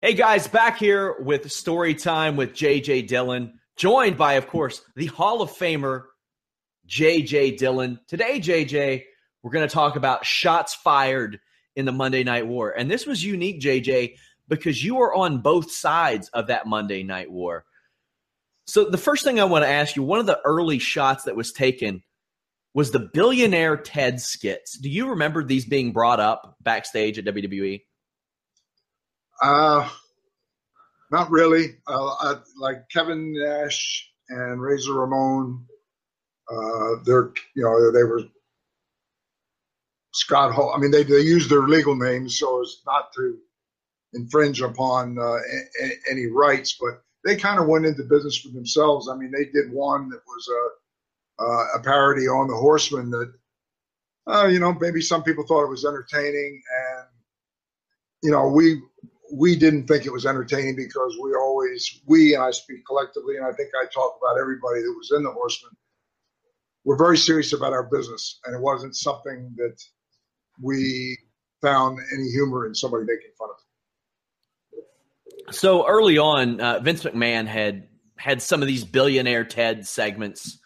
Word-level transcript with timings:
Hey 0.00 0.14
guys, 0.14 0.46
back 0.46 0.78
here 0.78 1.16
with 1.18 1.50
Story 1.50 1.92
Time 1.92 2.36
with 2.36 2.52
JJ 2.52 3.08
Dillon, 3.08 3.58
joined 3.76 4.16
by, 4.16 4.34
of 4.34 4.46
course, 4.46 4.80
the 4.94 5.06
Hall 5.06 5.42
of 5.42 5.50
Famer 5.50 6.04
JJ 6.86 7.58
Dillon. 7.58 7.98
Today, 8.06 8.38
JJ, 8.38 9.02
we're 9.42 9.50
going 9.50 9.66
to 9.66 9.74
talk 9.74 9.96
about 9.96 10.24
shots 10.24 10.72
fired 10.72 11.40
in 11.74 11.84
the 11.84 11.90
Monday 11.90 12.22
Night 12.22 12.46
War. 12.46 12.70
And 12.70 12.88
this 12.88 13.06
was 13.06 13.24
unique, 13.24 13.60
JJ, 13.60 14.14
because 14.46 14.84
you 14.84 14.94
were 14.94 15.12
on 15.12 15.40
both 15.40 15.72
sides 15.72 16.28
of 16.28 16.46
that 16.46 16.68
Monday 16.68 17.02
Night 17.02 17.32
War. 17.32 17.64
So, 18.68 18.84
the 18.84 18.98
first 18.98 19.24
thing 19.24 19.40
I 19.40 19.44
want 19.46 19.64
to 19.64 19.68
ask 19.68 19.96
you 19.96 20.04
one 20.04 20.20
of 20.20 20.26
the 20.26 20.40
early 20.44 20.78
shots 20.78 21.24
that 21.24 21.34
was 21.34 21.50
taken 21.50 22.04
was 22.72 22.92
the 22.92 23.10
billionaire 23.12 23.76
Ted 23.76 24.20
skits. 24.20 24.78
Do 24.78 24.90
you 24.90 25.10
remember 25.10 25.42
these 25.42 25.66
being 25.66 25.90
brought 25.90 26.20
up 26.20 26.54
backstage 26.62 27.18
at 27.18 27.24
WWE? 27.24 27.80
Uh, 29.40 29.88
not 31.10 31.30
really. 31.30 31.76
Uh, 31.86 32.06
I, 32.20 32.34
like 32.56 32.88
Kevin 32.90 33.34
Nash 33.34 34.10
and 34.28 34.60
Razor 34.60 34.92
Ramon, 34.92 35.64
uh, 36.50 37.02
they're 37.04 37.32
you 37.54 37.62
know 37.62 37.92
they 37.92 38.04
were 38.04 38.22
Scott 40.12 40.52
Hall. 40.52 40.72
I 40.74 40.78
mean, 40.78 40.90
they 40.90 41.04
they 41.04 41.20
used 41.20 41.50
their 41.50 41.62
legal 41.62 41.94
names 41.94 42.38
so 42.38 42.60
as 42.62 42.82
not 42.86 43.12
to 43.14 43.38
infringe 44.14 44.60
upon 44.60 45.18
uh, 45.18 45.36
a, 45.82 45.90
any 46.10 46.26
rights, 46.26 46.76
but 46.80 47.02
they 47.24 47.36
kind 47.36 47.60
of 47.60 47.66
went 47.66 47.86
into 47.86 48.02
business 48.04 48.38
for 48.38 48.48
themselves. 48.48 49.08
I 49.08 49.16
mean, 49.16 49.30
they 49.30 49.44
did 49.46 49.72
one 49.72 50.08
that 50.10 50.20
was 50.26 50.48
a 50.48 51.42
uh, 51.42 51.64
a 51.76 51.82
parody 51.82 52.26
on 52.26 52.48
the 52.48 52.56
Horseman 52.56 53.10
that. 53.10 53.32
Uh, 54.26 54.46
you 54.46 54.58
know, 54.58 54.74
maybe 54.78 55.00
some 55.00 55.22
people 55.22 55.42
thought 55.46 55.64
it 55.64 55.70
was 55.70 55.86
entertaining, 55.86 56.60
and 56.70 57.06
you 58.22 58.30
know, 58.30 58.48
we 58.48 58.82
we 59.32 59.56
didn't 59.56 59.86
think 59.86 60.06
it 60.06 60.12
was 60.12 60.26
entertaining 60.26 60.76
because 60.76 61.16
we 61.22 61.34
always 61.34 62.00
we 62.06 62.34
and 62.34 62.42
I 62.42 62.50
speak 62.50 62.84
collectively, 62.86 63.36
and 63.36 63.46
I 63.46 63.52
think 63.52 63.70
I 63.80 63.86
talk 63.86 64.18
about 64.20 64.40
everybody 64.40 64.80
that 64.80 64.94
was 64.96 65.12
in 65.16 65.22
the 65.22 65.30
Horsemen. 65.30 65.72
We're 66.84 66.96
very 66.96 67.18
serious 67.18 67.52
about 67.52 67.72
our 67.72 67.84
business, 67.84 68.40
and 68.44 68.54
it 68.54 68.60
wasn't 68.60 68.96
something 68.96 69.54
that 69.56 69.76
we 70.62 71.18
found 71.60 71.98
any 72.14 72.30
humor 72.30 72.66
in 72.66 72.74
somebody 72.74 73.04
making 73.04 73.30
fun 73.38 73.48
of. 73.50 75.54
So 75.54 75.86
early 75.86 76.18
on, 76.18 76.60
uh, 76.60 76.80
Vince 76.80 77.04
McMahon 77.04 77.46
had 77.46 77.88
had 78.16 78.42
some 78.42 78.62
of 78.62 78.68
these 78.68 78.84
billionaire 78.84 79.44
Ted 79.44 79.86
segments 79.86 80.58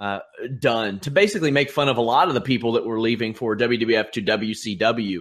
uh, 0.00 0.20
done 0.58 1.00
to 1.00 1.10
basically 1.10 1.50
make 1.50 1.70
fun 1.70 1.88
of 1.88 1.96
a 1.96 2.02
lot 2.02 2.28
of 2.28 2.34
the 2.34 2.40
people 2.40 2.72
that 2.72 2.84
were 2.84 3.00
leaving 3.00 3.34
for 3.34 3.56
WWF 3.56 4.10
to 4.12 4.22
WCW. 4.22 5.20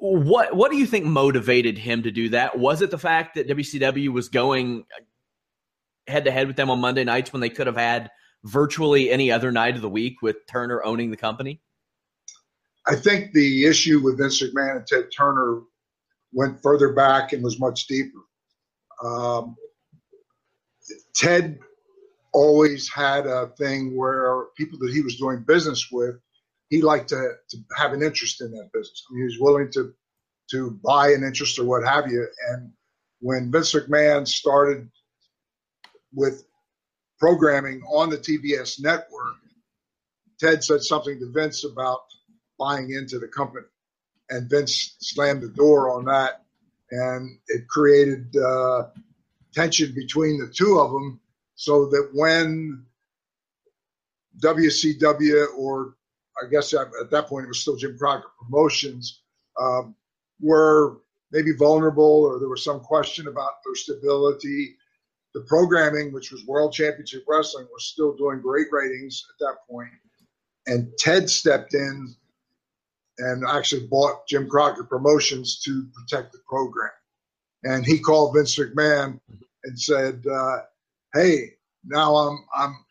What 0.00 0.56
what 0.56 0.70
do 0.70 0.78
you 0.78 0.86
think 0.86 1.04
motivated 1.04 1.76
him 1.76 2.02
to 2.04 2.10
do 2.10 2.30
that? 2.30 2.58
Was 2.58 2.80
it 2.80 2.90
the 2.90 2.98
fact 2.98 3.34
that 3.34 3.46
WCW 3.46 4.08
was 4.08 4.30
going 4.30 4.84
head 6.06 6.24
to 6.24 6.30
head 6.30 6.46
with 6.46 6.56
them 6.56 6.70
on 6.70 6.80
Monday 6.80 7.04
nights 7.04 7.34
when 7.34 7.40
they 7.40 7.50
could 7.50 7.66
have 7.66 7.76
had 7.76 8.10
virtually 8.44 9.10
any 9.10 9.30
other 9.30 9.52
night 9.52 9.76
of 9.76 9.82
the 9.82 9.90
week 9.90 10.22
with 10.22 10.36
Turner 10.46 10.82
owning 10.82 11.10
the 11.10 11.18
company? 11.18 11.60
I 12.86 12.96
think 12.96 13.32
the 13.32 13.66
issue 13.66 14.00
with 14.02 14.16
Vince 14.16 14.42
McMahon 14.42 14.76
and 14.76 14.86
Ted 14.86 15.04
Turner 15.14 15.60
went 16.32 16.62
further 16.62 16.94
back 16.94 17.34
and 17.34 17.44
was 17.44 17.60
much 17.60 17.86
deeper. 17.86 18.20
Um, 19.04 19.54
Ted 21.14 21.58
always 22.32 22.88
had 22.90 23.26
a 23.26 23.48
thing 23.58 23.96
where 23.96 24.46
people 24.56 24.78
that 24.78 24.94
he 24.94 25.02
was 25.02 25.16
doing 25.16 25.44
business 25.46 25.90
with 25.92 26.16
he 26.70 26.80
liked 26.80 27.08
to, 27.08 27.32
to 27.50 27.58
have 27.76 27.92
an 27.92 28.02
interest 28.02 28.40
in 28.40 28.52
that 28.52 28.70
business. 28.72 29.04
I 29.10 29.12
mean, 29.12 29.22
he 29.22 29.24
was 29.26 29.38
willing 29.40 29.70
to 29.72 29.92
to 30.52 30.70
buy 30.82 31.10
an 31.10 31.22
interest 31.22 31.58
or 31.60 31.64
what 31.64 31.84
have 31.84 32.10
you. 32.10 32.26
And 32.48 32.72
when 33.20 33.52
Vince 33.52 33.72
McMahon 33.72 34.26
started 34.26 34.90
with 36.12 36.44
programming 37.20 37.82
on 37.82 38.10
the 38.10 38.18
TBS 38.18 38.82
network, 38.82 39.36
Ted 40.40 40.64
said 40.64 40.82
something 40.82 41.20
to 41.20 41.30
Vince 41.30 41.64
about 41.64 42.00
buying 42.58 42.90
into 42.90 43.18
the 43.18 43.28
company, 43.28 43.66
and 44.28 44.50
Vince 44.50 44.96
slammed 45.00 45.42
the 45.42 45.48
door 45.48 45.90
on 45.90 46.04
that, 46.06 46.42
and 46.90 47.38
it 47.46 47.68
created 47.68 48.34
uh, 48.36 48.88
tension 49.54 49.94
between 49.94 50.40
the 50.40 50.48
two 50.48 50.80
of 50.80 50.90
them, 50.90 51.20
so 51.54 51.86
that 51.86 52.10
when 52.12 52.84
WCW 54.42 55.46
or 55.56 55.94
I 56.42 56.48
guess 56.50 56.72
at, 56.74 56.88
that 57.10 57.26
point 57.26 57.44
it 57.44 57.48
was 57.48 57.60
still 57.60 57.76
Jim 57.76 57.96
Crockett 57.98 58.30
Promotions, 58.42 59.22
um, 59.60 59.94
were 60.40 61.00
maybe 61.32 61.52
vulnerable 61.52 62.24
or 62.24 62.38
there 62.38 62.48
was 62.48 62.64
some 62.64 62.80
question 62.80 63.28
about 63.28 63.62
their 63.64 63.74
stability. 63.74 64.76
The 65.34 65.42
programming, 65.42 66.12
which 66.12 66.32
was 66.32 66.44
World 66.46 66.72
Championship 66.72 67.24
Wrestling, 67.28 67.66
was 67.72 67.84
still 67.84 68.16
doing 68.16 68.40
great 68.40 68.66
ratings 68.72 69.24
at 69.28 69.38
that 69.46 69.56
point. 69.68 69.90
And 70.66 70.90
Ted 70.98 71.30
stepped 71.30 71.74
in 71.74 72.14
and 73.18 73.44
actually 73.46 73.86
bought 73.86 74.26
Jim 74.26 74.48
Crockett 74.48 74.88
Promotions 74.88 75.60
to 75.60 75.86
protect 75.94 76.32
the 76.32 76.40
program. 76.48 76.90
And 77.62 77.84
he 77.84 77.98
called 77.98 78.34
Vince 78.34 78.58
McMahon 78.58 79.20
and 79.64 79.80
said, 79.80 80.24
uh, 80.26 80.60
"Hey, 81.12 81.56
now 81.84 82.16
I'm 82.16 82.38
I'm 82.54 82.84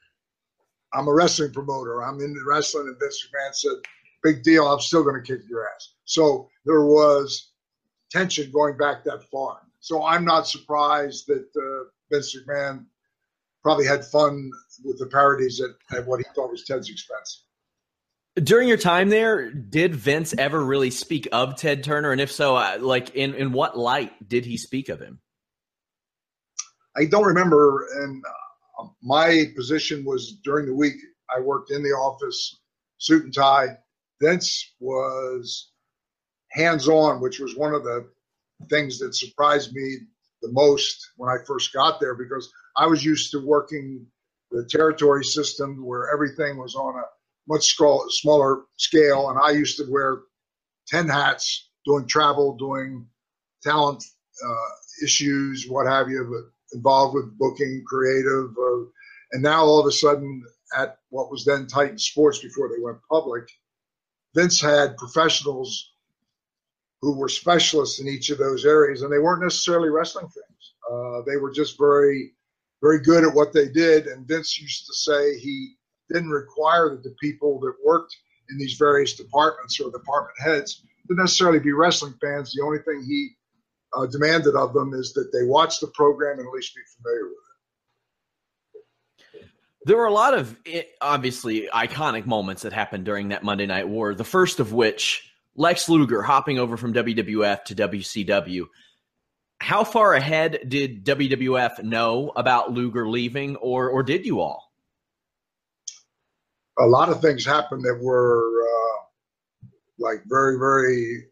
I'm 0.93 1.07
a 1.07 1.13
wrestling 1.13 1.51
promoter. 1.51 2.03
I'm 2.03 2.19
in 2.19 2.33
the 2.33 2.43
wrestling. 2.45 2.87
And 2.87 2.99
Vince 2.99 3.27
McMahon 3.27 3.53
said, 3.53 3.77
big 4.23 4.43
deal. 4.43 4.67
I'm 4.67 4.79
still 4.79 5.03
going 5.03 5.21
to 5.21 5.21
kick 5.21 5.47
your 5.49 5.67
ass. 5.67 5.93
So 6.05 6.49
there 6.65 6.83
was 6.83 7.51
tension 8.11 8.51
going 8.51 8.77
back 8.77 9.03
that 9.03 9.23
far. 9.31 9.59
So 9.79 10.03
I'm 10.03 10.25
not 10.25 10.47
surprised 10.47 11.27
that 11.27 11.47
uh, 11.55 11.89
Vince 12.11 12.35
McMahon 12.35 12.85
probably 13.63 13.85
had 13.85 14.05
fun 14.05 14.51
with 14.83 14.99
the 14.99 15.07
parodies 15.07 15.61
at, 15.61 15.97
at 15.97 16.05
what 16.07 16.19
he 16.19 16.25
thought 16.35 16.51
was 16.51 16.65
Ted's 16.65 16.89
expense. 16.89 17.45
During 18.35 18.67
your 18.67 18.77
time 18.77 19.09
there, 19.09 19.51
did 19.51 19.95
Vince 19.95 20.33
ever 20.37 20.63
really 20.63 20.91
speak 20.91 21.27
of 21.31 21.55
Ted 21.55 21.83
Turner? 21.83 22.11
And 22.11 22.21
if 22.21 22.31
so, 22.31 22.55
uh, 22.55 22.77
like 22.79 23.15
in, 23.15 23.33
in 23.33 23.51
what 23.51 23.77
light 23.77 24.27
did 24.27 24.45
he 24.45 24.55
speak 24.57 24.87
of 24.89 24.99
him? 24.99 25.19
I 26.95 27.05
don't 27.05 27.25
remember. 27.25 27.87
And 28.01 28.23
my 29.01 29.45
position 29.55 30.05
was 30.05 30.37
during 30.43 30.65
the 30.65 30.73
week, 30.75 30.95
I 31.35 31.39
worked 31.39 31.71
in 31.71 31.83
the 31.83 31.89
office, 31.89 32.59
suit 32.97 33.23
and 33.25 33.33
tie. 33.33 33.77
Vince 34.21 34.73
was 34.79 35.71
hands 36.51 36.87
on, 36.89 37.21
which 37.21 37.39
was 37.39 37.55
one 37.55 37.73
of 37.73 37.83
the 37.83 38.09
things 38.69 38.99
that 38.99 39.15
surprised 39.15 39.73
me 39.73 39.97
the 40.41 40.51
most 40.51 41.11
when 41.17 41.29
I 41.29 41.43
first 41.45 41.73
got 41.73 41.99
there 41.99 42.15
because 42.15 42.51
I 42.75 42.87
was 42.87 43.03
used 43.03 43.31
to 43.31 43.45
working 43.45 44.05
the 44.51 44.65
territory 44.65 45.23
system 45.23 45.85
where 45.85 46.11
everything 46.13 46.57
was 46.57 46.75
on 46.75 46.95
a 46.95 47.03
much 47.47 47.75
smaller 48.09 48.61
scale, 48.77 49.29
and 49.29 49.39
I 49.39 49.51
used 49.51 49.77
to 49.77 49.85
wear 49.89 50.19
ten 50.87 51.07
hats 51.07 51.69
doing 51.85 52.07
travel, 52.07 52.55
doing 52.57 53.07
talent 53.63 54.03
uh, 54.45 54.69
issues, 55.03 55.67
what 55.67 55.87
have 55.87 56.09
you, 56.09 56.25
but 56.29 56.58
involved 56.73 57.15
with 57.15 57.37
booking, 57.37 57.83
creative, 57.87 58.51
uh, 58.57 58.85
and 59.31 59.43
now 59.43 59.63
all 59.63 59.79
of 59.79 59.85
a 59.85 59.91
sudden 59.91 60.43
at 60.77 60.97
what 61.09 61.31
was 61.31 61.45
then 61.45 61.67
Titan 61.67 61.97
Sports 61.97 62.39
before 62.39 62.69
they 62.69 62.81
went 62.81 62.97
public, 63.09 63.49
Vince 64.35 64.61
had 64.61 64.97
professionals 64.97 65.91
who 67.01 67.17
were 67.17 67.29
specialists 67.29 67.99
in 67.99 68.07
each 68.07 68.29
of 68.29 68.37
those 68.37 68.65
areas, 68.65 69.01
and 69.01 69.11
they 69.11 69.19
weren't 69.19 69.41
necessarily 69.41 69.89
wrestling 69.89 70.27
fans. 70.27 70.73
Uh, 70.91 71.21
they 71.25 71.37
were 71.37 71.51
just 71.51 71.77
very, 71.77 72.33
very 72.81 72.99
good 72.99 73.23
at 73.23 73.33
what 73.33 73.53
they 73.53 73.69
did. 73.69 74.07
And 74.07 74.27
Vince 74.27 74.59
used 74.59 74.85
to 74.85 74.93
say 74.93 75.37
he 75.39 75.75
didn't 76.09 76.29
require 76.29 76.89
that 76.89 77.03
the 77.03 77.15
people 77.21 77.59
that 77.61 77.73
worked 77.85 78.15
in 78.49 78.57
these 78.57 78.73
various 78.73 79.13
departments 79.13 79.79
or 79.79 79.91
department 79.91 80.35
heads 80.39 80.83
to 81.07 81.15
necessarily 81.15 81.59
be 81.59 81.71
wrestling 81.71 82.15
fans. 82.21 82.53
The 82.53 82.63
only 82.63 82.79
thing 82.79 83.03
he 83.07 83.35
uh, 83.95 84.05
demanded 84.07 84.55
of 84.55 84.73
them 84.73 84.93
is 84.93 85.13
that 85.13 85.31
they 85.33 85.43
watch 85.43 85.79
the 85.79 85.87
program 85.87 86.39
and 86.39 86.47
at 86.47 86.53
least 86.53 86.75
be 86.75 86.81
familiar 86.97 87.25
with 87.25 87.33
it. 87.33 87.39
There 89.85 89.97
were 89.97 90.05
a 90.05 90.13
lot 90.13 90.33
of 90.33 90.55
eh, 90.65 90.83
obviously 91.01 91.69
iconic 91.73 92.25
moments 92.25 92.63
that 92.63 92.73
happened 92.73 93.05
during 93.05 93.29
that 93.29 93.43
Monday 93.43 93.65
Night 93.65 93.87
War. 93.87 94.13
The 94.13 94.23
first 94.23 94.59
of 94.59 94.73
which 94.73 95.31
Lex 95.55 95.89
Luger 95.89 96.21
hopping 96.21 96.59
over 96.59 96.77
from 96.77 96.93
WWF 96.93 97.63
to 97.65 97.75
WCW. 97.75 98.67
How 99.59 99.83
far 99.83 100.13
ahead 100.13 100.59
did 100.67 101.03
WWF 101.03 101.83
know 101.83 102.31
about 102.35 102.71
Luger 102.71 103.09
leaving, 103.09 103.57
or 103.57 103.89
or 103.89 104.03
did 104.03 104.25
you 104.25 104.39
all? 104.39 104.71
A 106.79 106.85
lot 106.85 107.09
of 107.09 107.21
things 107.21 107.45
happened 107.45 107.83
that 107.83 107.99
were 108.01 108.41
uh, 108.63 109.67
like 109.97 110.21
very 110.27 110.57
very 110.57 111.28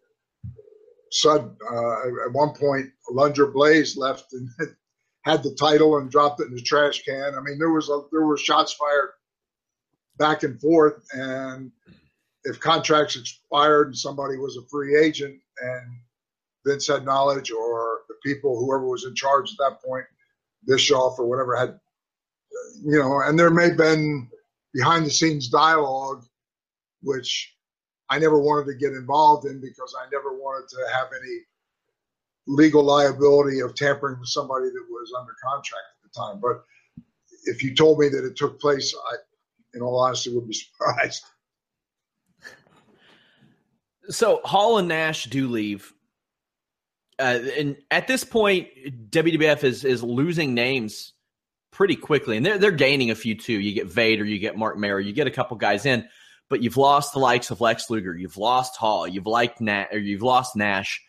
sudden. 1.12 1.56
Uh, 1.71 2.25
at 2.25 2.33
one 2.33 2.54
point, 2.54 2.88
Alundra 3.09 3.51
Blayze 3.51 3.98
left 3.98 4.33
and 4.33 4.50
had 5.24 5.44
the 5.44 5.56
title 5.56 5.98
and 5.98 6.09
dropped 6.09 6.39
it 6.42 6.48
in 6.48 6.56
the 6.56 6.62
trash 6.62 7.04
can. 7.04 7.36
I 7.36 7.42
mean, 7.42 7.59
there 7.59 7.71
was 7.71 7.89
a, 7.89 8.01
there 8.12 8.25
were 8.25 8.38
shots 8.38 8.74
fired 8.74 9.12
back 10.18 10.44
and 10.44 10.59
forth, 10.59 11.06
and 11.13 11.71
if 12.44 12.59
contracts 12.59 13.18
expired 13.18 13.88
and 13.88 13.98
somebody 13.98 14.38
was 14.38 14.57
a 14.57 14.68
free 14.69 14.98
agent 14.98 15.39
and 15.59 16.00
Vince 16.65 16.88
had 16.88 17.06
knowledge 17.06 17.51
or 17.51 18.00
the 18.07 18.15
people, 18.24 18.57
whoever 18.57 18.88
was 18.88 19.06
in 19.06 19.15
charge 19.15 19.51
at 19.51 19.57
that 19.57 19.81
point, 19.83 20.06
Bischoff 20.65 21.19
or 21.19 21.25
whatever 21.25 21.56
had, 21.56 21.80
you 22.83 23.00
know, 23.00 23.21
and 23.21 23.38
there 23.38 23.50
may 23.50 23.69
have 23.69 23.77
been 23.77 24.30
behind 24.74 25.06
the 25.06 25.12
scenes 25.12 25.50
dialogue, 25.50 26.25
which 27.01 27.56
I 28.09 28.19
never 28.19 28.39
wanted 28.39 28.71
to 28.71 28.77
get 28.77 28.94
involved 28.94 29.45
in 29.45 29.59
because 29.59 29.95
I 30.00 30.07
never 30.12 30.33
wanted 30.33 30.68
to 30.69 30.77
have 30.94 31.07
any 31.13 31.39
legal 32.48 32.83
liability 32.83 33.59
of 33.59 33.75
tampering 33.75 34.19
with 34.19 34.30
somebody 34.30 34.65
that 34.65 34.86
was 34.89 35.12
under 35.19 35.33
contract 35.44 35.83
at 36.04 36.12
the 36.12 36.19
time. 36.19 36.39
But 36.42 36.63
if 37.44 37.63
you 37.63 37.75
told 37.75 38.00
me 38.00 38.09
that 38.09 38.25
it 38.25 38.36
took 38.36 38.59
place, 38.59 38.95
I, 39.12 39.15
in 39.74 39.81
all 39.81 40.00
honesty, 40.00 40.33
would 40.33 40.48
be 40.48 40.54
surprised. 40.54 41.24
So 44.10 44.39
Hall 44.44 44.77
and 44.77 44.88
Nash 44.88 45.25
do 45.25 45.50
leave. 45.50 45.94
Uh, 47.19 47.39
and 47.57 47.77
at 47.92 48.07
this 48.07 48.24
point, 48.24 48.69
WWF 49.10 49.63
is 49.63 49.83
is 49.83 50.03
losing 50.03 50.53
names 50.53 51.13
pretty 51.71 51.95
quickly, 51.95 52.38
and 52.38 52.45
they're 52.45 52.60
they're 52.60 52.71
gaining 52.71 53.10
a 53.10 53.15
few 53.15 53.36
too. 53.36 53.60
You 53.60 53.74
get 53.74 53.88
Vader, 53.88 54.24
you 54.24 54.38
get 54.38 54.56
Mark 54.56 54.77
Mero, 54.77 55.00
you 55.00 55.13
get 55.13 55.27
a 55.27 55.31
couple 55.31 55.57
guys 55.57 55.88
in, 55.88 56.07
but 56.49 56.63
you've 56.63 56.77
lost 56.77 57.13
the 57.13 57.19
likes 57.19 57.51
of 57.51 57.61
Lex 57.61 57.89
Luger, 57.89 58.15
you've 58.15 58.38
lost 58.38 58.77
Hall, 58.77 59.07
you've 59.07 59.27
liked 59.27 59.61
Nash, 59.61 59.88
or 59.91 59.99
you've 59.99 60.21
lost 60.21 60.55
Nash. 60.55 61.01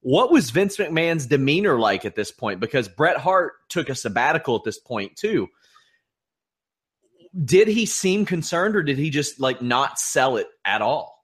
What 0.00 0.30
was 0.30 0.50
Vince 0.50 0.76
McMahon's 0.76 1.26
demeanor 1.26 1.78
like 1.78 2.04
at 2.04 2.14
this 2.14 2.30
point? 2.30 2.60
Because 2.60 2.88
Bret 2.88 3.16
Hart 3.16 3.54
took 3.68 3.88
a 3.88 3.94
sabbatical 3.94 4.56
at 4.56 4.64
this 4.64 4.78
point 4.78 5.16
too. 5.16 5.48
Did 7.44 7.68
he 7.68 7.86
seem 7.86 8.24
concerned, 8.24 8.76
or 8.76 8.82
did 8.82 8.98
he 8.98 9.10
just 9.10 9.40
like 9.40 9.60
not 9.60 9.98
sell 9.98 10.36
it 10.36 10.46
at 10.64 10.80
all? 10.80 11.16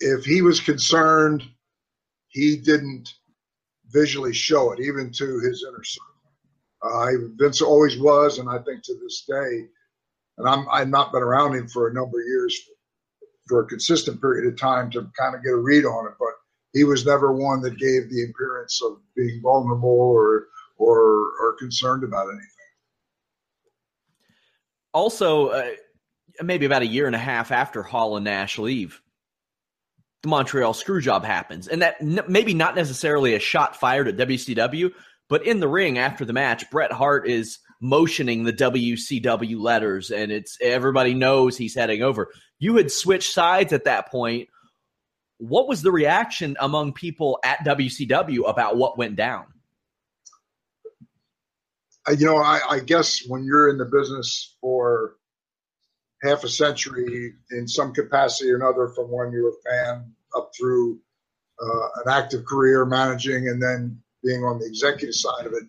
if 0.00 0.24
he 0.24 0.42
was 0.42 0.60
concerned, 0.60 1.44
he 2.28 2.56
didn't 2.56 3.14
visually 3.90 4.32
show 4.32 4.72
it, 4.72 4.80
even 4.80 5.12
to 5.12 5.40
his 5.40 5.64
inner 5.68 5.84
circle. 5.84 6.06
Uh, 6.82 7.28
Vince 7.36 7.60
always 7.60 7.98
was, 7.98 8.38
and 8.38 8.48
I 8.48 8.58
think 8.58 8.82
to 8.84 8.94
this 8.94 9.24
day, 9.28 9.66
and 10.38 10.48
I'm 10.48 10.66
I've 10.70 10.88
not 10.88 11.12
been 11.12 11.22
around 11.22 11.54
him 11.54 11.68
for 11.68 11.88
a 11.88 11.94
number 11.94 12.20
of 12.20 12.26
years 12.26 12.58
for 13.48 13.62
a 13.62 13.66
consistent 13.66 14.20
period 14.20 14.50
of 14.52 14.58
time 14.58 14.90
to 14.92 15.10
kind 15.18 15.34
of 15.34 15.42
get 15.42 15.52
a 15.52 15.56
read 15.56 15.84
on 15.84 16.06
it, 16.06 16.12
but 16.18 16.28
he 16.72 16.84
was 16.84 17.04
never 17.04 17.32
one 17.32 17.60
that 17.62 17.78
gave 17.78 18.08
the 18.08 18.24
appearance 18.30 18.80
of 18.82 18.98
being 19.16 19.40
vulnerable 19.42 19.88
or 19.88 20.46
or 20.76 21.32
or 21.40 21.56
concerned 21.58 22.04
about 22.04 22.28
anything. 22.28 22.46
Also, 24.92 25.48
uh, 25.48 25.70
maybe 26.42 26.66
about 26.66 26.82
a 26.82 26.86
year 26.86 27.06
and 27.06 27.14
a 27.14 27.18
half 27.18 27.52
after 27.52 27.82
Hall 27.82 28.16
and 28.16 28.24
Nash 28.24 28.58
leave, 28.58 29.00
the 30.22 30.28
Montreal 30.28 30.72
Screwjob 30.72 31.24
happens, 31.24 31.68
and 31.68 31.82
that 31.82 31.96
n- 32.00 32.24
maybe 32.28 32.54
not 32.54 32.74
necessarily 32.74 33.34
a 33.34 33.40
shot 33.40 33.76
fired 33.76 34.08
at 34.08 34.16
WCW, 34.16 34.92
but 35.28 35.46
in 35.46 35.60
the 35.60 35.68
ring 35.68 35.98
after 35.98 36.24
the 36.24 36.32
match, 36.32 36.68
Bret 36.70 36.92
Hart 36.92 37.28
is 37.28 37.58
motioning 37.80 38.44
the 38.44 38.52
WCW 38.52 39.58
letters, 39.58 40.10
and 40.10 40.30
it's 40.30 40.58
everybody 40.60 41.14
knows 41.14 41.56
he's 41.56 41.74
heading 41.74 42.02
over. 42.02 42.30
You 42.58 42.76
had 42.76 42.90
switched 42.90 43.32
sides 43.32 43.72
at 43.72 43.84
that 43.84 44.10
point. 44.10 44.48
What 45.38 45.68
was 45.68 45.82
the 45.82 45.90
reaction 45.90 46.56
among 46.60 46.92
people 46.92 47.38
at 47.42 47.64
WCW 47.64 48.48
about 48.48 48.76
what 48.76 48.98
went 48.98 49.16
down? 49.16 49.46
Uh, 52.06 52.12
you 52.12 52.26
know, 52.26 52.36
I, 52.36 52.60
I 52.68 52.80
guess 52.80 53.26
when 53.26 53.44
you're 53.44 53.70
in 53.70 53.78
the 53.78 53.86
business 53.86 54.56
for 54.60 55.16
half 56.22 56.44
a 56.44 56.48
century 56.48 57.34
in 57.50 57.66
some 57.66 57.92
capacity 57.92 58.50
or 58.50 58.56
another 58.56 58.88
from 58.88 59.06
when 59.06 59.32
you 59.32 59.44
were 59.44 59.50
a 59.50 59.70
fan 59.70 60.12
up 60.36 60.50
through 60.58 60.98
uh, 61.62 61.88
an 62.04 62.10
active 62.10 62.44
career 62.44 62.84
managing 62.84 63.48
and 63.48 63.62
then 63.62 64.00
being 64.22 64.44
on 64.44 64.58
the 64.58 64.66
executive 64.66 65.14
side 65.14 65.46
of 65.46 65.52
it 65.52 65.62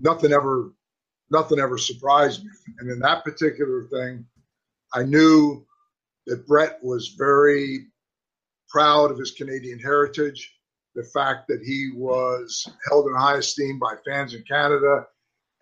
nothing 0.00 0.32
ever 0.32 0.70
nothing 1.34 1.60
ever 1.60 1.78
surprised 1.78 2.44
me 2.44 2.50
and 2.78 2.90
in 2.90 2.98
that 2.98 3.24
particular 3.24 3.84
thing 3.84 4.24
i 4.94 5.02
knew 5.02 5.64
that 6.26 6.46
Bret 6.46 6.78
was 6.82 7.14
very 7.18 7.86
proud 8.68 9.10
of 9.10 9.18
his 9.18 9.32
canadian 9.32 9.78
heritage 9.78 10.52
the 10.94 11.04
fact 11.04 11.48
that 11.48 11.60
he 11.64 11.90
was 11.94 12.68
held 12.88 13.06
in 13.06 13.14
high 13.14 13.36
esteem 13.36 13.78
by 13.78 13.94
fans 14.06 14.34
in 14.34 14.42
canada 14.44 15.06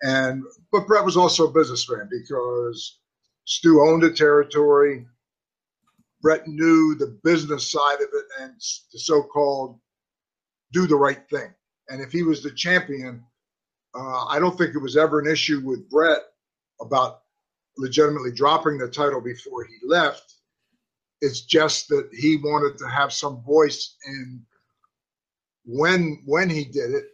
and 0.03 0.43
but 0.71 0.85
Bret 0.85 1.05
was 1.05 1.17
also 1.17 1.47
a 1.47 1.53
businessman 1.53 2.09
because 2.11 2.99
Stu 3.45 3.81
owned 3.81 4.03
a 4.03 4.11
territory. 4.11 5.05
Bret 6.21 6.47
knew 6.47 6.95
the 6.95 7.19
business 7.23 7.71
side 7.71 8.01
of 8.01 8.09
it 8.13 8.25
and 8.41 8.53
the 8.91 8.99
so-called 8.99 9.79
do 10.71 10.87
the 10.87 10.95
right 10.95 11.21
thing. 11.29 11.53
And 11.89 12.01
if 12.01 12.11
he 12.11 12.23
was 12.23 12.41
the 12.41 12.51
champion, 12.51 13.23
uh, 13.95 14.25
I 14.25 14.39
don't 14.39 14.57
think 14.57 14.75
it 14.75 14.81
was 14.81 14.97
ever 14.97 15.19
an 15.19 15.27
issue 15.27 15.61
with 15.63 15.89
Bret 15.89 16.19
about 16.81 17.21
legitimately 17.77 18.31
dropping 18.31 18.77
the 18.77 18.87
title 18.87 19.21
before 19.21 19.65
he 19.65 19.75
left. 19.85 20.35
It's 21.21 21.41
just 21.41 21.87
that 21.89 22.09
he 22.11 22.37
wanted 22.37 22.77
to 22.79 22.87
have 22.87 23.13
some 23.13 23.41
voice 23.43 23.95
in 24.05 24.45
when 25.65 26.21
when 26.25 26.49
he 26.49 26.65
did 26.65 26.91
it. 26.91 27.05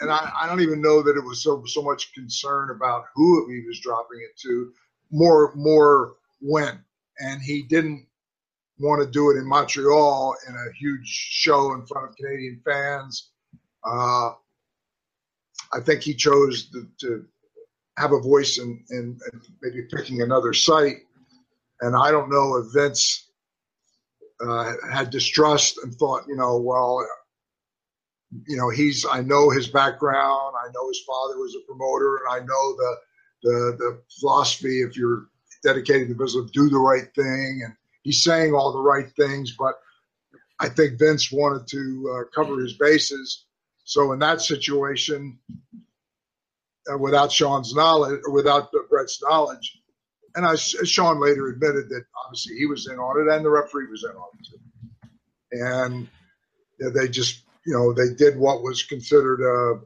And 0.00 0.10
I, 0.10 0.30
I 0.40 0.46
don't 0.46 0.60
even 0.60 0.80
know 0.80 1.02
that 1.02 1.16
it 1.16 1.24
was 1.24 1.42
so 1.42 1.64
so 1.66 1.82
much 1.82 2.14
concern 2.14 2.70
about 2.70 3.04
who 3.14 3.50
he 3.50 3.66
was 3.66 3.80
dropping 3.80 4.20
it 4.20 4.38
to 4.42 4.72
more 5.10 5.52
more 5.56 6.14
when, 6.40 6.84
and 7.18 7.42
he 7.42 7.62
didn't 7.62 8.06
want 8.78 9.02
to 9.02 9.10
do 9.10 9.30
it 9.30 9.38
in 9.38 9.46
Montreal 9.46 10.36
in 10.48 10.54
a 10.54 10.72
huge 10.78 11.06
show 11.06 11.72
in 11.72 11.86
front 11.86 12.10
of 12.10 12.16
Canadian 12.16 12.60
fans. 12.64 13.30
Uh, 13.82 14.32
I 15.76 15.80
think 15.80 16.02
he 16.02 16.14
chose 16.14 16.70
to, 16.70 16.86
to 17.00 17.24
have 17.98 18.12
a 18.12 18.20
voice 18.20 18.58
in, 18.58 18.82
in, 18.90 19.18
in, 19.32 19.40
maybe 19.62 19.86
picking 19.92 20.22
another 20.22 20.52
site. 20.52 20.96
And 21.80 21.94
I 21.94 22.10
don't 22.10 22.30
know 22.30 22.56
if 22.56 22.72
Vince 22.72 23.28
uh, 24.40 24.72
had 24.90 25.10
distrust 25.10 25.78
and 25.82 25.94
thought, 25.94 26.24
you 26.28 26.36
know, 26.36 26.58
well, 26.58 27.06
you 28.46 28.56
know, 28.56 28.70
he's, 28.70 29.04
I 29.10 29.20
know 29.20 29.50
his 29.50 29.68
background. 29.68 30.54
I 30.58 30.70
know 30.74 30.88
his 30.88 31.02
father 31.06 31.38
was 31.38 31.54
a 31.54 31.66
promoter 31.66 32.16
and 32.16 32.42
I 32.42 32.44
know 32.44 32.76
the, 32.76 32.96
the 33.42 33.76
the 33.78 34.02
philosophy 34.18 34.80
if 34.80 34.96
you're 34.96 35.26
dedicated 35.62 36.08
to 36.08 36.14
business, 36.14 36.50
do 36.52 36.68
the 36.68 36.78
right 36.78 37.08
thing, 37.14 37.62
and 37.64 37.74
he's 38.02 38.22
saying 38.22 38.54
all 38.54 38.72
the 38.72 38.80
right 38.80 39.10
things. 39.16 39.54
But 39.58 39.74
I 40.58 40.68
think 40.68 40.98
Vince 40.98 41.30
wanted 41.30 41.66
to 41.68 42.16
uh, 42.16 42.24
cover 42.34 42.60
his 42.60 42.74
bases 42.74 43.45
So 43.86 44.10
in 44.12 44.18
that 44.18 44.40
situation, 44.40 45.38
uh, 46.92 46.98
without 46.98 47.30
Shawn's 47.30 47.72
knowledge, 47.72 48.20
without 48.30 48.70
Bret's 48.90 49.22
knowledge, 49.22 49.80
and 50.34 50.44
I, 50.44 50.56
Shawn 50.56 51.20
later 51.20 51.48
admitted 51.48 51.88
that 51.90 52.04
obviously 52.24 52.56
he 52.56 52.66
was 52.66 52.88
in 52.88 52.98
on 52.98 53.20
it 53.20 53.32
and 53.32 53.44
the 53.44 53.50
referee 53.50 53.86
was 53.88 54.04
in 54.04 54.10
on 54.10 54.28
it 54.38 54.46
too. 54.50 54.58
And 55.52 56.08
they 56.94 57.08
just, 57.08 57.44
you 57.64 57.74
know, 57.74 57.92
they 57.92 58.12
did 58.12 58.36
what 58.36 58.62
was 58.62 58.82
considered 58.82 59.40
a, 59.40 59.80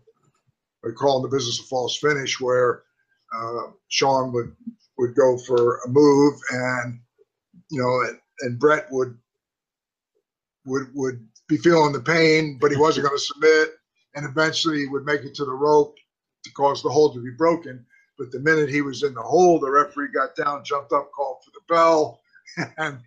we 0.83 0.95
call 0.95 1.19
in 1.19 1.30
the 1.30 1.37
business 1.37 1.61
a 1.61 1.64
false 1.64 1.99
finish, 1.99 2.40
where 2.40 2.83
uh, 3.37 3.71
Shawn 3.88 4.33
would 4.33 4.57
would 4.97 5.14
go 5.14 5.37
for 5.37 5.80
a 5.85 5.88
move, 5.88 6.40
and 6.50 7.00
you 7.71 7.83
know, 7.83 8.09
and, 8.09 8.19
and 8.40 8.59
Bret 8.59 8.87
would 8.90 9.19
would 10.64 10.88
would 10.95 11.28
be 11.49 11.59
feeling 11.59 11.92
the 11.92 12.00
pain, 12.00 12.59
but 12.59 12.71
he 12.71 12.78
wasn't 12.78 13.07
going 13.07 13.19
to 13.19 13.23
submit, 13.23 13.69
and 14.14 14.26
eventually 14.26 14.86
would 14.88 15.04
make 15.04 15.22
it 15.22 15.34
to 15.34 15.44
the 15.44 15.52
rope 15.52 15.96
to 16.44 16.52
cause 16.52 16.82
the 16.82 16.88
hold 16.88 17.14
to 17.14 17.22
be 17.22 17.30
broken. 17.30 17.84
But 18.18 18.30
the 18.30 18.40
minute 18.40 18.68
he 18.68 18.82
was 18.82 19.02
in 19.02 19.14
the 19.14 19.22
hole, 19.22 19.58
the 19.58 19.70
referee 19.70 20.08
got 20.12 20.36
down, 20.36 20.64
jumped 20.64 20.92
up, 20.92 21.10
called 21.12 21.38
for 21.44 21.50
the 21.52 21.74
bell, 21.74 22.20
and 22.78 22.98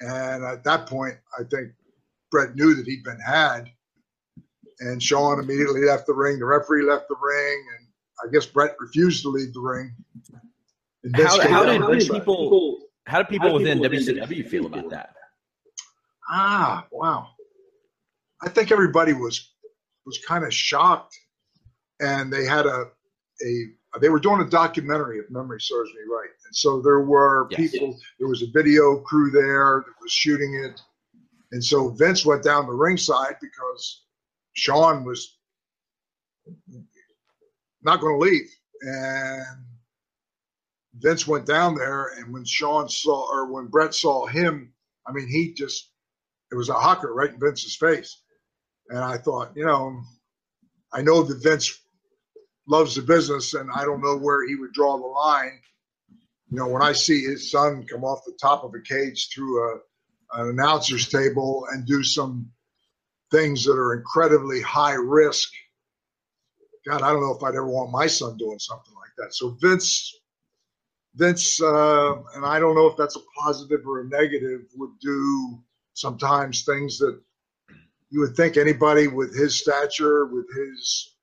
and 0.00 0.44
at 0.44 0.64
that 0.64 0.86
point, 0.86 1.16
I 1.38 1.42
think 1.44 1.72
Bret 2.30 2.54
knew 2.54 2.74
that 2.74 2.86
he'd 2.86 3.04
been 3.04 3.20
had, 3.20 3.70
and 4.80 5.02
Shawn 5.02 5.40
immediately 5.40 5.84
left 5.84 6.06
the 6.06 6.14
ring. 6.14 6.38
The 6.38 6.46
referee 6.46 6.84
left 6.84 7.08
the 7.08 7.16
ring, 7.20 7.64
and 7.76 7.86
I 8.24 8.32
guess 8.32 8.46
Bret 8.46 8.76
refused 8.80 9.22
to 9.22 9.28
leave 9.28 9.52
the 9.52 9.60
ring. 9.60 9.94
How, 11.14 11.40
how, 11.40 11.64
did, 11.66 11.80
how, 11.80 11.92
did 11.92 12.08
people? 12.08 12.78
How 13.06 13.18
did 13.18 13.28
people 13.28 13.52
within 13.52 13.80
WCW 13.80 14.48
feel 14.48 14.66
about 14.66 14.88
that? 14.90 15.14
Ah, 16.30 16.86
wow. 16.90 17.28
I 18.42 18.48
think 18.48 18.70
everybody 18.70 19.12
was 19.12 19.49
was 20.10 20.24
kind 20.26 20.44
of 20.44 20.52
shocked, 20.52 21.16
and 22.00 22.32
they 22.32 22.44
had 22.44 22.66
a 22.66 22.86
a 23.42 23.66
they 24.00 24.08
were 24.08 24.20
doing 24.20 24.40
a 24.40 24.48
documentary, 24.48 25.18
if 25.18 25.30
memory 25.30 25.60
serves 25.60 25.90
me 25.90 26.00
right. 26.12 26.30
And 26.46 26.54
so 26.54 26.80
there 26.80 27.00
were 27.00 27.48
yes, 27.50 27.72
people, 27.72 27.98
there 28.18 28.28
was 28.28 28.42
a 28.42 28.50
video 28.52 29.00
crew 29.00 29.30
there 29.30 29.84
that 29.86 30.02
was 30.02 30.12
shooting 30.12 30.54
it. 30.64 30.80
And 31.52 31.62
so 31.64 31.88
Vince 31.90 32.24
went 32.24 32.44
down 32.44 32.66
the 32.66 32.72
ringside 32.72 33.36
because 33.40 34.04
Shawn 34.52 35.04
was 35.04 35.36
not 37.82 38.00
going 38.00 38.18
to 38.18 38.24
leave. 38.24 38.48
And 38.82 39.64
Vince 40.94 41.26
went 41.26 41.46
down 41.46 41.74
there, 41.74 42.12
and 42.16 42.32
when 42.32 42.44
Shawn 42.44 42.88
saw, 42.88 43.28
or 43.32 43.52
when 43.52 43.66
Bret 43.66 43.94
saw 43.94 44.26
him, 44.26 44.72
I 45.06 45.12
mean, 45.12 45.28
he 45.28 45.52
just, 45.54 45.90
it 46.52 46.56
was 46.56 46.68
a 46.68 46.74
hawker 46.74 47.12
right 47.12 47.30
in 47.30 47.40
Vince's 47.40 47.76
face. 47.76 48.22
And 48.90 48.98
I 48.98 49.18
thought, 49.18 49.52
you 49.54 49.64
know, 49.64 50.02
I 50.92 51.02
know 51.02 51.22
that 51.22 51.42
Vince 51.42 51.80
loves 52.66 52.96
the 52.96 53.02
business, 53.02 53.54
and 53.54 53.70
I 53.72 53.84
don't 53.84 54.02
know 54.02 54.16
where 54.18 54.46
he 54.46 54.56
would 54.56 54.72
draw 54.72 54.96
the 54.98 55.06
line. 55.06 55.60
You 56.50 56.58
know, 56.58 56.66
when 56.66 56.82
I 56.82 56.92
see 56.92 57.22
his 57.22 57.50
son 57.50 57.86
come 57.86 58.02
off 58.02 58.24
the 58.26 58.36
top 58.40 58.64
of 58.64 58.74
a 58.74 58.80
cage 58.80 59.28
through 59.32 59.62
a, 59.62 59.78
an 60.34 60.48
announcer's 60.48 61.08
table 61.08 61.66
and 61.70 61.86
do 61.86 62.02
some 62.02 62.50
things 63.30 63.64
that 63.64 63.78
are 63.78 63.94
incredibly 63.94 64.60
high 64.60 64.94
risk, 64.94 65.50
God, 66.84 67.02
I 67.02 67.12
don't 67.12 67.22
know 67.22 67.36
if 67.36 67.44
I'd 67.44 67.54
ever 67.54 67.68
want 67.68 67.92
my 67.92 68.08
son 68.08 68.36
doing 68.36 68.58
something 68.58 68.94
like 68.94 69.12
that. 69.18 69.34
So 69.34 69.56
Vince, 69.60 70.18
Vince, 71.14 71.62
uh, 71.62 72.16
and 72.34 72.44
I 72.44 72.58
don't 72.58 72.74
know 72.74 72.88
if 72.88 72.96
that's 72.96 73.16
a 73.16 73.20
positive 73.38 73.86
or 73.86 74.00
a 74.00 74.08
negative, 74.08 74.62
would 74.74 74.98
do 75.00 75.60
sometimes 75.94 76.64
things 76.64 76.98
that 76.98 77.20
you 78.10 78.20
would 78.20 78.36
think 78.36 78.56
anybody 78.56 79.06
with 79.06 79.34
his 79.36 79.58
stature, 79.58 80.26
with 80.26 80.46
his 80.54 81.14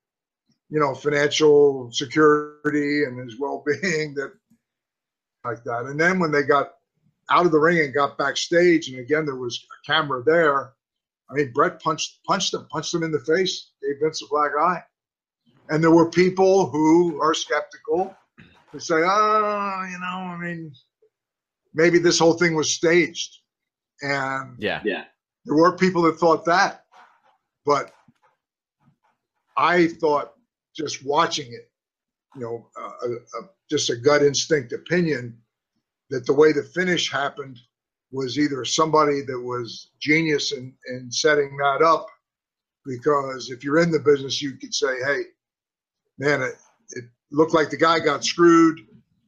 you 0.70 0.80
know, 0.80 0.94
financial 0.94 1.90
security 1.92 3.04
and 3.04 3.18
his 3.20 3.40
well-being 3.40 4.14
that 4.16 4.34
like 5.46 5.64
that. 5.64 5.86
And 5.86 6.00
then 6.00 6.20
when 6.20 6.32
they 6.32 6.44
got 6.44 6.74
out 7.30 7.46
of 7.46 7.52
the 7.52 7.60
ring 7.60 7.80
and 7.80 7.94
got 7.94 8.18
backstage, 8.18 8.90
and 8.90 9.00
again 9.00 9.26
there 9.26 9.36
was 9.36 9.66
a 9.72 9.92
camera 9.92 10.24
there. 10.26 10.74
I 11.30 11.34
mean, 11.34 11.52
Bret 11.54 11.82
punched 11.82 12.20
punched 12.26 12.54
him, 12.54 12.68
punched 12.70 12.94
him 12.94 13.04
in 13.04 13.12
the 13.12 13.20
face, 13.20 13.72
gave 13.82 14.00
Vince 14.02 14.22
a 14.22 14.26
black 14.30 14.52
eye. 14.60 14.84
And 15.70 15.84
there 15.84 15.92
were 15.92 16.10
people 16.10 16.70
who 16.70 17.22
are 17.22 17.34
skeptical 17.34 18.16
who 18.72 18.80
say, 18.80 18.96
"Oh, 18.96 19.88
you 19.90 20.00
know, 20.00 20.06
I 20.06 20.38
mean, 20.38 20.74
maybe 21.74 22.00
this 22.00 22.20
whole 22.20 22.34
thing 22.34 22.56
was 22.56 22.72
staged." 22.72 23.40
And 24.02 24.56
yeah, 24.58 24.82
yeah, 24.86 25.06
there 25.48 25.56
were 25.56 25.78
people 25.78 26.02
that 26.04 26.20
thought 26.20 26.44
that, 26.46 26.84
but 27.66 27.92
I 29.58 29.88
thought 29.88 30.34
just 30.76 31.06
watching 31.06 31.48
it, 31.54 31.72
you 32.36 32.42
know, 32.42 32.68
uh, 32.78 33.46
just 33.70 33.90
a 33.90 33.96
gut 33.96 34.24
instinct 34.24 34.74
opinion 34.74 35.38
that 36.10 36.26
the 36.26 36.34
way 36.34 36.52
the 36.52 36.64
finish 36.64 37.10
happened 37.10 37.58
was 38.12 38.38
either 38.38 38.66
somebody 38.66 39.22
that 39.22 39.40
was 39.40 39.92
genius 40.02 40.52
in, 40.52 40.74
in 40.90 41.10
setting 41.12 41.56
that 41.58 41.82
up, 41.82 42.08
because 42.86 43.50
if 43.50 43.64
you're 43.64 43.80
in 43.80 43.92
the 43.92 44.00
business, 44.00 44.42
you 44.42 44.58
could 44.58 44.74
say, 44.74 44.98
hey, 45.06 45.22
man, 46.20 46.42
it, 46.42 46.56
it 46.92 47.06
looked 47.32 47.54
like 47.54 47.70
the 47.70 47.78
guy 47.78 48.00
got 48.00 48.24
screwed. 48.24 48.82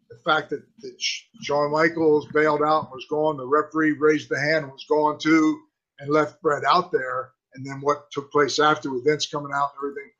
The 0.10 0.18
fact 0.26 0.50
that, 0.50 0.64
that 0.80 0.96
Shawn 1.42 1.72
Michaels 1.72 2.28
bailed 2.34 2.62
out 2.62 2.84
and 2.84 2.92
was 2.92 3.06
gone, 3.10 3.38
the 3.38 3.48
referee 3.48 3.94
raised 3.94 4.28
the 4.30 4.40
hand 4.40 4.66
and 4.66 4.72
was 4.74 4.86
gone 4.90 5.18
too, 5.18 5.62
and 6.00 6.10
left 6.10 6.42
Bret 6.42 6.64
out 6.66 6.92
there. 6.92 7.32
And 7.56 7.66
then 7.66 7.80
what 7.82 8.12
took 8.12 8.32
place 8.32 8.60
after 8.60 8.92
with 8.92 9.06
Vince 9.06 9.28
coming 9.28 9.52
out 9.54 9.72
and 9.82 9.92
everything, 9.92 10.12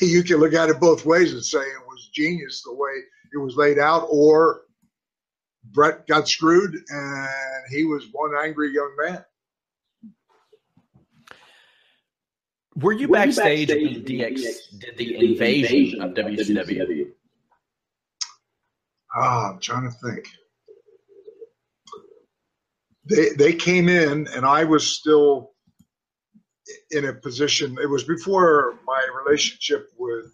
you 0.16 0.22
can 0.22 0.38
look 0.38 0.54
at 0.54 0.70
it 0.70 0.80
both 0.80 1.04
ways 1.04 1.32
and 1.32 1.44
say 1.44 1.58
it 1.58 1.86
was 1.86 2.08
genius 2.14 2.62
the 2.64 2.72
way 2.72 2.90
it 3.32 3.38
was 3.38 3.56
laid 3.56 3.78
out, 3.78 4.06
or 4.10 4.62
Bret 5.64 6.06
got 6.06 6.28
screwed 6.28 6.74
and 6.88 7.28
he 7.70 7.84
was 7.84 8.06
one 8.12 8.30
angry 8.42 8.72
young 8.72 8.94
man. 9.02 9.24
Were 12.76 12.92
you, 12.92 13.08
Were 13.08 13.16
backstage, 13.16 13.68
you 13.70 13.76
backstage 13.76 13.96
when 13.96 14.04
DX 14.04 14.78
did 14.78 14.96
the, 14.96 15.04
the 15.04 15.32
invasion, 15.32 15.76
invasion 15.76 16.02
of 16.02 16.12
WCW? 16.12 16.66
WCW? 16.78 17.06
Ah, 19.16 19.50
I'm 19.50 19.58
trying 19.58 19.90
to 19.90 19.90
think. 19.90 20.28
They 23.08 23.30
they 23.30 23.54
came 23.54 23.88
in 23.88 24.28
and 24.28 24.46
I 24.46 24.64
was 24.64 24.86
still 24.86 25.52
in 26.90 27.06
a 27.06 27.14
position. 27.14 27.78
It 27.82 27.90
was 27.90 28.04
before 28.04 28.80
my 28.86 29.06
relationship 29.24 29.88
with 29.98 30.26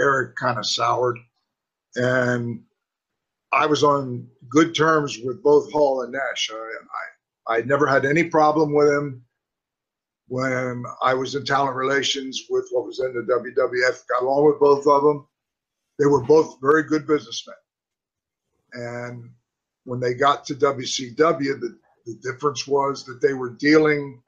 Eric 0.00 0.36
kind 0.36 0.58
of 0.58 0.66
soured, 0.66 1.18
and 1.96 2.62
I 3.52 3.66
was 3.66 3.84
on 3.84 4.28
good 4.48 4.74
terms 4.74 5.18
with 5.24 5.42
both 5.42 5.72
Hall 5.72 6.02
and 6.02 6.12
Nash. 6.12 6.50
I, 6.52 7.54
I, 7.54 7.58
I 7.58 7.62
never 7.62 7.86
had 7.86 8.04
any 8.04 8.24
problem 8.24 8.74
with 8.74 8.88
him 8.88 9.24
when 10.28 10.84
I 11.02 11.14
was 11.14 11.34
in 11.34 11.44
talent 11.44 11.76
relations 11.76 12.44
with 12.50 12.68
what 12.72 12.86
was 12.86 13.00
in 13.00 13.14
the 13.14 13.22
WWF. 13.22 14.06
Got 14.08 14.22
along 14.24 14.46
with 14.46 14.60
both 14.60 14.86
of 14.86 15.02
them. 15.02 15.26
They 15.98 16.06
were 16.06 16.22
both 16.24 16.58
very 16.62 16.84
good 16.84 17.06
businessmen. 17.06 17.56
And 18.74 19.30
when 19.84 20.00
they 20.00 20.14
got 20.14 20.44
to 20.46 20.54
WCW, 20.54 21.16
the, 21.60 21.78
the 22.06 22.14
difference 22.22 22.66
was 22.66 23.04
that 23.04 23.20
they 23.20 23.34
were 23.34 23.50
dealing 23.50 24.22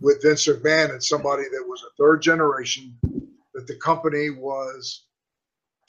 with 0.00 0.22
Vince 0.22 0.46
McMahon 0.46 0.90
and 0.90 1.02
somebody 1.02 1.42
that 1.44 1.64
was 1.66 1.82
a 1.82 1.94
third 1.98 2.22
generation, 2.22 2.96
that 3.54 3.66
the 3.66 3.76
company 3.76 4.30
was 4.30 5.04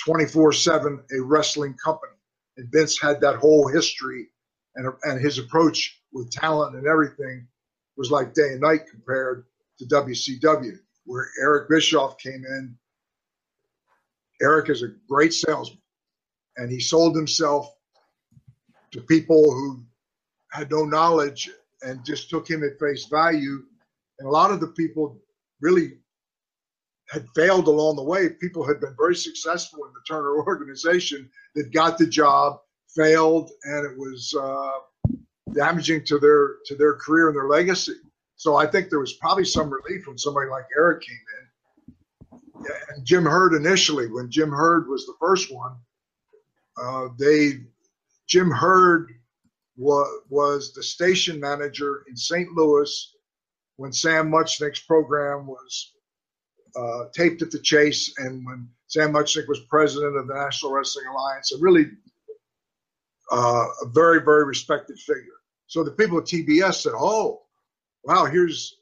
24 0.06 0.54
7 0.54 1.04
a 1.18 1.22
wrestling 1.22 1.76
company. 1.84 2.14
And 2.58 2.72
Vince 2.72 3.00
had 3.00 3.22
that 3.22 3.36
whole 3.36 3.68
history 3.68 4.30
and, 4.76 4.92
and 5.04 5.22
his 5.22 5.38
approach 5.38 6.02
with 6.12 6.32
talent 6.32 6.76
and 6.76 6.88
everything 6.88 7.48
was 7.98 8.12
like 8.12 8.34
day 8.34 8.50
and 8.52 8.62
night 8.62 8.82
compared 8.90 9.46
to 9.80 9.86
WCW, 9.86 10.78
where 11.06 11.30
Eric 11.42 11.70
Bischoff 11.70 12.18
came 12.18 12.44
in. 12.46 12.78
Eric 14.42 14.70
is 14.70 14.84
a 14.84 14.94
great 15.10 15.34
salesman, 15.34 15.82
and 16.58 16.72
he 16.72 16.80
sold 16.80 17.16
himself 17.16 17.72
to 18.92 19.02
people 19.02 19.44
who 19.52 19.84
had 20.58 20.72
no 20.72 20.86
knowledge 20.86 21.50
and 21.84 22.04
just 22.04 22.30
took 22.30 22.50
him 22.50 22.64
at 22.64 22.80
face 22.80 23.06
value. 23.06 23.64
And 24.20 24.28
a 24.28 24.32
lot 24.32 24.52
of 24.52 24.60
the 24.60 24.68
people 24.68 25.20
really 25.62 26.00
had 27.10 27.26
failed 27.36 27.68
along 27.68 27.96
the 27.96 28.04
way. 28.04 28.30
People 28.30 28.66
had 28.66 28.82
been 28.82 28.96
very 28.98 29.16
successful 29.16 29.86
in 29.86 29.92
the 29.94 30.02
Turner 30.08 30.36
organization 30.48 31.30
that 31.56 31.72
got 31.72 31.98
the 31.98 32.08
job, 32.08 32.60
failed, 32.96 33.52
and 33.64 33.86
it 33.86 33.98
was 33.98 34.34
uh, 34.40 35.14
damaging 35.54 36.04
to 36.06 36.20
their 36.20 36.56
to 36.66 36.76
their 36.76 36.96
career 36.96 37.28
and 37.28 37.36
their 37.36 37.48
legacy. 37.48 37.96
So 38.36 38.56
I 38.56 38.68
think 38.68 38.90
there 38.90 39.00
was 39.00 39.14
probably 39.14 39.46
some 39.46 39.70
relief 39.70 40.08
when 40.08 40.18
somebody 40.18 40.50
like 40.50 40.66
Eric 40.76 41.02
came 41.02 41.18
in. 41.40 41.48
And 42.90 43.06
Jim 43.06 43.24
Herd 43.24 43.54
initially, 43.54 44.08
when 44.12 44.30
Jim 44.30 44.50
Herd 44.52 44.88
was 44.88 45.06
the 45.06 45.14
first 45.20 45.54
one, 45.54 45.76
uh, 46.82 47.10
they 47.18 47.62
Jim 48.28 48.52
Herd 48.52 49.12
was, 49.78 50.08
was 50.30 50.74
the 50.74 50.84
station 50.84 51.40
manager 51.40 52.04
in 52.10 52.18
St. 52.18 52.52
Louis 52.54 53.16
when 53.78 53.94
Sam 53.94 54.30
Muchnick's 54.30 54.82
program 54.82 55.46
was 55.46 55.94
uh, 56.76 57.06
taped 57.14 57.42
at 57.42 57.52
the 57.52 57.60
Chase, 57.60 58.14
and 58.18 58.46
when 58.46 58.68
Sam 58.88 59.14
Muchnick 59.14 59.48
was 59.48 59.60
president 59.70 60.18
of 60.18 60.28
the 60.28 60.34
National 60.34 60.72
Wrestling 60.72 61.06
Alliance, 61.08 61.52
and 61.52 61.62
really 61.62 61.86
uh, 63.32 63.66
a 63.82 63.88
very, 63.88 64.22
very 64.24 64.46
respected 64.46 64.98
figure. 65.00 65.24
So 65.68 65.84
the 65.84 65.92
people 65.92 66.18
at 66.18 66.26
TBS 66.26 66.82
said, 66.82 66.94
"Oh, 66.96 67.42
wow, 68.04 68.26
here's 68.26 68.78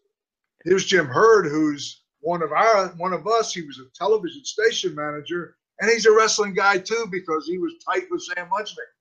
here's 0.64 0.86
Jim 0.86 1.08
Herd, 1.08 1.48
who's 1.48 2.04
one 2.22 2.42
of 2.42 2.52
our 2.52 2.88
one 2.98 3.14
of 3.14 3.28
us. 3.28 3.54
He 3.54 3.62
was 3.62 3.80
a 3.80 3.90
television 3.96 4.44
station 4.46 4.96
manager, 4.96 5.56
and 5.80 5.90
he's 5.90 6.06
a 6.06 6.12
wrestling 6.12 6.54
guy 6.54 6.78
too 6.78 7.08
because 7.12 7.48
he 7.48 7.58
was 7.58 7.74
tight 7.86 8.04
with 8.12 8.24
Sam 8.24 8.50
Muchnick." 8.50 8.92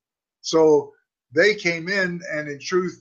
So 0.40 0.92
they 1.34 1.54
came 1.54 1.88
in, 1.88 2.20
and 2.32 2.48
in 2.48 2.58
truth, 2.60 3.00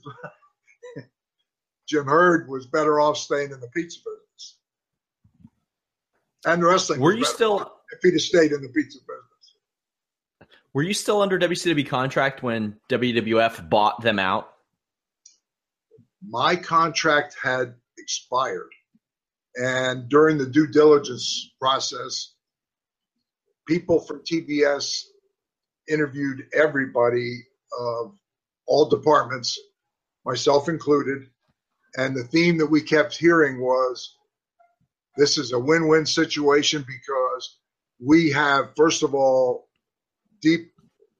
Jim 1.88 2.06
Herd 2.06 2.48
was 2.48 2.66
better 2.66 3.00
off 3.00 3.16
staying 3.16 3.52
in 3.52 3.60
the 3.60 3.68
pizza 3.68 4.00
business 4.00 4.56
and 6.44 6.62
wrestling. 6.62 7.00
Were 7.00 7.14
you 7.14 7.24
still 7.24 7.72
if 7.92 8.00
he'd 8.02 8.12
have 8.12 8.20
stayed 8.20 8.52
in 8.52 8.62
the 8.62 8.68
pizza 8.68 8.98
business? 8.98 10.50
Were 10.72 10.82
you 10.82 10.94
still 10.94 11.22
under 11.22 11.38
WCW 11.38 11.86
contract 11.86 12.42
when 12.42 12.76
WWF 12.90 13.68
bought 13.68 14.02
them 14.02 14.18
out? 14.18 14.50
My 16.26 16.56
contract 16.56 17.36
had 17.40 17.74
expired, 17.98 18.70
and 19.56 20.08
during 20.08 20.38
the 20.38 20.46
due 20.46 20.66
diligence 20.66 21.52
process, 21.60 22.32
people 23.68 24.00
from 24.00 24.24
TBS 24.24 25.02
interviewed 25.88 26.46
everybody 26.54 27.44
of 27.78 28.16
all 28.66 28.88
departments, 28.88 29.58
myself 30.24 30.68
included, 30.68 31.28
and 31.96 32.14
the 32.16 32.24
theme 32.24 32.58
that 32.58 32.66
we 32.66 32.80
kept 32.80 33.16
hearing 33.16 33.60
was 33.60 34.16
this 35.16 35.38
is 35.38 35.52
a 35.52 35.58
win 35.58 35.86
win 35.86 36.06
situation 36.06 36.84
because 36.86 37.58
we 38.00 38.30
have, 38.30 38.72
first 38.76 39.02
of 39.02 39.14
all, 39.14 39.68
deep 40.42 40.72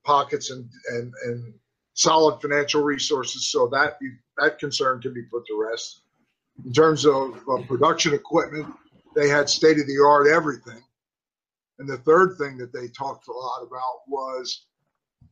pockets 0.04 0.50
and, 0.50 0.68
and, 0.88 1.12
and 1.24 1.54
solid 1.94 2.40
financial 2.40 2.82
resources 2.82 3.50
so 3.50 3.68
that 3.68 3.98
that 4.38 4.58
concern 4.58 5.00
can 5.00 5.14
be 5.14 5.22
put 5.22 5.46
to 5.46 5.64
rest. 5.70 6.02
In 6.64 6.72
terms 6.72 7.06
of 7.06 7.36
uh, 7.48 7.62
production 7.66 8.14
equipment, 8.14 8.66
they 9.14 9.28
had 9.28 9.48
state 9.48 9.78
of 9.78 9.86
the 9.86 10.04
art 10.04 10.26
everything. 10.26 10.82
And 11.78 11.88
the 11.88 11.98
third 11.98 12.36
thing 12.38 12.56
that 12.58 12.72
they 12.72 12.88
talked 12.88 13.28
a 13.28 13.32
lot 13.32 13.62
about 13.62 14.08
was 14.08 14.66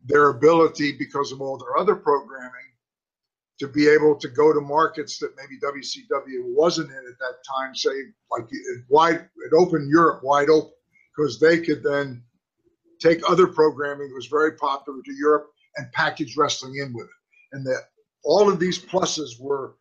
their 0.05 0.31
ability, 0.31 0.93
because 0.99 1.33
of 1.33 1.41
all 1.41 1.59
their 1.59 1.77
other 1.79 1.97
programming, 1.97 2.51
to 3.61 3.69
be 3.69 3.89
able 3.89 4.17
to 4.17 4.29
go 4.29 4.53
to 4.53 4.61
markets 4.61 5.19
that 5.19 5.35
maybe 5.37 5.59
WCW 5.61 6.43
wasn't 6.55 6.91
in 6.91 6.97
at 6.97 7.19
that 7.21 7.37
time, 7.49 7.75
say 7.75 7.91
like 8.31 8.47
it 8.51 8.85
wide, 8.89 9.17
it 9.17 9.53
opened 9.57 9.89
Europe 9.91 10.23
wide 10.25 10.49
open 10.51 10.73
because 11.17 11.39
they 11.39 11.61
could 11.61 11.83
then 11.83 12.23
take 13.01 13.21
other 13.29 13.47
programming 13.47 14.09
that 14.09 14.15
was 14.15 14.27
very 14.27 14.53
popular 14.57 15.01
to 15.05 15.13
Europe 15.15 15.49
and 15.77 15.93
package 15.93 16.37
wrestling 16.37 16.77
in 16.77 16.93
with 16.93 17.07
it. 17.07 17.57
And 17.57 17.67
that 17.67 17.83
all 18.25 18.51
of 18.51 18.59
these 18.59 18.79
pluses 18.79 19.41
were 19.41 19.77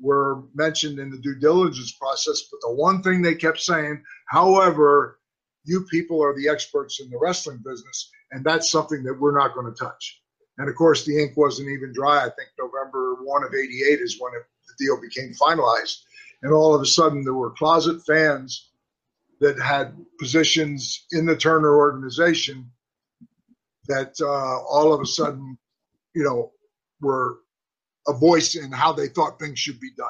were 0.00 0.42
mentioned 0.54 0.98
in 0.98 1.10
the 1.10 1.18
due 1.18 1.36
diligence 1.36 1.92
process. 1.92 2.42
But 2.50 2.60
the 2.62 2.74
one 2.74 3.02
thing 3.02 3.22
they 3.22 3.34
kept 3.34 3.60
saying, 3.60 4.02
however, 4.28 5.18
you 5.64 5.84
people 5.90 6.22
are 6.22 6.34
the 6.36 6.48
experts 6.48 7.00
in 7.00 7.10
the 7.10 7.18
wrestling 7.18 7.62
business, 7.64 8.10
and 8.32 8.44
that's 8.44 8.70
something 8.70 9.02
that 9.04 9.18
we're 9.18 9.38
not 9.38 9.54
going 9.54 9.72
to 9.72 9.78
touch. 9.78 10.22
And 10.58 10.68
of 10.68 10.74
course, 10.74 11.04
the 11.04 11.20
ink 11.20 11.36
wasn't 11.36 11.68
even 11.68 11.92
dry. 11.92 12.18
I 12.18 12.30
think 12.30 12.48
November 12.58 13.16
1 13.22 13.44
of 13.44 13.54
88 13.54 14.00
is 14.00 14.18
when 14.20 14.32
it, 14.34 14.42
the 14.66 14.84
deal 14.84 15.00
became 15.00 15.34
finalized. 15.34 15.98
And 16.42 16.52
all 16.52 16.74
of 16.74 16.80
a 16.80 16.86
sudden, 16.86 17.22
there 17.22 17.34
were 17.34 17.50
closet 17.50 18.00
fans 18.06 18.70
that 19.40 19.60
had 19.60 19.96
positions 20.18 21.06
in 21.12 21.26
the 21.26 21.36
Turner 21.36 21.76
organization 21.76 22.70
that 23.86 24.14
uh, 24.20 24.62
all 24.64 24.92
of 24.92 25.00
a 25.00 25.06
sudden, 25.06 25.58
you 26.14 26.24
know, 26.24 26.52
were 27.00 27.38
a 28.08 28.12
voice 28.12 28.54
in 28.54 28.72
how 28.72 28.92
they 28.92 29.08
thought 29.08 29.38
things 29.38 29.58
should 29.58 29.80
be 29.80 29.90
done. 29.96 30.08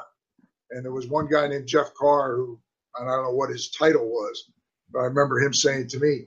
And 0.71 0.83
there 0.83 0.91
was 0.91 1.07
one 1.07 1.27
guy 1.27 1.47
named 1.47 1.67
Jeff 1.67 1.93
Carr 1.93 2.35
who, 2.35 2.59
I 2.95 3.03
don't 3.03 3.23
know 3.23 3.31
what 3.31 3.49
his 3.49 3.69
title 3.71 4.07
was, 4.07 4.51
but 4.91 4.99
I 4.99 5.03
remember 5.03 5.39
him 5.39 5.53
saying 5.53 5.89
to 5.89 5.99
me, 5.99 6.25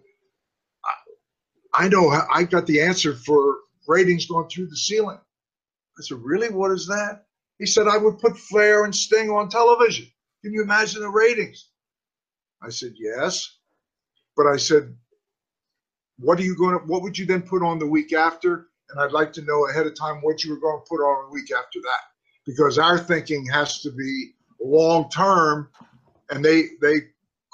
I, 1.74 1.88
know 1.88 2.08
I 2.08 2.44
got 2.44 2.66
the 2.66 2.80
answer 2.82 3.14
for 3.14 3.58
ratings 3.86 4.26
going 4.26 4.48
through 4.48 4.68
the 4.68 4.76
ceiling. 4.76 5.18
I 5.98 6.02
said, 6.02 6.18
Really? 6.18 6.48
What 6.48 6.70
is 6.72 6.86
that? 6.86 7.24
He 7.58 7.66
said, 7.66 7.86
I 7.88 7.98
would 7.98 8.18
put 8.18 8.38
Flair 8.38 8.84
and 8.84 8.94
Sting 8.94 9.30
on 9.30 9.48
television. 9.48 10.06
Can 10.42 10.52
you 10.52 10.62
imagine 10.62 11.02
the 11.02 11.10
ratings? 11.10 11.68
I 12.62 12.70
said, 12.70 12.94
Yes. 12.96 13.56
But 14.36 14.46
I 14.46 14.56
said, 14.56 14.94
What 16.18 16.38
are 16.38 16.44
you 16.44 16.56
going 16.56 16.78
to, 16.78 16.84
what 16.86 17.02
would 17.02 17.18
you 17.18 17.26
then 17.26 17.42
put 17.42 17.62
on 17.62 17.78
the 17.78 17.86
week 17.86 18.12
after? 18.12 18.68
And 18.90 19.00
I'd 19.00 19.12
like 19.12 19.32
to 19.34 19.42
know 19.42 19.68
ahead 19.68 19.86
of 19.86 19.94
time 19.94 20.16
what 20.22 20.42
you 20.42 20.50
were 20.50 20.60
going 20.60 20.80
to 20.80 20.88
put 20.88 21.02
on 21.02 21.28
the 21.28 21.32
week 21.32 21.50
after 21.52 21.80
that. 21.80 22.00
Because 22.46 22.78
our 22.78 22.98
thinking 22.98 23.46
has 23.46 23.80
to 23.82 23.92
be 23.92 24.32
long 24.62 25.08
term. 25.10 25.70
And 26.30 26.44
they 26.44 26.62
they 26.80 27.00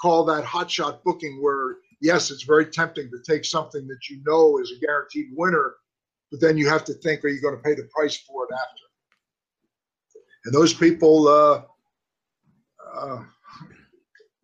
call 0.00 0.24
that 0.26 0.44
hotshot 0.44 1.02
booking 1.02 1.42
where 1.42 1.78
yes, 2.00 2.30
it's 2.30 2.44
very 2.44 2.66
tempting 2.66 3.10
to 3.10 3.18
take 3.30 3.44
something 3.44 3.86
that 3.86 4.08
you 4.08 4.20
know 4.26 4.58
is 4.58 4.72
a 4.72 4.84
guaranteed 4.84 5.26
winner 5.32 5.74
but 6.30 6.40
then 6.40 6.56
you 6.56 6.68
have 6.68 6.84
to 6.84 6.94
think, 6.94 7.24
are 7.24 7.28
you 7.28 7.40
going 7.40 7.56
to 7.56 7.62
pay 7.62 7.74
the 7.74 7.88
price 7.94 8.16
for 8.16 8.44
it 8.44 8.54
after? 8.54 8.82
And 10.44 10.54
those 10.54 10.74
people, 10.74 11.28
uh, 11.28 11.62
uh, 12.94 13.22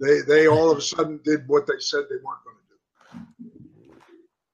they 0.01 0.21
they 0.27 0.49
all 0.49 0.71
of 0.71 0.79
a 0.79 0.81
sudden 0.81 1.21
did 1.25 1.47
what 1.47 1.67
they 1.67 1.79
said 1.79 2.05
they 2.09 2.17
weren't 2.17 2.41
going 2.45 2.57
to 2.57 3.45
do. 3.45 3.97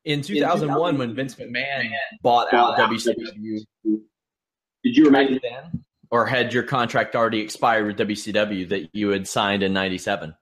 In 0.04 0.22
2001, 0.22 0.98
when 0.98 1.14
Vince 1.14 1.34
McMahon 1.36 1.88
bought 2.22 2.52
out 2.52 2.76
WCW, 2.76 3.60
did 3.84 4.96
you 4.96 5.06
imagine 5.06 5.40
then, 5.42 5.84
or 6.10 6.26
had 6.26 6.52
your 6.52 6.62
contract 6.62 7.16
already 7.16 7.40
expired 7.40 7.86
with 7.86 7.98
WCW 7.98 8.68
that 8.68 8.90
you 8.92 9.08
had 9.08 9.26
signed 9.26 9.62
in 9.62 9.72
'97? 9.72 10.34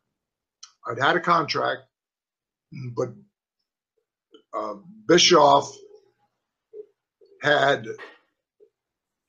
I'd 0.88 0.98
had 1.00 1.16
a 1.16 1.20
contract, 1.20 1.82
but 2.94 3.09
uh, 4.57 4.74
Bischoff 5.07 5.72
had 7.42 7.87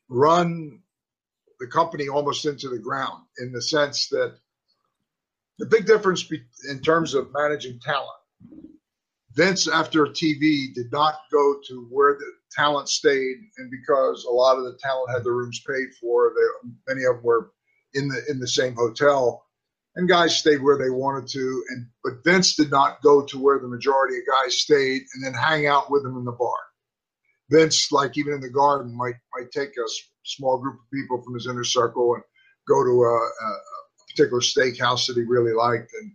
run 0.09 0.79
the 1.59 1.67
company 1.67 2.07
almost 2.07 2.45
into 2.45 2.69
the 2.69 2.79
ground 2.79 3.23
in 3.39 3.51
the 3.51 3.61
sense 3.61 4.09
that 4.09 4.37
the 5.59 5.65
big 5.65 5.85
difference 5.85 6.23
be, 6.23 6.41
in 6.69 6.81
terms 6.81 7.13
of 7.13 7.33
managing 7.33 7.79
talent. 7.79 8.09
Vince, 9.33 9.67
after 9.67 10.05
TV, 10.05 10.73
did 10.73 10.91
not 10.91 11.15
go 11.31 11.55
to 11.67 11.87
where 11.91 12.13
the 12.13 12.31
talent 12.51 12.89
stayed, 12.89 13.37
and 13.57 13.69
because 13.69 14.25
a 14.25 14.31
lot 14.31 14.57
of 14.57 14.63
the 14.63 14.77
talent 14.81 15.11
had 15.11 15.23
their 15.23 15.33
rooms 15.33 15.61
paid 15.67 15.89
for, 15.99 16.33
they, 16.35 16.69
many 16.87 17.05
of 17.05 17.17
them 17.17 17.23
were 17.23 17.51
in 17.93 18.07
the 18.07 18.21
in 18.29 18.39
the 18.39 18.47
same 18.47 18.75
hotel, 18.75 19.46
and 19.97 20.07
guys 20.07 20.37
stayed 20.37 20.61
where 20.61 20.77
they 20.77 20.91
wanted 20.91 21.27
to. 21.27 21.63
And 21.69 21.87
but 22.03 22.23
Vince 22.23 22.55
did 22.55 22.71
not 22.71 23.01
go 23.01 23.25
to 23.25 23.37
where 23.39 23.59
the 23.59 23.67
majority 23.67 24.17
of 24.17 24.23
guys 24.25 24.55
stayed 24.55 25.01
and 25.13 25.25
then 25.25 25.33
hang 25.33 25.67
out 25.67 25.91
with 25.91 26.03
them 26.03 26.17
in 26.17 26.23
the 26.23 26.31
bar. 26.31 26.55
Vince, 27.49 27.91
like 27.91 28.17
even 28.17 28.33
in 28.33 28.39
the 28.39 28.49
garden, 28.49 28.95
might 28.95 29.15
might 29.35 29.51
take 29.51 29.69
a 29.69 29.89
small 30.23 30.59
group 30.59 30.75
of 30.75 30.91
people 30.93 31.21
from 31.21 31.33
his 31.33 31.47
inner 31.47 31.63
circle 31.63 32.13
and 32.13 32.23
go 32.67 32.83
to 32.83 33.03
a, 33.03 33.15
a 33.15 33.59
particular 34.09 34.41
steakhouse 34.41 35.07
that 35.07 35.15
he 35.17 35.23
really 35.23 35.53
liked, 35.53 35.91
and 35.99 36.11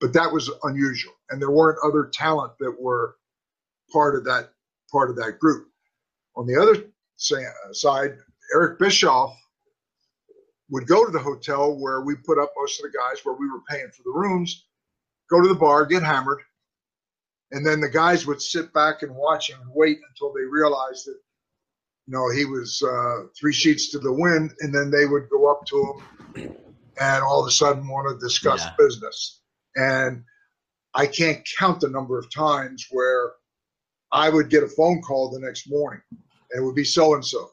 but 0.00 0.12
that 0.12 0.32
was 0.32 0.50
unusual, 0.62 1.14
and 1.30 1.42
there 1.42 1.50
weren't 1.50 1.78
other 1.84 2.10
talent 2.12 2.52
that 2.60 2.76
were 2.80 3.16
part 3.92 4.14
of 4.14 4.24
that 4.24 4.50
part 4.92 5.10
of 5.10 5.16
that 5.16 5.38
group. 5.40 5.66
On 6.36 6.46
the 6.46 6.56
other 6.56 6.76
uh, 6.76 7.72
side, 7.72 8.16
Eric 8.54 8.78
Bischoff 8.78 9.36
would 10.70 10.86
go 10.86 11.04
to 11.04 11.10
the 11.10 11.18
hotel 11.18 11.76
where 11.76 12.00
we 12.00 12.14
put 12.14 12.38
up 12.38 12.52
most 12.56 12.80
of 12.80 12.90
the 12.90 12.96
guys, 12.96 13.24
where 13.24 13.34
we 13.34 13.50
were 13.50 13.62
paying 13.68 13.90
for 13.90 14.02
the 14.04 14.12
rooms, 14.12 14.66
go 15.28 15.40
to 15.40 15.48
the 15.48 15.54
bar, 15.54 15.84
get 15.84 16.02
hammered, 16.02 16.40
and 17.52 17.66
then 17.66 17.80
the 17.80 17.88
guys 17.88 18.26
would 18.26 18.40
sit 18.40 18.72
back 18.72 19.02
and 19.02 19.14
watch 19.14 19.50
him 19.50 19.60
and 19.60 19.70
wait 19.74 19.98
until 20.08 20.32
they 20.32 20.44
realized 20.44 21.06
that 21.06 21.18
you 22.06 22.14
know 22.14 22.30
he 22.30 22.44
was 22.44 22.82
uh, 22.82 23.26
three 23.38 23.52
sheets 23.52 23.90
to 23.90 23.98
the 23.98 24.12
wind 24.12 24.52
and 24.60 24.74
then 24.74 24.90
they 24.90 25.06
would 25.06 25.28
go 25.28 25.50
up 25.50 25.64
to 25.66 26.00
him 26.34 26.56
and 27.00 27.22
all 27.22 27.40
of 27.40 27.46
a 27.46 27.50
sudden 27.50 27.86
want 27.88 28.08
to 28.08 28.24
discuss 28.24 28.64
yeah. 28.64 28.74
business 28.78 29.40
and 29.76 30.22
i 30.94 31.06
can't 31.06 31.46
count 31.58 31.80
the 31.80 31.88
number 31.88 32.18
of 32.18 32.32
times 32.32 32.86
where 32.90 33.32
i 34.12 34.28
would 34.28 34.48
get 34.48 34.62
a 34.62 34.68
phone 34.68 35.00
call 35.02 35.30
the 35.30 35.40
next 35.40 35.68
morning 35.68 36.00
and 36.10 36.62
it 36.62 36.64
would 36.64 36.74
be 36.74 36.84
so 36.84 37.14
and 37.14 37.24
so 37.24 37.50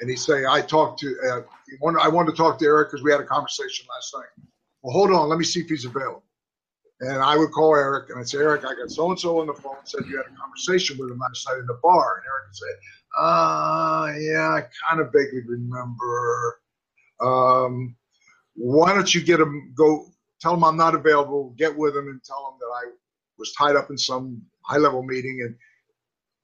and 0.00 0.10
he'd 0.10 0.16
say 0.16 0.44
i 0.46 0.60
talked 0.60 1.00
to 1.00 1.16
uh, 1.30 1.40
i 2.00 2.08
wanted 2.08 2.30
to 2.30 2.36
talk 2.36 2.58
to 2.58 2.64
eric 2.64 2.88
because 2.88 3.02
we 3.02 3.10
had 3.10 3.20
a 3.20 3.24
conversation 3.24 3.86
last 3.88 4.14
night 4.14 4.46
well 4.82 4.92
hold 4.92 5.10
on 5.10 5.28
let 5.28 5.38
me 5.38 5.44
see 5.44 5.60
if 5.60 5.68
he's 5.68 5.84
available 5.84 6.22
and 7.00 7.22
I 7.22 7.36
would 7.36 7.52
call 7.52 7.76
Eric 7.76 8.10
and 8.10 8.18
I'd 8.18 8.28
say, 8.28 8.38
Eric, 8.38 8.64
I 8.64 8.74
got 8.74 8.90
so 8.90 9.10
and 9.10 9.18
so 9.18 9.40
on 9.40 9.46
the 9.46 9.54
phone, 9.54 9.76
said 9.84 10.00
you 10.08 10.16
had 10.16 10.26
a 10.26 10.36
conversation 10.36 10.98
with 10.98 11.10
him 11.10 11.18
last 11.18 11.46
night 11.48 11.58
in 11.58 11.66
the 11.66 11.78
bar. 11.82 12.16
And 12.16 12.24
Eric 12.26 12.48
would 12.48 12.56
say, 12.56 12.72
uh, 13.18 14.12
yeah, 14.18 14.48
I 14.48 14.62
kind 14.88 15.00
of 15.00 15.12
vaguely 15.12 15.42
remember. 15.46 16.60
Um, 17.20 17.96
why 18.54 18.92
don't 18.94 19.14
you 19.14 19.22
get 19.22 19.40
him 19.40 19.72
go 19.76 20.06
tell 20.40 20.54
him 20.54 20.64
I'm 20.64 20.76
not 20.76 20.94
available, 20.94 21.54
get 21.56 21.76
with 21.76 21.96
him 21.96 22.08
and 22.08 22.22
tell 22.22 22.48
him 22.48 22.58
that 22.60 22.66
I 22.66 22.90
was 23.38 23.52
tied 23.52 23.76
up 23.76 23.90
in 23.90 23.98
some 23.98 24.42
high 24.62 24.78
level 24.78 25.02
meeting 25.02 25.40
and 25.44 25.54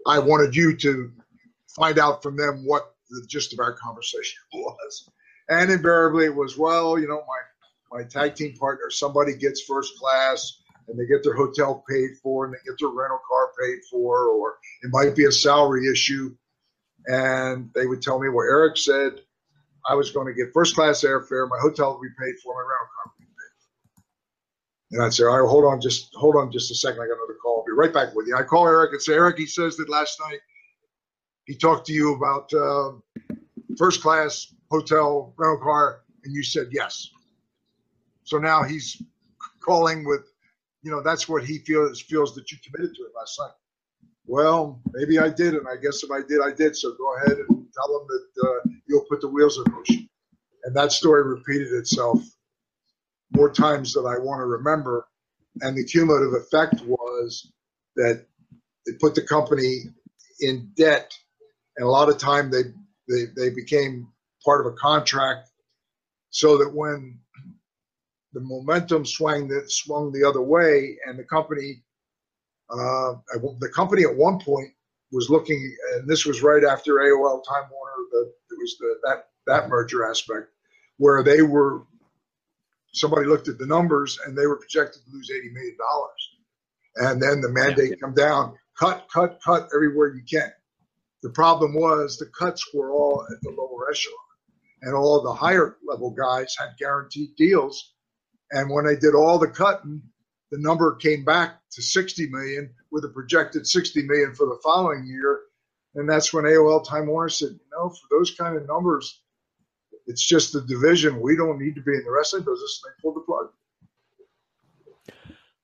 I 0.06 0.18
wanted 0.18 0.54
you 0.54 0.76
to 0.76 1.12
find 1.68 1.98
out 1.98 2.22
from 2.22 2.37
them 2.37 2.64
what 2.64 2.93
the 3.10 3.26
gist 3.28 3.52
of 3.52 3.60
our 3.60 3.74
conversation 3.74 4.38
was. 4.54 5.10
And 5.48 5.70
invariably 5.70 6.24
it 6.24 6.34
was, 6.34 6.56
well, 6.56 6.98
you 6.98 7.06
know, 7.06 7.22
my 7.26 7.38
my 7.98 8.02
tag 8.02 8.34
team 8.34 8.56
partner, 8.56 8.90
somebody 8.90 9.36
gets 9.36 9.62
first 9.62 9.96
class 9.98 10.58
and 10.88 10.98
they 10.98 11.06
get 11.06 11.22
their 11.22 11.34
hotel 11.34 11.84
paid 11.88 12.10
for 12.22 12.44
and 12.44 12.52
they 12.52 12.58
get 12.64 12.76
their 12.80 12.88
rental 12.88 13.20
car 13.30 13.50
paid 13.60 13.78
for, 13.90 14.28
or 14.28 14.56
it 14.82 14.90
might 14.90 15.14
be 15.14 15.26
a 15.26 15.32
salary 15.32 15.88
issue. 15.90 16.34
And 17.06 17.70
they 17.74 17.86
would 17.86 18.02
tell 18.02 18.18
me, 18.18 18.28
well, 18.28 18.46
Eric 18.48 18.78
said 18.78 19.20
I 19.88 19.94
was 19.94 20.10
going 20.10 20.26
to 20.26 20.34
get 20.34 20.52
first 20.52 20.74
class 20.74 21.02
airfare, 21.02 21.48
my 21.48 21.58
hotel 21.60 21.92
would 21.92 22.02
be 22.02 22.14
paid 22.18 22.34
for, 22.42 22.54
my 22.54 22.60
rental 22.60 22.88
car 22.96 23.12
would 23.12 23.18
be 23.18 23.26
paid 23.26 23.54
for. 23.60 24.96
And 24.96 25.02
I'd 25.04 25.14
say, 25.14 25.24
all 25.24 25.40
right, 25.40 25.48
hold 25.48 25.64
on, 25.64 25.80
just 25.80 26.10
hold 26.14 26.36
on 26.36 26.50
just 26.50 26.70
a 26.70 26.74
second. 26.74 27.00
I 27.00 27.06
got 27.06 27.18
another 27.18 27.38
call. 27.42 27.58
I'll 27.58 27.64
be 27.64 27.78
right 27.78 27.92
back 27.92 28.14
with 28.14 28.26
you. 28.26 28.36
I 28.36 28.42
call 28.42 28.66
Eric 28.66 28.92
and 28.92 29.02
say, 29.02 29.14
Eric, 29.14 29.38
he 29.38 29.46
says 29.46 29.76
that 29.76 29.88
last 29.88 30.18
night 30.20 30.40
he 31.44 31.54
talked 31.57 31.87
to 31.87 31.92
you 31.92 32.14
about 32.14 32.52
uh, 32.52 32.92
first 33.76 34.02
class 34.02 34.52
hotel 34.70 35.35
rental 35.37 35.59
car, 35.62 36.02
and 36.24 36.35
you 36.35 36.42
said 36.42 36.68
yes. 36.70 37.11
So 38.24 38.38
now 38.38 38.62
he's 38.62 39.00
calling 39.61 40.04
with, 40.04 40.22
you 40.83 40.90
know, 40.90 41.02
that's 41.02 41.28
what 41.28 41.44
he 41.44 41.59
feels 41.59 42.00
feels 42.00 42.35
that 42.35 42.50
you 42.50 42.59
committed 42.64 42.94
to 42.96 43.02
it 43.02 43.12
last 43.16 43.38
night. 43.38 43.52
Well, 44.26 44.80
maybe 44.92 45.18
I 45.18 45.28
did, 45.28 45.54
and 45.54 45.66
I 45.68 45.76
guess 45.76 46.02
if 46.02 46.11
I 46.11 46.20
did, 46.26 46.40
I 46.42 46.52
did. 46.52 46.76
So 46.76 46.94
go 46.96 47.16
ahead 47.16 47.37
and 47.37 47.66
tell 47.74 48.00
him 48.00 48.07
that 48.09 48.48
uh, 48.48 48.70
you'll 48.87 49.04
put 49.11 49.20
the 49.20 49.28
wheels 49.28 49.59
in 49.59 49.70
motion. 49.72 50.09
And 50.64 50.74
that 50.76 50.92
story 50.92 51.22
repeated 51.22 51.72
itself 51.72 52.22
more 53.33 53.50
times 53.52 53.92
than 53.92 54.07
I 54.07 54.18
want 54.18 54.40
to 54.40 54.46
remember. 54.46 55.07
And 55.61 55.76
the 55.76 55.85
cumulative 55.85 56.33
effect 56.33 56.80
was 56.83 57.52
that 57.96 58.24
it 58.87 58.98
put 58.98 59.14
the 59.14 59.22
company 59.22 59.80
in 60.40 60.70
debt, 60.76 61.12
and 61.76 61.87
a 61.87 61.90
lot 61.90 62.08
of 62.08 62.18
time 62.18 62.50
they 62.50 62.62
they, 63.08 63.24
they 63.37 63.50
became 63.50 64.08
part 64.44 64.64
of 64.64 64.72
a 64.72 64.76
contract, 64.76 65.50
so 66.30 66.56
that 66.58 66.72
when 66.74 67.18
the 68.32 68.40
momentum 68.40 69.06
swung 69.06 69.48
that 69.48 69.70
swung 69.70 70.12
the 70.12 70.26
other 70.26 70.42
way, 70.42 70.96
and 71.06 71.18
the 71.18 71.24
company 71.24 71.82
uh, 72.70 73.14
the 73.60 73.70
company 73.74 74.02
at 74.02 74.14
one 74.14 74.38
point 74.38 74.70
was 75.12 75.30
looking, 75.30 75.76
and 75.94 76.08
this 76.08 76.24
was 76.24 76.42
right 76.42 76.64
after 76.64 76.94
AOL 76.94 77.42
Time 77.44 77.68
Warner. 77.70 78.08
The, 78.10 78.32
it 78.50 78.58
was 78.58 78.76
the, 78.80 78.94
that 79.04 79.28
that 79.46 79.68
merger 79.68 80.08
aspect 80.08 80.48
where 80.98 81.22
they 81.22 81.42
were. 81.42 81.82
Somebody 82.92 83.26
looked 83.26 83.48
at 83.48 83.58
the 83.58 83.66
numbers 83.66 84.20
and 84.24 84.38
they 84.38 84.46
were 84.46 84.56
projected 84.56 85.02
to 85.04 85.10
lose 85.12 85.30
eighty 85.30 85.50
million 85.50 85.76
dollars, 85.76 86.30
and 86.96 87.20
then 87.22 87.40
the 87.40 87.50
mandate 87.50 87.90
yeah. 87.90 87.96
come 88.00 88.14
down, 88.14 88.56
cut, 88.78 89.06
cut, 89.12 89.40
cut 89.44 89.68
everywhere 89.74 90.14
you 90.14 90.22
can. 90.28 90.52
The 91.24 91.30
problem 91.30 91.72
was 91.72 92.18
the 92.18 92.26
cuts 92.26 92.74
were 92.74 92.92
all 92.92 93.26
at 93.32 93.40
the 93.40 93.48
lower 93.48 93.90
echelon, 93.90 94.18
and 94.82 94.94
all 94.94 95.22
the 95.22 95.32
higher 95.32 95.78
level 95.82 96.10
guys 96.10 96.54
had 96.58 96.76
guaranteed 96.78 97.34
deals. 97.34 97.94
And 98.50 98.70
when 98.70 98.84
they 98.84 98.96
did 98.96 99.14
all 99.14 99.38
the 99.38 99.48
cutting, 99.48 100.02
the 100.50 100.58
number 100.58 100.94
came 100.96 101.24
back 101.24 101.60
to 101.72 101.80
60 101.80 102.28
million 102.28 102.74
with 102.92 103.06
a 103.06 103.08
projected 103.08 103.66
60 103.66 104.02
million 104.02 104.34
for 104.34 104.44
the 104.44 104.60
following 104.62 105.06
year. 105.06 105.40
And 105.94 106.06
that's 106.06 106.34
when 106.34 106.44
AOL 106.44 106.87
Time 106.87 107.06
Warner 107.06 107.30
said, 107.30 107.52
you 107.52 107.70
know, 107.72 107.88
for 107.88 108.06
those 108.10 108.32
kind 108.32 108.58
of 108.58 108.68
numbers, 108.68 109.22
it's 110.06 110.26
just 110.26 110.52
the 110.52 110.60
division. 110.60 111.22
We 111.22 111.37
don't 111.37 111.58
need 111.58 111.74
to 111.76 111.80
be 111.80 111.94
in 111.94 112.04
the 112.04 112.10
wrestling 112.10 112.42
business. 112.42 112.82
They 112.84 112.90
pulled 113.00 113.16
the 113.16 113.20
plug. 113.20 113.46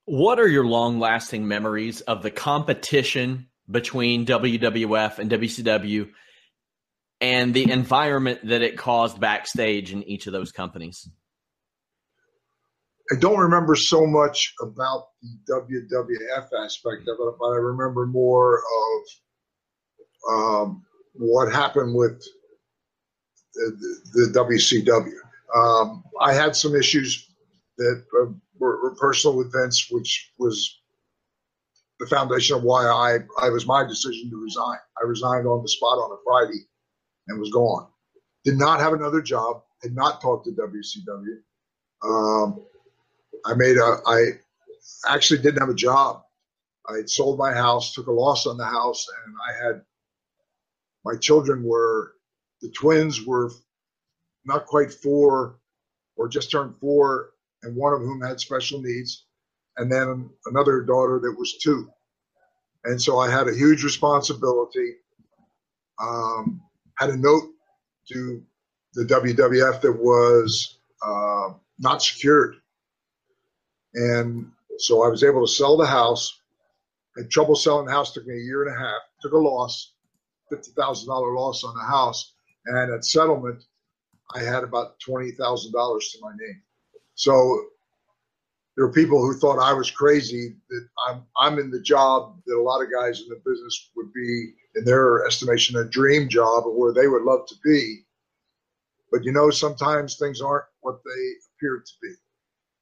What 0.06 0.40
are 0.40 0.48
your 0.48 0.64
long 0.64 0.98
lasting 0.98 1.46
memories 1.46 2.00
of 2.00 2.22
the 2.22 2.30
competition 2.30 3.49
between 3.70 4.26
WWF 4.26 5.18
and 5.18 5.30
WCW 5.30 6.10
and 7.20 7.52
the 7.52 7.70
environment 7.70 8.40
that 8.44 8.62
it 8.62 8.78
caused 8.78 9.20
backstage 9.20 9.92
in 9.92 10.02
each 10.04 10.26
of 10.26 10.32
those 10.32 10.52
companies? 10.52 11.08
I 13.12 13.16
don't 13.18 13.40
remember 13.40 13.74
so 13.74 14.06
much 14.06 14.54
about 14.60 15.08
the 15.20 15.54
WWF 15.54 16.64
aspect 16.64 17.08
of 17.08 17.16
it, 17.18 17.34
but 17.38 17.46
I 17.46 17.56
remember 17.56 18.06
more 18.06 18.58
of 18.58 20.32
um, 20.32 20.84
what 21.14 21.52
happened 21.52 21.94
with 21.94 22.22
the, 23.54 24.00
the 24.12 24.38
WCW. 24.38 25.12
Um, 25.56 26.04
I 26.20 26.32
had 26.32 26.54
some 26.54 26.76
issues 26.76 27.28
that 27.78 28.04
uh, 28.20 28.32
were, 28.58 28.80
were, 28.82 28.94
personal 28.94 29.36
with 29.36 29.52
Vince, 29.52 29.88
which 29.90 30.30
was 30.38 30.79
the 32.00 32.06
foundation 32.06 32.56
of 32.56 32.64
why 32.64 32.86
I, 32.86 33.18
I 33.40 33.50
was 33.50 33.66
my 33.66 33.84
decision 33.86 34.30
to 34.30 34.42
resign. 34.42 34.78
I 35.00 35.06
resigned 35.06 35.46
on 35.46 35.62
the 35.62 35.68
spot 35.68 35.98
on 35.98 36.12
a 36.12 36.16
Friday 36.24 36.66
and 37.28 37.38
was 37.38 37.50
gone. 37.50 37.88
Did 38.44 38.58
not 38.58 38.80
have 38.80 38.94
another 38.94 39.22
job. 39.22 39.62
Had 39.82 39.94
not 39.94 40.20
talked 40.22 40.46
to 40.46 40.52
WCW. 40.52 41.36
Um, 42.02 42.64
I 43.44 43.54
made 43.54 43.76
a, 43.76 43.98
I 44.06 44.26
actually 45.06 45.42
didn't 45.42 45.60
have 45.60 45.68
a 45.68 45.74
job. 45.74 46.22
I 46.88 46.96
had 46.96 47.10
sold 47.10 47.38
my 47.38 47.52
house, 47.52 47.94
took 47.94 48.06
a 48.06 48.12
loss 48.12 48.46
on 48.46 48.56
the 48.56 48.64
house, 48.64 49.06
and 49.26 49.34
I 49.48 49.66
had 49.66 49.82
my 51.04 51.16
children 51.16 51.62
were 51.62 52.14
the 52.62 52.70
twins 52.70 53.24
were 53.24 53.50
not 54.44 54.66
quite 54.66 54.92
four 54.92 55.58
or 56.16 56.28
just 56.28 56.50
turned 56.50 56.76
four, 56.80 57.30
and 57.62 57.76
one 57.76 57.92
of 57.92 58.00
whom 58.00 58.22
had 58.22 58.40
special 58.40 58.80
needs, 58.80 59.26
and 59.80 59.90
then 59.90 60.28
another 60.44 60.82
daughter 60.82 61.18
that 61.22 61.36
was 61.38 61.56
two. 61.56 61.90
And 62.84 63.00
so 63.00 63.18
I 63.18 63.30
had 63.30 63.48
a 63.48 63.54
huge 63.54 63.82
responsibility. 63.82 64.96
Um, 65.98 66.60
had 66.98 67.08
a 67.08 67.16
note 67.16 67.44
to 68.12 68.42
the 68.92 69.04
WWF 69.04 69.80
that 69.80 69.92
was 69.92 70.78
uh, 71.02 71.54
not 71.78 72.02
secured. 72.02 72.56
And 73.94 74.52
so 74.78 75.02
I 75.02 75.08
was 75.08 75.24
able 75.24 75.46
to 75.46 75.52
sell 75.52 75.78
the 75.78 75.86
house. 75.86 76.38
Had 77.16 77.30
trouble 77.30 77.56
selling 77.56 77.86
the 77.86 77.92
house. 77.92 78.12
Took 78.12 78.26
me 78.26 78.34
a 78.34 78.44
year 78.44 78.66
and 78.66 78.76
a 78.76 78.78
half. 78.78 79.00
Took 79.22 79.32
a 79.32 79.38
loss, 79.38 79.94
fifty 80.50 80.72
thousand 80.72 81.08
dollar 81.08 81.34
loss 81.34 81.64
on 81.64 81.74
the 81.74 81.84
house. 81.84 82.34
And 82.66 82.92
at 82.92 83.04
settlement, 83.04 83.62
I 84.34 84.40
had 84.40 84.62
about 84.62 85.00
twenty 85.00 85.30
thousand 85.32 85.72
dollars 85.72 86.10
to 86.10 86.18
my 86.20 86.32
name. 86.32 86.62
So 87.14 87.64
there 88.80 88.86
were 88.86 88.94
people 88.94 89.20
who 89.20 89.34
thought 89.34 89.58
I 89.58 89.74
was 89.74 89.90
crazy 89.90 90.56
that 90.70 90.88
I'm 91.06 91.22
I'm 91.36 91.58
in 91.58 91.70
the 91.70 91.82
job 91.82 92.40
that 92.46 92.56
a 92.56 92.62
lot 92.62 92.80
of 92.80 92.88
guys 92.90 93.20
in 93.20 93.28
the 93.28 93.38
business 93.44 93.90
would 93.94 94.10
be 94.14 94.54
in 94.74 94.86
their 94.86 95.26
estimation 95.26 95.76
a 95.76 95.84
dream 95.84 96.30
job 96.30 96.64
or 96.64 96.72
where 96.72 96.94
they 96.94 97.06
would 97.06 97.20
love 97.20 97.46
to 97.48 97.54
be. 97.62 97.98
But 99.12 99.22
you 99.22 99.32
know, 99.32 99.50
sometimes 99.50 100.16
things 100.16 100.40
aren't 100.40 100.64
what 100.80 100.98
they 101.04 101.32
appear 101.58 101.84
to 101.84 101.92
be. 102.00 102.14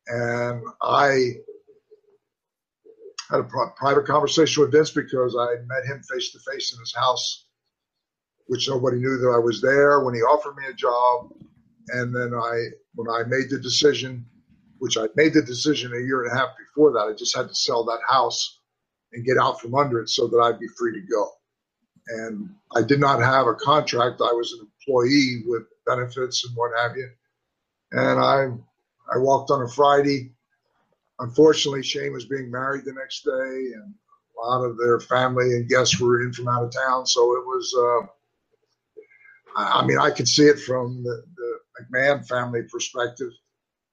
And 0.06 0.62
I 0.82 1.32
had 3.28 3.40
a 3.40 3.48
private 3.76 4.06
conversation 4.06 4.60
with 4.60 4.70
Vince 4.70 4.92
because 4.92 5.34
I 5.36 5.56
met 5.66 5.84
him 5.84 6.00
face 6.04 6.30
to 6.30 6.38
face 6.48 6.72
in 6.72 6.78
his 6.78 6.94
house, 6.94 7.46
which 8.46 8.68
nobody 8.68 8.98
knew 8.98 9.18
that 9.18 9.32
I 9.34 9.38
was 9.40 9.60
there 9.60 10.04
when 10.04 10.14
he 10.14 10.20
offered 10.20 10.54
me 10.54 10.68
a 10.70 10.74
job. 10.74 11.32
And 11.88 12.14
then 12.14 12.34
I, 12.34 12.66
when 12.94 13.08
I 13.10 13.24
made 13.26 13.50
the 13.50 13.58
decision, 13.58 14.24
which 14.78 14.96
I 14.96 15.06
made 15.16 15.34
the 15.34 15.42
decision 15.42 15.92
a 15.92 16.00
year 16.00 16.24
and 16.24 16.32
a 16.32 16.36
half 16.36 16.50
before 16.58 16.92
that, 16.92 17.12
I 17.12 17.16
just 17.16 17.36
had 17.36 17.48
to 17.48 17.54
sell 17.54 17.84
that 17.84 18.00
house 18.08 18.60
and 19.12 19.24
get 19.24 19.38
out 19.38 19.60
from 19.60 19.74
under 19.74 20.00
it 20.00 20.08
so 20.08 20.26
that 20.28 20.38
I'd 20.38 20.60
be 20.60 20.68
free 20.78 20.92
to 20.92 21.06
go. 21.06 21.30
And 22.08 22.50
I 22.74 22.82
did 22.82 23.00
not 23.00 23.20
have 23.20 23.46
a 23.46 23.54
contract. 23.54 24.20
I 24.20 24.32
was 24.32 24.52
an 24.52 24.66
employee 24.66 25.42
with 25.46 25.64
benefits 25.86 26.46
and 26.46 26.56
what 26.56 26.78
have 26.78 26.96
you. 26.96 27.08
And 27.92 28.18
I 28.20 28.48
I 29.12 29.18
walked 29.18 29.50
on 29.50 29.62
a 29.62 29.68
Friday. 29.68 30.32
Unfortunately, 31.20 31.82
Shane 31.82 32.12
was 32.12 32.26
being 32.26 32.50
married 32.50 32.84
the 32.84 32.92
next 32.92 33.24
day, 33.24 33.30
and 33.74 33.94
a 34.38 34.46
lot 34.46 34.64
of 34.64 34.76
their 34.78 35.00
family 35.00 35.56
and 35.56 35.68
guests 35.68 35.98
were 35.98 36.22
in 36.22 36.32
from 36.32 36.48
out 36.48 36.64
of 36.64 36.72
town. 36.72 37.06
So 37.06 37.34
it 37.34 37.44
was, 37.46 37.74
uh, 37.76 38.06
I 39.56 39.84
mean, 39.84 39.98
I 39.98 40.10
could 40.10 40.28
see 40.28 40.44
it 40.44 40.60
from 40.60 41.02
the, 41.02 41.24
the 41.36 41.58
McMahon 41.82 42.26
family 42.28 42.62
perspective, 42.70 43.32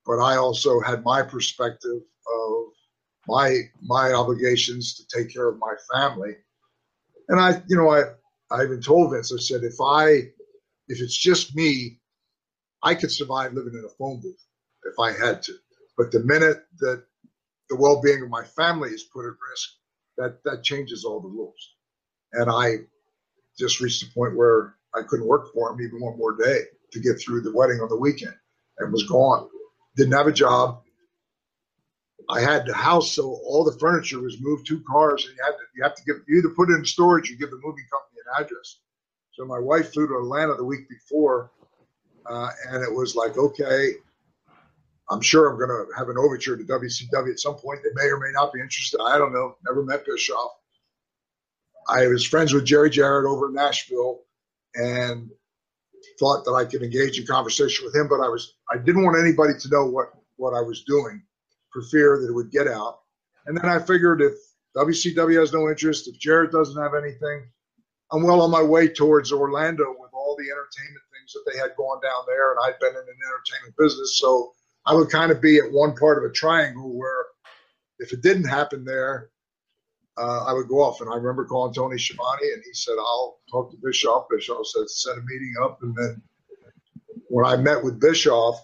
but 0.06 0.18
I 0.20 0.36
also 0.36 0.80
had 0.80 1.04
my 1.04 1.22
perspective 1.22 2.00
of 2.00 2.64
my 3.26 3.60
my 3.82 4.12
obligations 4.12 4.94
to 4.94 5.18
take 5.18 5.32
care 5.32 5.48
of 5.48 5.58
my 5.58 5.74
family. 5.92 6.36
And 7.28 7.40
I, 7.40 7.62
you 7.68 7.76
know, 7.76 7.90
I 7.90 8.02
I 8.50 8.64
even 8.64 8.80
told 8.80 9.12
Vince, 9.12 9.32
I 9.32 9.38
said, 9.38 9.64
if 9.64 9.80
I 9.80 10.30
if 10.88 11.00
it's 11.00 11.16
just 11.16 11.56
me, 11.56 11.98
I 12.82 12.94
could 12.94 13.10
survive 13.10 13.54
living 13.54 13.74
in 13.74 13.84
a 13.84 13.94
phone 13.98 14.20
booth 14.20 14.42
if 14.84 14.98
I 15.00 15.12
had 15.12 15.42
to. 15.44 15.52
But 15.98 16.12
the 16.12 16.20
minute 16.20 16.64
that 16.78 17.04
the 17.68 17.76
well-being 17.76 18.22
of 18.22 18.30
my 18.30 18.44
family 18.44 18.90
is 18.90 19.04
put 19.04 19.26
at 19.26 19.34
risk, 19.50 19.70
that 20.18 20.38
that 20.44 20.62
changes 20.62 21.04
all 21.04 21.20
the 21.20 21.28
rules. 21.28 21.74
And 22.32 22.50
I 22.50 22.76
just 23.58 23.80
reached 23.80 24.04
a 24.04 24.12
point 24.14 24.36
where 24.36 24.76
I 24.94 25.02
couldn't 25.02 25.26
work 25.26 25.52
for 25.52 25.70
him 25.72 25.80
even 25.80 26.00
one 26.00 26.16
more 26.18 26.36
day 26.36 26.60
to 26.92 27.00
get 27.00 27.18
through 27.18 27.40
the 27.40 27.54
wedding 27.54 27.80
on 27.80 27.88
the 27.88 27.96
weekend 27.98 28.34
and 28.78 28.92
was 28.92 29.04
gone. 29.04 29.48
Didn't 29.96 30.12
have 30.12 30.26
a 30.26 30.32
job. 30.32 30.82
I 32.28 32.40
had 32.40 32.66
the 32.66 32.74
house, 32.74 33.12
so 33.12 33.40
all 33.44 33.64
the 33.64 33.78
furniture 33.78 34.20
was 34.20 34.40
moved 34.40 34.66
two 34.66 34.82
cars, 34.90 35.26
and 35.26 35.36
you 35.36 35.44
had 35.44 35.52
to 35.52 35.64
you 35.76 35.82
have 35.84 35.94
to 35.94 36.02
give 36.04 36.16
you 36.26 36.38
either 36.38 36.48
put 36.50 36.70
it 36.70 36.74
in 36.74 36.84
storage 36.84 37.30
or 37.30 37.36
give 37.36 37.50
the 37.50 37.60
moving 37.62 37.84
company 37.90 38.20
an 38.26 38.44
address. 38.44 38.78
So 39.32 39.44
my 39.44 39.58
wife 39.58 39.92
flew 39.92 40.08
to 40.08 40.16
Atlanta 40.16 40.54
the 40.54 40.64
week 40.64 40.88
before, 40.88 41.50
uh, 42.24 42.48
and 42.68 42.82
it 42.82 42.92
was 42.92 43.14
like, 43.14 43.36
okay, 43.36 43.92
I'm 45.10 45.20
sure 45.20 45.48
I'm 45.48 45.58
going 45.58 45.68
to 45.68 45.96
have 45.96 46.08
an 46.08 46.18
overture 46.18 46.56
to 46.56 46.64
WCW 46.64 47.30
at 47.30 47.38
some 47.38 47.54
point. 47.54 47.80
They 47.84 47.90
may 47.94 48.08
or 48.08 48.18
may 48.18 48.32
not 48.32 48.52
be 48.52 48.60
interested. 48.60 49.00
I 49.00 49.18
don't 49.18 49.32
know. 49.32 49.56
Never 49.64 49.84
met 49.84 50.04
Bischoff. 50.04 50.50
I 51.88 52.08
was 52.08 52.26
friends 52.26 52.52
with 52.52 52.64
Jerry 52.64 52.90
Jarrett 52.90 53.26
over 53.26 53.48
in 53.48 53.54
Nashville, 53.54 54.22
and 54.74 55.30
thought 56.18 56.44
that 56.44 56.52
I 56.52 56.64
could 56.64 56.82
engage 56.82 57.18
in 57.18 57.26
conversation 57.26 57.84
with 57.84 57.94
him, 57.94 58.08
but 58.08 58.20
I 58.20 58.28
was 58.28 58.54
I 58.72 58.78
didn't 58.78 59.04
want 59.04 59.18
anybody 59.18 59.52
to 59.58 59.68
know 59.68 59.86
what 59.86 60.08
what 60.36 60.54
I 60.54 60.60
was 60.60 60.84
doing 60.84 61.22
for 61.72 61.82
fear 61.82 62.18
that 62.20 62.28
it 62.28 62.34
would 62.34 62.50
get 62.50 62.68
out. 62.68 63.00
And 63.46 63.56
then 63.56 63.66
I 63.66 63.78
figured 63.78 64.20
if 64.20 64.34
WCW 64.76 65.38
has 65.38 65.52
no 65.52 65.68
interest, 65.68 66.08
if 66.08 66.18
Jarrett 66.18 66.52
doesn't 66.52 66.80
have 66.80 66.94
anything, 66.94 67.48
I'm 68.12 68.22
well 68.22 68.42
on 68.42 68.50
my 68.50 68.62
way 68.62 68.88
towards 68.88 69.32
Orlando 69.32 69.84
with 69.98 70.10
all 70.12 70.36
the 70.38 70.44
entertainment 70.44 71.04
things 71.12 71.32
that 71.32 71.50
they 71.50 71.58
had 71.58 71.76
going 71.76 72.00
down 72.02 72.24
there, 72.26 72.52
and 72.52 72.60
I'd 72.64 72.78
been 72.78 72.90
in 72.90 72.96
an 72.96 73.04
entertainment 73.06 73.74
business, 73.78 74.18
so 74.18 74.52
I 74.84 74.94
would 74.94 75.10
kind 75.10 75.32
of 75.32 75.40
be 75.40 75.58
at 75.58 75.72
one 75.72 75.96
part 75.96 76.18
of 76.18 76.30
a 76.30 76.32
triangle 76.32 76.96
where 76.96 77.26
if 77.98 78.12
it 78.12 78.22
didn't 78.22 78.48
happen 78.48 78.84
there, 78.84 79.30
uh, 80.18 80.44
I 80.46 80.52
would 80.52 80.68
go 80.68 80.82
off. 80.82 81.00
And 81.00 81.10
I 81.10 81.16
remember 81.16 81.44
calling 81.44 81.74
Tony 81.74 81.98
Schiavone, 81.98 82.52
and 82.52 82.62
he 82.64 82.72
said, 82.72 82.96
"I'll 82.98 83.40
talk 83.50 83.70
to 83.70 83.76
Bischoff." 83.82 84.26
Bischoff 84.30 84.66
said, 84.66 84.88
"Set 84.88 85.18
a 85.18 85.22
meeting 85.22 85.54
up." 85.62 85.78
And 85.82 85.94
then 85.96 86.22
when 87.28 87.44
I 87.44 87.56
met 87.56 87.82
with 87.82 88.00
Bischoff, 88.00 88.60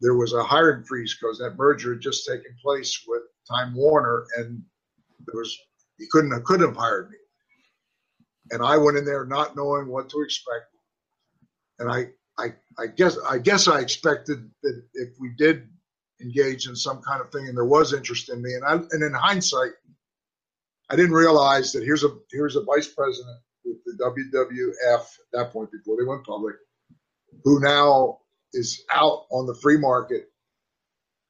there 0.00 0.14
was 0.14 0.32
a 0.32 0.42
hiring 0.42 0.84
freeze 0.84 1.16
because 1.20 1.38
that 1.38 1.56
merger 1.56 1.92
had 1.92 2.00
just 2.00 2.26
taken 2.26 2.56
place 2.62 3.04
with 3.06 3.22
Time 3.50 3.74
Warner, 3.74 4.26
and 4.36 4.62
there 5.26 5.40
was 5.40 5.56
he 5.98 6.06
couldn't 6.10 6.30
have, 6.32 6.44
couldn't 6.44 6.66
have 6.66 6.76
hired 6.76 7.10
me. 7.10 7.16
And 8.50 8.62
I 8.62 8.76
went 8.78 8.96
in 8.96 9.04
there 9.04 9.26
not 9.26 9.56
knowing 9.56 9.88
what 9.88 10.08
to 10.10 10.22
expect, 10.22 10.66
and 11.78 11.90
I 11.90 12.08
I 12.38 12.54
I 12.78 12.86
guess 12.86 13.18
I 13.28 13.38
guess 13.38 13.68
I 13.68 13.80
expected 13.80 14.50
that 14.62 14.82
if 14.94 15.10
we 15.18 15.32
did 15.36 15.68
engage 16.20 16.66
in 16.66 16.74
some 16.74 17.00
kind 17.02 17.20
of 17.20 17.30
thing 17.30 17.46
and 17.46 17.56
there 17.56 17.64
was 17.64 17.92
interest 17.92 18.30
in 18.30 18.40
me, 18.40 18.54
and 18.54 18.64
I 18.64 18.74
and 18.74 19.02
in 19.02 19.12
hindsight 19.12 19.72
I 20.90 20.96
didn't 20.96 21.12
realize 21.12 21.72
that 21.72 21.84
here's 21.84 22.04
a 22.04 22.10
here's 22.30 22.56
a 22.56 22.62
vice 22.62 22.88
president 22.88 23.38
with 23.64 23.76
the 23.84 24.02
WWF 24.02 25.00
at 25.00 25.06
that 25.32 25.52
point 25.52 25.70
before 25.70 25.96
they 25.98 26.06
went 26.06 26.24
public, 26.24 26.56
who 27.44 27.60
now 27.60 28.18
is 28.52 28.84
out 28.90 29.26
on 29.30 29.46
the 29.46 29.54
free 29.54 29.78
market. 29.78 30.24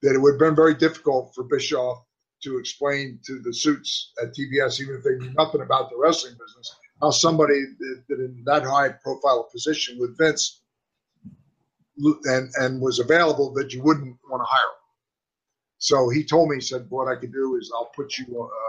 That 0.02 0.14
it 0.14 0.18
would 0.18 0.34
have 0.34 0.40
been 0.40 0.54
very 0.54 0.74
difficult 0.74 1.32
for 1.34 1.42
Bischoff 1.44 2.04
to 2.44 2.58
explain 2.58 3.18
to 3.26 3.40
the 3.42 3.52
suits 3.52 4.12
at 4.22 4.28
TBS, 4.28 4.80
even 4.80 4.94
if 4.94 5.02
they 5.02 5.16
knew 5.16 5.34
nothing 5.36 5.60
about 5.60 5.90
the 5.90 5.96
wrestling 5.98 6.34
business, 6.34 6.76
how 7.02 7.10
somebody 7.10 7.64
that, 7.80 8.04
that 8.08 8.20
in 8.20 8.42
that 8.46 8.62
high 8.62 8.90
profile 8.90 9.48
position 9.52 9.98
with 9.98 10.16
Vince 10.16 10.60
and 12.24 12.50
and 12.60 12.80
was 12.80 13.00
available 13.00 13.52
that 13.54 13.72
you 13.72 13.82
wouldn't 13.82 14.16
want 14.30 14.40
to 14.40 14.46
hire 14.46 14.68
him. 14.68 14.78
So 15.78 16.08
he 16.10 16.24
told 16.24 16.48
me, 16.50 16.56
he 16.56 16.60
said, 16.60 16.86
"What 16.90 17.08
I 17.08 17.16
could 17.16 17.32
do 17.32 17.56
is 17.56 17.72
I'll 17.74 17.90
put 17.96 18.16
you." 18.18 18.26
Uh, 18.44 18.67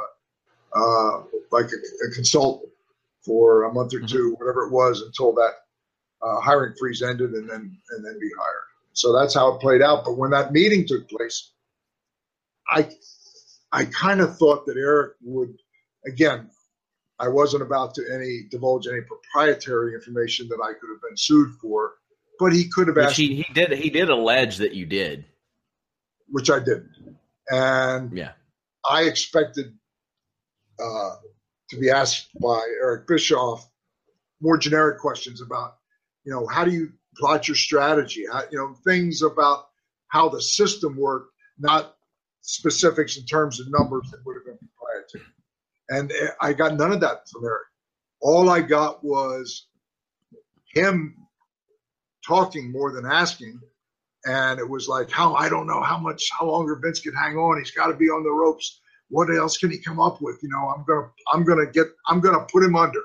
uh, 0.76 1.22
like 1.52 1.66
a, 1.66 2.08
a, 2.08 2.12
consultant 2.14 2.72
for 3.26 3.64
a 3.64 3.74
month 3.74 3.94
or 3.94 3.98
mm-hmm. 3.98 4.08
two, 4.08 4.36
whatever 4.38 4.66
it 4.66 4.72
was, 4.72 5.02
until 5.02 5.34
that 5.34 5.54
uh, 6.22 6.40
hiring 6.42 6.74
freeze 6.80 7.02
ended, 7.02 7.32
and 7.32 7.50
then 7.50 7.78
and 7.92 8.06
then 8.06 8.20
be 8.20 8.30
hired. 8.38 8.64
So 8.94 9.14
that's 9.18 9.34
how 9.34 9.56
it 9.56 9.62
played 9.62 9.82
out. 9.82 10.04
But 10.06 10.18
when 10.18 10.32
that 10.32 10.52
meeting 10.52 10.86
took 10.88 11.10
place, 11.10 11.52
I 12.70 12.90
I 13.72 13.86
kind 13.86 14.22
of 14.22 14.38
thought 14.38 14.66
that 14.66 14.78
Eric 14.78 15.14
would 15.22 15.56
again. 16.06 16.50
I 17.22 17.28
wasn't 17.28 17.64
about 17.64 17.96
to 17.96 18.04
any 18.14 18.44
divulge 18.50 18.88
any 18.88 19.02
proprietary 19.02 19.94
information 19.94 20.48
that 20.48 20.60
I 20.64 20.72
could 20.80 20.90
have 20.90 21.02
been 21.02 21.18
sued 21.18 21.54
for, 21.62 21.96
but 22.40 22.54
he 22.54 22.70
could 22.70 22.88
have 22.88 22.98
asked. 22.98 23.18
He, 23.18 23.36
he 23.36 23.54
did. 23.54 23.74
He 23.74 23.90
did 23.90 24.10
allege 24.10 24.58
that 24.58 24.74
you 24.74 24.86
did, 24.86 25.26
which 26.30 26.50
I 26.50 26.60
didn't. 26.60 27.18
And 27.50 28.16
yeah, 28.16 28.32
I 28.90 29.04
expected 29.04 29.74
uh, 30.82 31.16
to 31.70 31.80
be 31.80 31.90
asked 31.90 32.30
by 32.40 32.62
Eric 32.82 33.08
Bischoff 33.08 33.68
more 34.42 34.58
generic 34.58 35.00
questions 35.00 35.42
about, 35.42 35.76
you 36.24 36.32
know, 36.32 36.48
how 36.48 36.64
do 36.64 36.72
you 36.72 36.92
plot 37.18 37.48
your 37.48 37.56
strategy? 37.56 38.26
How, 38.32 38.44
you 38.52 38.58
know, 38.58 38.76
things 38.86 39.22
about 39.22 39.66
how 40.08 40.30
the 40.30 40.42
system 40.42 40.96
worked, 40.98 41.32
not 41.58 41.96
specifics 42.42 43.18
in 43.18 43.26
terms 43.26 43.60
of 43.60 43.68
numbers 43.70 44.10
that 44.12 44.26
would 44.26 44.36
have 44.36 44.46
been 44.46 44.58
proprietary. 44.58 45.34
And 45.90 46.12
eh, 46.12 46.32
I 46.42 46.54
got 46.54 46.76
none 46.76 46.92
of 46.92 47.02
that 47.02 47.28
from 47.30 47.46
Eric. 47.46 47.68
All 48.22 48.50
I 48.50 48.62
got 48.62 49.04
was 49.04 49.68
him 50.74 51.16
talking 52.26 52.72
more 52.72 52.92
than 52.92 53.06
asking. 53.06 53.60
And 54.26 54.60
it 54.60 54.70
was 54.70 54.88
like, 54.88 55.10
how 55.10 55.34
I 55.36 55.48
don't 55.50 55.68
know 55.68 55.82
how 55.82 55.98
much, 55.98 56.30
how 56.38 56.48
longer 56.48 56.80
Vince 56.82 57.00
can 57.00 57.14
hang 57.14 57.38
on. 57.38 57.58
He's 57.58 57.72
got 57.72 57.88
to 57.88 57.94
be 57.94 58.10
on 58.10 58.24
the 58.24 58.32
ropes 58.32 58.82
what 59.10 59.30
else 59.36 59.58
can 59.58 59.72
he 59.72 59.78
come 59.78 60.00
up 60.00 60.22
with? 60.22 60.40
You 60.42 60.50
know, 60.50 60.74
I'm 60.76 60.84
gonna 60.86 61.10
I'm 61.34 61.44
gonna 61.44 61.66
get 61.66 61.88
I'm 62.08 62.20
gonna 62.20 62.46
put 62.52 62.64
him 62.64 62.76
under. 62.76 63.02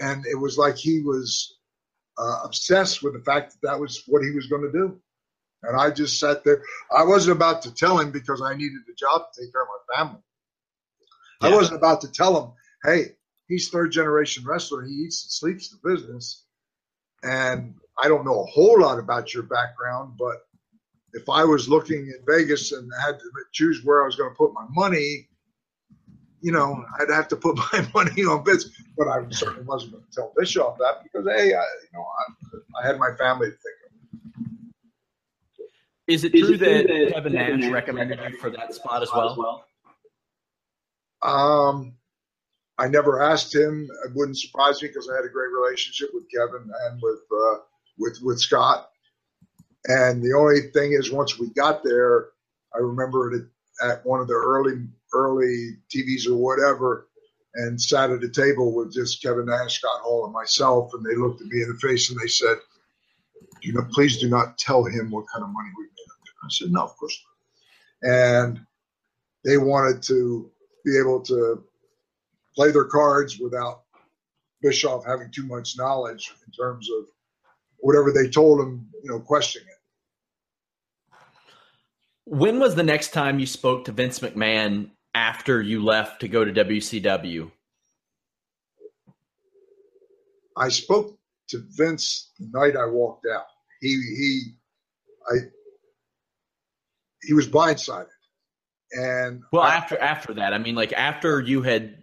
And 0.00 0.26
it 0.26 0.38
was 0.38 0.58
like 0.58 0.76
he 0.76 1.00
was 1.00 1.56
uh, 2.18 2.40
obsessed 2.44 3.02
with 3.02 3.14
the 3.14 3.20
fact 3.20 3.52
that 3.52 3.68
that 3.68 3.80
was 3.80 4.02
what 4.06 4.22
he 4.22 4.30
was 4.30 4.46
going 4.46 4.62
to 4.62 4.72
do. 4.72 5.00
And 5.62 5.78
I 5.78 5.90
just 5.90 6.20
sat 6.20 6.44
there. 6.44 6.62
I 6.96 7.02
wasn't 7.02 7.36
about 7.36 7.62
to 7.62 7.74
tell 7.74 7.98
him 7.98 8.10
because 8.10 8.42
I 8.42 8.54
needed 8.54 8.80
a 8.90 8.94
job 8.94 9.22
to 9.32 9.40
take 9.40 9.52
care 9.52 9.62
of 9.62 9.68
my 9.68 9.96
family. 9.96 10.20
Yeah. 11.42 11.48
I 11.48 11.54
wasn't 11.54 11.78
about 11.78 12.00
to 12.02 12.12
tell 12.12 12.40
him, 12.40 12.52
hey, 12.84 13.16
he's 13.48 13.68
third 13.68 13.90
generation 13.90 14.44
wrestler. 14.46 14.84
He 14.84 14.92
eats 14.92 15.24
and 15.24 15.32
sleeps 15.32 15.70
the 15.70 15.78
business. 15.88 16.44
And 17.22 17.74
I 17.98 18.08
don't 18.08 18.24
know 18.24 18.42
a 18.42 18.46
whole 18.46 18.80
lot 18.80 18.98
about 18.98 19.34
your 19.34 19.42
background, 19.42 20.14
but 20.18 20.42
if 21.16 21.28
I 21.30 21.44
was 21.44 21.68
looking 21.68 22.00
in 22.06 22.20
Vegas 22.26 22.72
and 22.72 22.90
had 23.04 23.18
to 23.18 23.24
choose 23.52 23.82
where 23.84 24.02
I 24.02 24.06
was 24.06 24.16
going 24.16 24.30
to 24.30 24.36
put 24.36 24.52
my 24.52 24.66
money, 24.70 25.28
you 26.42 26.52
know, 26.52 26.84
I'd 27.00 27.10
have 27.10 27.28
to 27.28 27.36
put 27.36 27.56
my 27.72 27.88
money 27.94 28.22
on 28.22 28.44
bits. 28.44 28.68
But 28.96 29.08
I 29.08 29.24
certainly 29.30 29.64
wasn't 29.64 29.92
going 29.92 30.04
to 30.04 30.10
tell 30.14 30.32
Bischoff 30.36 30.78
that 30.78 31.02
because, 31.02 31.26
hey, 31.26 31.54
I, 31.54 31.64
you 31.64 31.88
know, 31.94 32.04
I, 32.04 32.82
I 32.82 32.86
had 32.86 32.98
my 32.98 33.12
family 33.18 33.48
to 33.48 33.52
think 33.52 33.60
of. 33.60 33.86
Is 36.06 36.22
it 36.22 36.30
true, 36.30 36.40
Is 36.42 36.50
it 36.50 36.60
that, 36.60 36.86
that 36.86 37.10
Kevin 37.14 37.32
Nash, 37.32 37.60
Nash 37.60 37.72
recommended 37.72 38.20
you 38.30 38.36
for 38.38 38.50
that 38.50 38.72
spot 38.74 39.02
as 39.02 39.10
well? 39.12 39.64
Um, 41.22 41.94
I 42.78 42.88
never 42.88 43.22
asked 43.22 43.54
him. 43.54 43.88
It 44.04 44.12
wouldn't 44.14 44.38
surprise 44.38 44.82
me 44.82 44.88
because 44.88 45.08
I 45.10 45.16
had 45.16 45.24
a 45.24 45.30
great 45.30 45.50
relationship 45.50 46.10
with 46.12 46.24
Kevin 46.30 46.70
and 46.84 47.00
with 47.02 47.20
uh, 47.32 47.56
with 47.98 48.18
with 48.22 48.38
Scott. 48.38 48.90
And 49.88 50.22
the 50.22 50.32
only 50.32 50.62
thing 50.72 50.92
is, 50.92 51.12
once 51.12 51.38
we 51.38 51.48
got 51.50 51.84
there, 51.84 52.28
I 52.74 52.78
remember 52.78 53.32
it 53.32 53.46
at 53.82 54.04
one 54.04 54.20
of 54.20 54.26
the 54.26 54.34
early 54.34 54.86
early 55.14 55.76
TVs 55.94 56.26
or 56.26 56.36
whatever, 56.36 57.08
and 57.54 57.80
sat 57.80 58.10
at 58.10 58.24
a 58.24 58.28
table 58.28 58.74
with 58.74 58.92
just 58.92 59.22
Kevin 59.22 59.46
Nash, 59.46 59.78
Scott 59.78 60.00
Hall, 60.02 60.24
and 60.24 60.32
myself, 60.32 60.92
and 60.94 61.04
they 61.04 61.14
looked 61.14 61.40
at 61.40 61.46
me 61.46 61.62
in 61.62 61.68
the 61.68 61.78
face 61.78 62.10
and 62.10 62.18
they 62.20 62.26
said, 62.26 62.58
"You 63.62 63.72
know, 63.72 63.86
please 63.92 64.18
do 64.18 64.28
not 64.28 64.58
tell 64.58 64.84
him 64.84 65.10
what 65.10 65.26
kind 65.32 65.44
of 65.44 65.50
money 65.50 65.70
we 65.78 65.84
made." 65.84 65.90
I 66.42 66.48
said, 66.50 66.70
"No, 66.70 66.82
of 66.84 66.96
course 66.96 67.18
not." 68.02 68.10
And 68.10 68.66
they 69.44 69.56
wanted 69.56 70.02
to 70.04 70.50
be 70.84 70.98
able 70.98 71.20
to 71.22 71.64
play 72.54 72.72
their 72.72 72.84
cards 72.84 73.38
without 73.38 73.82
Bischoff 74.62 75.04
having 75.04 75.30
too 75.30 75.46
much 75.46 75.76
knowledge 75.78 76.32
in 76.44 76.52
terms 76.52 76.88
of 76.90 77.06
whatever 77.78 78.10
they 78.12 78.28
told 78.28 78.60
him, 78.60 78.88
you 79.02 79.10
know, 79.10 79.20
questioning 79.20 79.68
it. 79.68 79.75
When 82.26 82.58
was 82.58 82.74
the 82.74 82.82
next 82.82 83.12
time 83.12 83.38
you 83.38 83.46
spoke 83.46 83.84
to 83.84 83.92
Vince 83.92 84.18
McMahon 84.18 84.90
after 85.14 85.62
you 85.62 85.82
left 85.82 86.20
to 86.20 86.28
go 86.28 86.44
to 86.44 86.52
WCW? 86.52 87.52
I 90.56 90.68
spoke 90.68 91.16
to 91.50 91.62
Vince 91.70 92.32
the 92.40 92.48
night 92.52 92.76
I 92.76 92.86
walked 92.86 93.26
out. 93.32 93.46
He 93.80 93.90
he 93.90 94.42
I 95.30 95.34
he 97.22 97.32
was 97.32 97.48
blindsided. 97.48 98.08
And 98.92 99.42
well, 99.52 99.62
I, 99.62 99.76
after 99.76 99.96
after 99.98 100.34
that, 100.34 100.52
I 100.52 100.58
mean, 100.58 100.74
like 100.74 100.92
after 100.94 101.40
you 101.40 101.62
had 101.62 102.02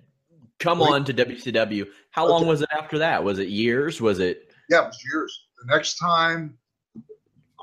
come 0.60 0.80
wait, 0.80 0.90
on 0.90 1.04
to 1.06 1.14
WCW, 1.14 1.86
how 2.12 2.28
long 2.28 2.48
was 2.48 2.62
it 2.62 2.70
after 2.72 3.00
that? 3.00 3.26
Was 3.26 3.40
it 3.40 3.50
years? 3.50 4.00
Was 4.00 4.20
it? 4.20 4.54
Yeah, 4.70 4.84
it 4.84 4.88
was 4.88 5.04
years. 5.04 5.48
The 5.66 5.76
next 5.76 5.98
time 5.98 6.58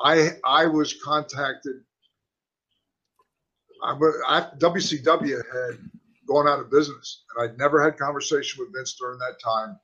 I 0.05 0.33
I 0.45 0.67
was 0.67 0.93
contacted 1.03 1.77
I, 3.83 3.93
I, 4.29 4.41
WCW 4.59 5.37
had 5.37 5.79
gone 6.27 6.49
out 6.49 6.61
of 6.61 6.71
business, 6.71 7.25
and 7.35 7.45
I'd 7.45 7.59
never 7.59 7.83
had 7.83 7.99
conversation 7.99 8.63
with 8.63 8.75
Vince 8.75 8.97
during 8.99 9.19
that 9.19 9.37
time. 9.43 9.79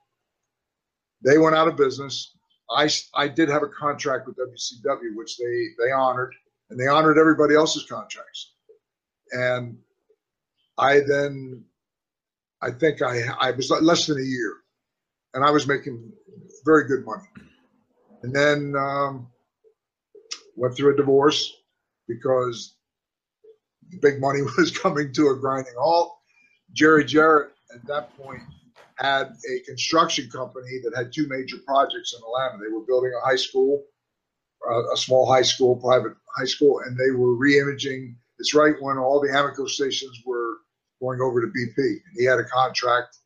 They 1.24 1.38
went 1.38 1.56
out 1.56 1.68
of 1.68 1.76
business. 1.76 2.36
I, 2.70 2.88
I 3.14 3.28
did 3.28 3.48
have 3.48 3.62
a 3.62 3.68
contract 3.68 4.26
with 4.26 4.36
WCW, 4.36 5.14
which 5.14 5.36
they 5.38 5.68
they 5.78 5.92
honored, 5.92 6.34
and 6.70 6.78
they 6.78 6.86
honored 6.86 7.18
everybody 7.18 7.54
else's 7.54 7.84
contracts. 7.84 8.52
And 9.32 9.78
I 10.78 11.00
then, 11.00 11.64
I 12.62 12.70
think 12.70 13.02
I 13.02 13.22
I 13.38 13.50
was 13.52 13.70
less 13.70 14.06
than 14.06 14.18
a 14.18 14.24
year, 14.24 14.54
and 15.34 15.44
I 15.44 15.50
was 15.50 15.66
making 15.66 16.12
very 16.64 16.86
good 16.86 17.04
money, 17.04 17.28
and 18.22 18.34
then 18.34 18.74
um, 18.76 19.28
went 20.54 20.76
through 20.76 20.94
a 20.94 20.96
divorce 20.96 21.52
because 22.08 22.75
big 24.00 24.20
money 24.20 24.42
was 24.58 24.76
coming 24.76 25.12
to 25.14 25.28
a 25.28 25.36
grinding 25.36 25.74
halt. 25.78 26.16
Jerry 26.72 27.04
Jarrett 27.04 27.52
at 27.74 27.86
that 27.86 28.16
point 28.16 28.42
had 28.96 29.34
a 29.50 29.60
construction 29.66 30.28
company 30.30 30.80
that 30.82 30.96
had 30.96 31.12
two 31.12 31.26
major 31.28 31.58
projects 31.66 32.14
in 32.14 32.20
Atlanta. 32.22 32.62
They 32.62 32.74
were 32.74 32.84
building 32.86 33.12
a 33.14 33.26
high 33.26 33.36
school, 33.36 33.84
uh, 34.68 34.92
a 34.92 34.96
small 34.96 35.30
high 35.30 35.42
school, 35.42 35.76
private 35.76 36.14
high 36.36 36.46
school, 36.46 36.80
and 36.84 36.96
they 36.96 37.10
were 37.10 37.34
re-imaging. 37.34 38.16
It's 38.38 38.54
right 38.54 38.74
when 38.80 38.98
all 38.98 39.20
the 39.20 39.28
Amoco 39.28 39.68
stations 39.68 40.22
were 40.24 40.56
going 41.00 41.20
over 41.20 41.40
to 41.40 41.46
BP. 41.46 41.76
And 41.78 42.16
he 42.16 42.24
had 42.24 42.38
a 42.38 42.44
contract, 42.44 43.18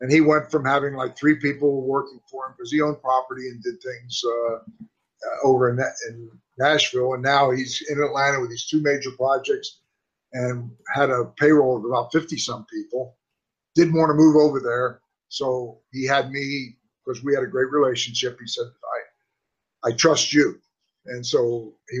and 0.00 0.10
he 0.10 0.20
went 0.20 0.50
from 0.50 0.64
having 0.64 0.94
like 0.94 1.16
three 1.16 1.36
people 1.36 1.82
working 1.82 2.20
for 2.30 2.46
him 2.46 2.54
because 2.56 2.72
he 2.72 2.80
owned 2.80 3.00
property 3.02 3.48
and 3.48 3.62
did 3.62 3.82
things 3.82 4.22
uh, 4.26 4.54
uh, 4.54 5.46
over 5.46 5.70
in, 5.70 5.78
in 6.08 6.30
Nashville, 6.58 7.14
and 7.14 7.22
now 7.22 7.50
he's 7.50 7.82
in 7.88 8.02
Atlanta 8.02 8.40
with 8.40 8.50
these 8.50 8.66
two 8.66 8.82
major 8.82 9.10
projects 9.18 9.80
and 10.34 10.70
had 10.94 11.10
a 11.10 11.26
payroll 11.38 11.78
of 11.78 11.86
about 11.86 12.12
50 12.12 12.36
some 12.38 12.66
people 12.66 13.16
didn't 13.76 13.94
want 13.98 14.10
to 14.10 14.14
move 14.14 14.36
over 14.36 14.60
there. 14.60 15.00
So 15.30 15.80
he 15.92 16.06
had 16.06 16.30
me 16.30 16.76
because 17.04 17.24
we 17.24 17.34
had 17.34 17.44
a 17.44 17.48
great 17.48 17.70
relationship. 17.72 18.38
He 18.40 18.48
said, 18.48 18.66
I, 19.84 19.90
I 19.90 19.92
trust 19.92 20.32
you. 20.32 20.60
And 21.06 21.26
so 21.26 21.74
he 21.90 22.00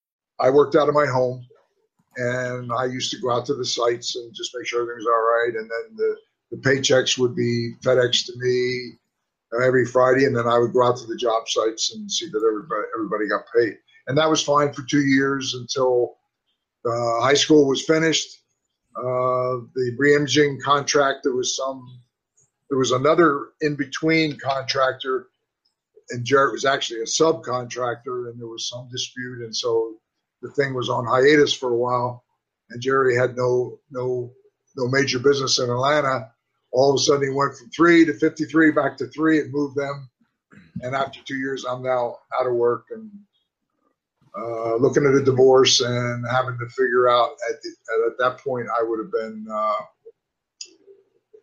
I 0.41 0.49
worked 0.49 0.75
out 0.75 0.89
of 0.89 0.95
my 0.95 1.05
home, 1.05 1.45
and 2.17 2.71
I 2.73 2.85
used 2.85 3.11
to 3.11 3.19
go 3.19 3.31
out 3.31 3.45
to 3.45 3.53
the 3.53 3.65
sites 3.65 4.15
and 4.15 4.33
just 4.33 4.51
make 4.55 4.65
sure 4.67 4.81
everything's 4.81 5.05
all 5.05 5.21
right. 5.21 5.53
And 5.55 5.69
then 5.69 5.95
the, 5.95 6.15
the 6.51 6.57
paychecks 6.57 7.17
would 7.17 7.35
be 7.35 7.73
FedEx 7.81 8.25
to 8.25 8.33
me 8.37 8.93
every 9.63 9.85
Friday, 9.85 10.25
and 10.25 10.35
then 10.35 10.47
I 10.47 10.57
would 10.57 10.73
go 10.73 10.83
out 10.83 10.97
to 10.97 11.05
the 11.05 11.15
job 11.15 11.47
sites 11.47 11.93
and 11.93 12.11
see 12.11 12.27
that 12.27 12.43
everybody 12.45 12.87
everybody 12.95 13.27
got 13.29 13.43
paid. 13.55 13.77
And 14.07 14.17
that 14.17 14.29
was 14.29 14.41
fine 14.41 14.73
for 14.73 14.83
two 14.83 15.01
years 15.01 15.53
until 15.53 16.17
uh, 16.85 17.21
high 17.21 17.35
school 17.35 17.67
was 17.67 17.85
finished. 17.85 18.39
Uh, 18.97 19.63
the 19.75 19.95
re-imaging 19.97 20.59
contract, 20.61 21.19
there 21.23 21.35
was 21.35 21.55
some, 21.55 21.81
there 22.69 22.79
was 22.79 22.91
another 22.91 23.49
in 23.61 23.75
between 23.75 24.37
contractor, 24.37 25.27
and 26.09 26.25
Jarrett 26.25 26.51
was 26.51 26.65
actually 26.65 27.01
a 27.01 27.05
subcontractor, 27.05 28.29
and 28.29 28.39
there 28.39 28.47
was 28.47 28.67
some 28.67 28.89
dispute, 28.91 29.45
and 29.45 29.55
so 29.55 29.95
the 30.41 30.51
thing 30.51 30.73
was 30.73 30.89
on 30.89 31.05
hiatus 31.05 31.53
for 31.53 31.71
a 31.71 31.77
while, 31.77 32.23
and 32.69 32.81
Jerry 32.81 33.15
had 33.15 33.35
no 33.35 33.79
no 33.89 34.31
no 34.75 34.87
major 34.87 35.19
business 35.19 35.59
in 35.59 35.69
Atlanta. 35.69 36.31
All 36.71 36.89
of 36.89 36.95
a 36.95 36.99
sudden, 36.99 37.23
he 37.23 37.29
went 37.29 37.57
from 37.57 37.69
three 37.69 38.05
to 38.05 38.13
53 38.13 38.71
back 38.71 38.97
to 38.97 39.07
three 39.07 39.39
and 39.39 39.51
moved 39.51 39.75
them. 39.75 40.09
And 40.81 40.95
after 40.95 41.19
two 41.25 41.35
years, 41.35 41.65
I'm 41.65 41.83
now 41.83 42.17
out 42.39 42.47
of 42.47 42.53
work 42.53 42.85
and 42.91 43.11
uh, 44.37 44.75
looking 44.75 45.05
at 45.05 45.13
a 45.13 45.23
divorce 45.23 45.81
and 45.81 46.25
having 46.31 46.57
to 46.57 46.65
figure 46.67 47.09
out 47.09 47.31
at, 47.49 47.61
the, 47.61 47.69
at 48.09 48.17
that 48.19 48.37
point, 48.41 48.67
I 48.69 48.83
would 48.83 48.99
have 48.99 49.11
been 49.11 49.45
uh, 49.51 49.81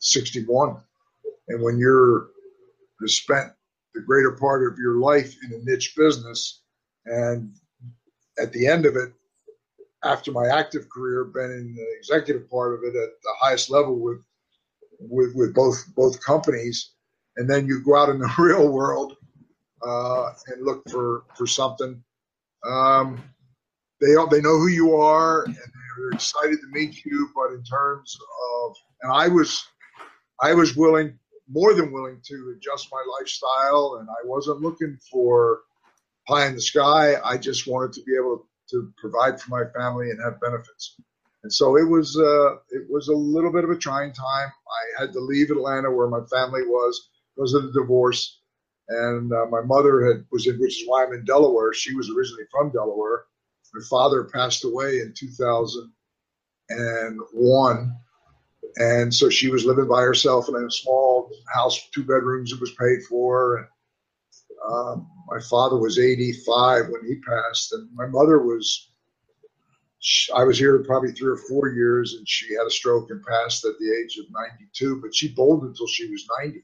61. 0.01 0.79
And 1.49 1.63
when 1.63 1.79
you're 1.79 2.29
spent 3.07 3.53
the 3.95 4.01
greater 4.01 4.33
part 4.33 4.67
of 4.67 4.79
your 4.79 4.97
life 4.97 5.37
in 5.45 5.53
a 5.53 5.65
niche 5.65 5.95
business 5.97 6.63
and 7.07 7.53
at 8.41 8.53
the 8.53 8.67
end 8.67 8.87
of 8.87 8.97
it, 8.97 9.13
after 10.05 10.31
my 10.31 10.47
active 10.47 10.89
career, 10.89 11.25
been 11.25 11.51
in 11.51 11.75
the 11.75 11.87
executive 11.99 12.49
part 12.49 12.75
of 12.75 12.81
it 12.85 12.97
at 12.97 13.11
the 13.23 13.35
highest 13.41 13.71
level 13.71 13.99
with 13.99 14.19
with 15.01 15.33
with 15.35 15.55
both 15.55 15.85
both 15.95 16.23
companies, 16.25 16.93
and 17.37 17.49
then 17.49 17.67
you 17.67 17.83
go 17.85 17.97
out 17.97 18.09
in 18.09 18.19
the 18.19 18.33
real 18.39 18.69
world 18.69 19.17
uh, 19.87 20.31
and 20.49 20.65
look 20.65 20.89
for 20.89 21.25
for 21.37 21.47
something. 21.47 22.03
Um, 22.67 23.23
they 24.01 24.15
they 24.31 24.41
know 24.41 24.59
who 24.59 24.69
you 24.69 24.95
are 24.95 25.45
and 25.45 25.55
they're 25.55 26.11
excited 26.11 26.59
to 26.61 26.67
meet 26.71 27.05
you. 27.05 27.31
But 27.35 27.53
in 27.53 27.63
terms 27.65 28.17
of, 28.65 28.77
and 29.03 29.13
I 29.13 29.29
was 29.29 29.67
I 30.43 30.55
was 30.55 30.77
willing, 30.77 31.19
more 31.49 31.75
than 31.75 31.93
willing, 31.93 32.21
to 32.25 32.55
adjust 32.57 32.89
my 32.93 33.03
lifestyle, 33.19 33.99
and 34.01 34.09
I 34.09 34.25
wasn't 34.25 34.61
looking 34.61 34.99
for 35.11 35.61
pie 36.29 36.47
in 36.47 36.55
the 36.55 36.61
sky. 36.61 37.15
I 37.25 37.39
just 37.39 37.67
wanted 37.67 37.95
to 37.95 38.03
be 38.03 38.15
able 38.15 38.47
to 38.71 38.93
provide 38.99 39.41
for 39.41 39.51
my 39.51 39.65
family 39.77 40.11
and 40.11 40.23
have 40.23 40.41
benefits. 40.41 40.95
And 41.43 41.53
so 41.53 41.77
it 41.77 41.89
was 41.89 42.17
uh, 42.17 42.57
it 42.71 42.89
was 42.91 43.09
a 43.09 43.15
little 43.15 43.53
bit 43.53 43.65
of 43.65 43.71
a 43.71 43.79
trying 43.79 44.13
time. 44.13 44.49
I 44.49 45.01
had 45.01 45.13
to 45.13 45.21
leave 45.21 45.51
Atlanta 45.51 45.91
where 45.91 46.09
my 46.09 46.21
family 46.31 46.63
was 46.63 47.09
because 47.35 47.55
of 47.55 47.65
the 47.65 47.73
divorce, 47.81 48.41
and 48.89 49.33
uh, 49.33 49.47
my 49.47 49.63
mother 49.63 50.05
had 50.05 50.27
was 50.31 50.47
in, 50.47 50.59
which 50.59 50.83
is 50.83 50.89
why 50.89 51.05
I'm 51.05 51.15
in 51.15 51.25
Delaware. 51.25 51.73
She 51.73 51.95
was 51.95 52.11
originally 52.11 52.45
from 52.51 52.71
Delaware. 52.71 53.25
My 53.73 53.81
father 53.89 54.25
passed 54.25 54.65
away 54.65 55.01
in 55.01 55.15
2001, 55.17 57.97
and 58.79 59.15
so 59.15 59.31
she 59.31 59.51
was 59.51 59.65
living 59.65 59.89
by 59.89 60.03
herself 60.03 60.49
in 60.49 60.57
a 60.57 60.71
small 60.71 61.31
house, 61.55 61.89
two 61.95 62.03
bedrooms. 62.03 62.53
It 62.53 62.61
was 62.61 62.73
paid 62.73 63.05
for, 63.09 63.59
and 63.59 63.67
um, 64.71 65.09
my 65.27 65.41
father 65.41 65.77
was 65.77 65.99
85 65.99 66.89
when 66.89 67.05
he 67.07 67.17
passed, 67.17 67.73
and 67.73 67.89
my 67.95 68.07
mother 68.07 68.41
was. 68.41 68.91
I 70.33 70.45
was 70.45 70.57
here 70.57 70.79
probably 70.85 71.11
three 71.11 71.33
or 71.33 71.43
four 71.49 71.71
years, 71.71 72.15
and 72.15 72.29
she 72.29 72.55
had 72.55 72.67
a 72.67 72.71
stroke 72.71 73.11
and 73.11 73.21
passed 73.25 73.65
at 73.65 73.73
the 73.81 74.01
age 74.01 74.17
of 74.17 74.27
92. 74.31 75.01
But 75.03 75.15
she 75.15 75.35
bowled 75.35 75.65
until 75.65 75.89
she 75.89 76.09
was 76.09 76.25
90, 76.41 76.63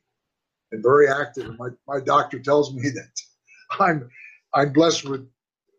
and 0.70 0.82
very 0.82 1.08
active. 1.08 1.46
And 1.46 1.58
my, 1.58 1.70
my 1.88 1.98
doctor 1.98 2.38
tells 2.38 2.72
me 2.72 2.82
that 2.94 3.20
I'm 3.80 4.08
I'm 4.54 4.72
blessed 4.72 5.08
with 5.08 5.28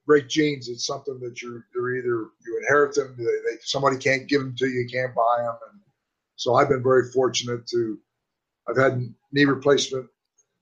great 0.05 0.29
genes. 0.29 0.67
It's 0.67 0.85
something 0.85 1.19
that 1.21 1.41
you're, 1.41 1.65
you're 1.73 1.97
either 1.97 2.29
you 2.45 2.59
inherit 2.61 2.95
them, 2.95 3.15
they, 3.17 3.23
they, 3.23 3.57
somebody 3.61 3.97
can't 3.97 4.27
give 4.27 4.41
them 4.41 4.55
to 4.57 4.67
you, 4.67 4.81
you 4.81 4.87
can't 4.87 5.15
buy 5.15 5.41
them, 5.41 5.55
and 5.71 5.81
so 6.35 6.55
I've 6.55 6.69
been 6.69 6.83
very 6.83 7.09
fortunate 7.11 7.65
to. 7.67 7.97
I've 8.67 8.77
had 8.77 9.13
knee 9.31 9.45
replacement 9.45 10.07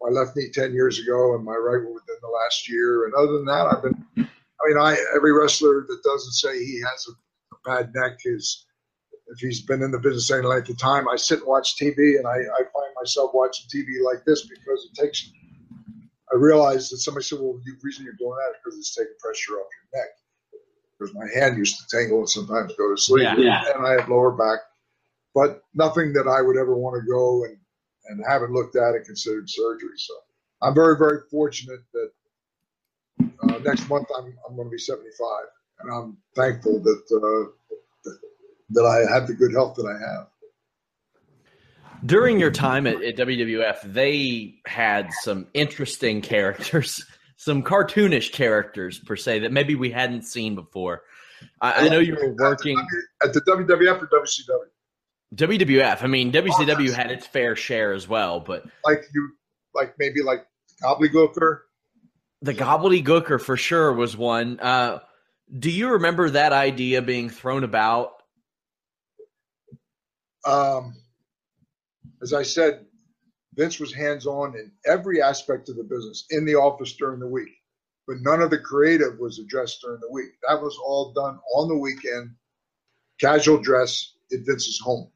my 0.04 0.10
left 0.10 0.36
knee 0.36 0.49
10 0.54 0.74
years 0.74 0.99
ago 0.99 1.34
and 1.34 1.45
my 1.45 1.56
right 1.56 1.82
within 1.82 2.18
the 2.22 2.28
last 2.28 2.70
year. 2.70 3.06
And 3.06 3.14
other 3.14 3.34
than 3.34 3.45
that, 3.45 3.68
I've 3.72 3.82
been, 3.82 4.06
I 4.18 4.68
mean, 4.68 4.78
I 4.78 4.97
every 5.16 5.32
wrestler 5.32 5.86
that 5.88 6.04
doesn't 6.04 6.34
say 6.34 6.60
he 6.60 6.82
has 6.82 7.08
a, 7.08 7.56
a 7.56 7.58
bad 7.66 7.93
neck 7.95 8.20
is, 8.26 8.66
if 9.28 9.39
he's 9.39 9.62
been 9.62 9.82
in 9.82 9.91
the 9.91 9.99
business 9.99 10.30
any 10.30 10.45
length 10.45 10.70
of 10.70 10.78
time, 10.78 11.08
I 11.08 11.16
sit 11.16 11.39
and 11.39 11.47
watch 11.47 11.78
TV 11.78 12.18
and 12.18 12.28
I, 12.28 12.36
I 12.36 12.58
find 12.58 12.93
myself 13.01 13.32
watching 13.34 13.66
TV 13.74 14.04
like 14.04 14.26
this 14.26 14.45
because 14.45 14.89
it 14.91 15.01
takes, 15.01 15.32
I 16.32 16.36
realize 16.36 16.89
that 16.89 16.97
somebody 16.97 17.24
said, 17.24 17.39
well, 17.39 17.60
the 17.64 17.72
reason 17.82 18.04
you're 18.04 18.14
doing 18.20 18.36
that 18.38 18.51
is 18.51 18.58
because 18.64 18.78
it's 18.78 18.93
taking 18.93 19.14
pressure 19.20 19.54
off 19.54 19.68
your 19.72 20.01
neck. 20.01 20.10
Because 20.99 21.16
my 21.16 21.26
hand 21.34 21.58
used 21.58 21.78
to 21.80 21.97
tangle 21.97 22.20
and 22.20 22.30
sometimes 22.30 22.74
go 22.78 22.93
to 22.93 23.01
sleep. 23.01 23.24
Yeah, 23.24 23.38
yeah. 23.38 23.64
And 23.74 23.88
I 23.88 23.93
have 23.93 24.10
lower 24.10 24.32
back, 24.32 24.60
but 25.34 25.64
nothing 25.74 26.12
that 26.14 26.28
I 26.28 26.41
would 26.41 26.58
ever 26.58 26.76
want 26.76 27.01
to 27.01 27.10
go 27.10 27.45
and 27.45 27.58
and 28.08 28.24
haven't 28.28 28.51
looked 28.51 28.76
at 28.76 28.95
it 28.95 29.06
considered 29.06 29.49
surgery. 29.49 29.97
So 29.97 30.14
I'm 30.62 30.74
very, 30.74 30.97
very 30.97 31.22
fortunate 31.30 31.82
that 31.93 32.12
uh, 33.43 33.58
next 33.60 33.88
month 33.89 34.08
I'm 34.18 34.34
I'm 34.47 34.56
going 34.56 34.68
to 34.68 34.72
be 34.72 34.78
75, 34.78 35.28
and 35.82 35.93
I'm 35.93 36.18
thankful 36.36 36.80
that 36.82 37.51
uh, 38.06 38.12
that 38.72 38.86
I 38.86 39.14
have 39.14 39.28
the 39.28 39.34
good 39.34 39.54
health 39.54 39.76
that 39.76 39.86
I 39.86 40.12
have. 40.12 40.28
During 42.06 42.39
your 42.39 42.51
time 42.51 42.86
at, 42.86 43.01
at 43.01 43.16
WWF, 43.16 43.82
they 43.93 44.56
had 44.66 45.14
some 45.22 45.47
interesting 45.54 46.22
characters, 46.22 47.06
some 47.38 47.64
cartoonish 47.64 48.34
characters 48.34 48.99
per 48.99 49.16
se 49.16 49.39
that 49.39 49.51
maybe 49.51 49.76
we 49.76 49.91
hadn't 49.91 50.24
seen 50.24 50.56
before. 50.56 51.04
I, 51.62 51.86
I 51.86 51.89
know 51.89 51.99
you 51.99 52.16
were 52.16 52.34
working 52.34 52.78
at 53.24 53.34
the 53.34 53.41
WWF 53.41 54.01
or 54.01 54.08
WCW. 54.08 54.72
WWF. 55.34 56.03
I 56.03 56.07
mean, 56.07 56.31
WCW 56.31 56.89
oh, 56.89 56.93
had 56.93 57.11
its 57.11 57.25
fair 57.25 57.55
share 57.55 57.93
as 57.93 58.07
well, 58.07 58.39
but 58.39 58.65
like 58.86 59.03
you, 59.13 59.29
like 59.73 59.95
maybe 59.97 60.21
like 60.21 60.45
Gobbledygooker. 60.84 61.59
The 62.41 62.53
Gobbledygooker 62.53 63.41
for 63.41 63.57
sure 63.57 63.93
was 63.93 64.17
one. 64.17 64.59
Uh, 64.59 64.99
do 65.59 65.71
you 65.71 65.91
remember 65.93 66.29
that 66.29 66.53
idea 66.53 67.01
being 67.01 67.29
thrown 67.29 67.63
about? 67.63 68.13
Um, 70.45 70.95
as 72.21 72.34
I 72.34 72.43
said, 72.43 72.86
Vince 73.55 73.79
was 73.79 73.93
hands 73.93 74.25
on 74.25 74.55
in 74.55 74.71
every 74.86 75.21
aspect 75.21 75.69
of 75.69 75.77
the 75.77 75.84
business 75.84 76.25
in 76.31 76.45
the 76.45 76.55
office 76.55 76.93
during 76.95 77.19
the 77.19 77.27
week, 77.27 77.51
but 78.07 78.17
none 78.21 78.41
of 78.41 78.49
the 78.49 78.57
creative 78.57 79.19
was 79.19 79.39
addressed 79.39 79.81
during 79.81 79.99
the 80.01 80.11
week. 80.11 80.31
That 80.47 80.61
was 80.61 80.77
all 80.84 81.13
done 81.13 81.39
on 81.55 81.67
the 81.69 81.77
weekend, 81.77 82.31
casual 83.19 83.61
dress 83.61 84.15
at 84.34 84.39
Vince's 84.45 84.79
home. 84.79 85.09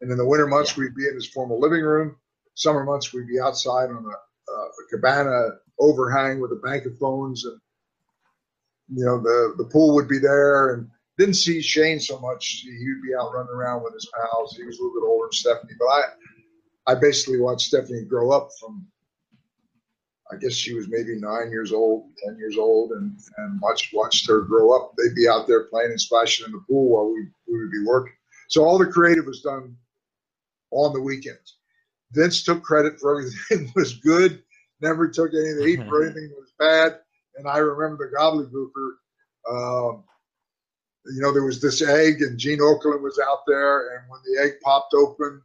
And 0.00 0.10
in 0.10 0.18
the 0.18 0.26
winter 0.26 0.46
months, 0.46 0.76
yeah. 0.76 0.84
we'd 0.84 0.94
be 0.94 1.06
in 1.06 1.14
his 1.14 1.28
formal 1.28 1.60
living 1.60 1.82
room. 1.82 2.16
Summer 2.54 2.84
months, 2.84 3.12
we'd 3.12 3.28
be 3.28 3.40
outside 3.40 3.90
on 3.90 4.04
a, 4.04 4.52
uh, 4.52 4.66
a 4.66 4.88
cabana 4.90 5.48
overhang 5.78 6.40
with 6.40 6.52
a 6.52 6.56
bank 6.56 6.84
of 6.86 6.98
phones, 6.98 7.44
and 7.44 7.60
you 8.94 9.04
know 9.04 9.20
the 9.20 9.54
the 9.56 9.64
pool 9.70 9.94
would 9.94 10.08
be 10.08 10.18
there. 10.18 10.74
And 10.74 10.88
didn't 11.18 11.34
see 11.34 11.60
Shane 11.60 12.00
so 12.00 12.18
much. 12.18 12.62
He'd 12.64 13.02
be 13.02 13.14
out 13.14 13.32
running 13.34 13.52
around 13.52 13.82
with 13.82 13.92
his 13.92 14.08
pals. 14.14 14.56
He 14.56 14.64
was 14.64 14.78
a 14.78 14.82
little 14.82 15.00
bit 15.00 15.06
older 15.06 15.26
than 15.26 15.32
Stephanie, 15.32 15.74
but 15.78 15.86
I 15.86 16.02
I 16.86 16.94
basically 16.94 17.40
watched 17.40 17.68
Stephanie 17.68 18.04
grow 18.04 18.30
up 18.32 18.48
from. 18.60 18.86
I 20.32 20.36
guess 20.36 20.52
she 20.52 20.74
was 20.74 20.86
maybe 20.88 21.16
nine 21.16 21.50
years 21.50 21.72
old, 21.72 22.04
ten 22.24 22.38
years 22.38 22.56
old, 22.56 22.92
and 22.92 23.18
and 23.36 23.60
watched 23.60 23.92
watched 23.92 24.28
her 24.28 24.42
grow 24.42 24.74
up. 24.74 24.94
They'd 24.96 25.14
be 25.14 25.28
out 25.28 25.46
there 25.46 25.64
playing 25.64 25.90
and 25.90 26.00
splashing 26.00 26.46
in 26.46 26.52
the 26.52 26.62
pool 26.68 26.88
while 26.88 27.12
we 27.12 27.26
we 27.48 27.58
would 27.58 27.72
be 27.72 27.84
working. 27.84 28.14
So 28.48 28.64
all 28.64 28.78
the 28.78 28.86
creative 28.86 29.26
was 29.26 29.42
done 29.42 29.76
on 30.70 30.92
the 30.92 31.00
weekends. 31.00 31.56
Vince 32.12 32.42
took 32.42 32.62
credit 32.62 32.98
for 33.00 33.18
everything 33.18 33.72
was 33.76 33.94
good, 33.94 34.42
never 34.80 35.08
took 35.08 35.32
any 35.32 35.50
of 35.50 35.56
the 35.58 35.66
heat 35.66 35.88
for 35.88 36.04
anything 36.04 36.28
that 36.28 36.38
was 36.38 36.52
bad. 36.58 37.00
And 37.36 37.48
I 37.48 37.58
remember 37.58 38.10
the 38.10 38.16
gobbledygooker. 38.16 38.92
Um, 39.50 40.04
you 41.06 41.22
know, 41.22 41.32
there 41.32 41.44
was 41.44 41.60
this 41.60 41.82
egg, 41.82 42.20
and 42.20 42.38
Gene 42.38 42.58
Okerlund 42.58 43.02
was 43.02 43.18
out 43.24 43.40
there, 43.46 43.96
and 43.96 44.10
when 44.10 44.20
the 44.24 44.42
egg 44.42 44.60
popped 44.62 44.92
open, 44.94 45.40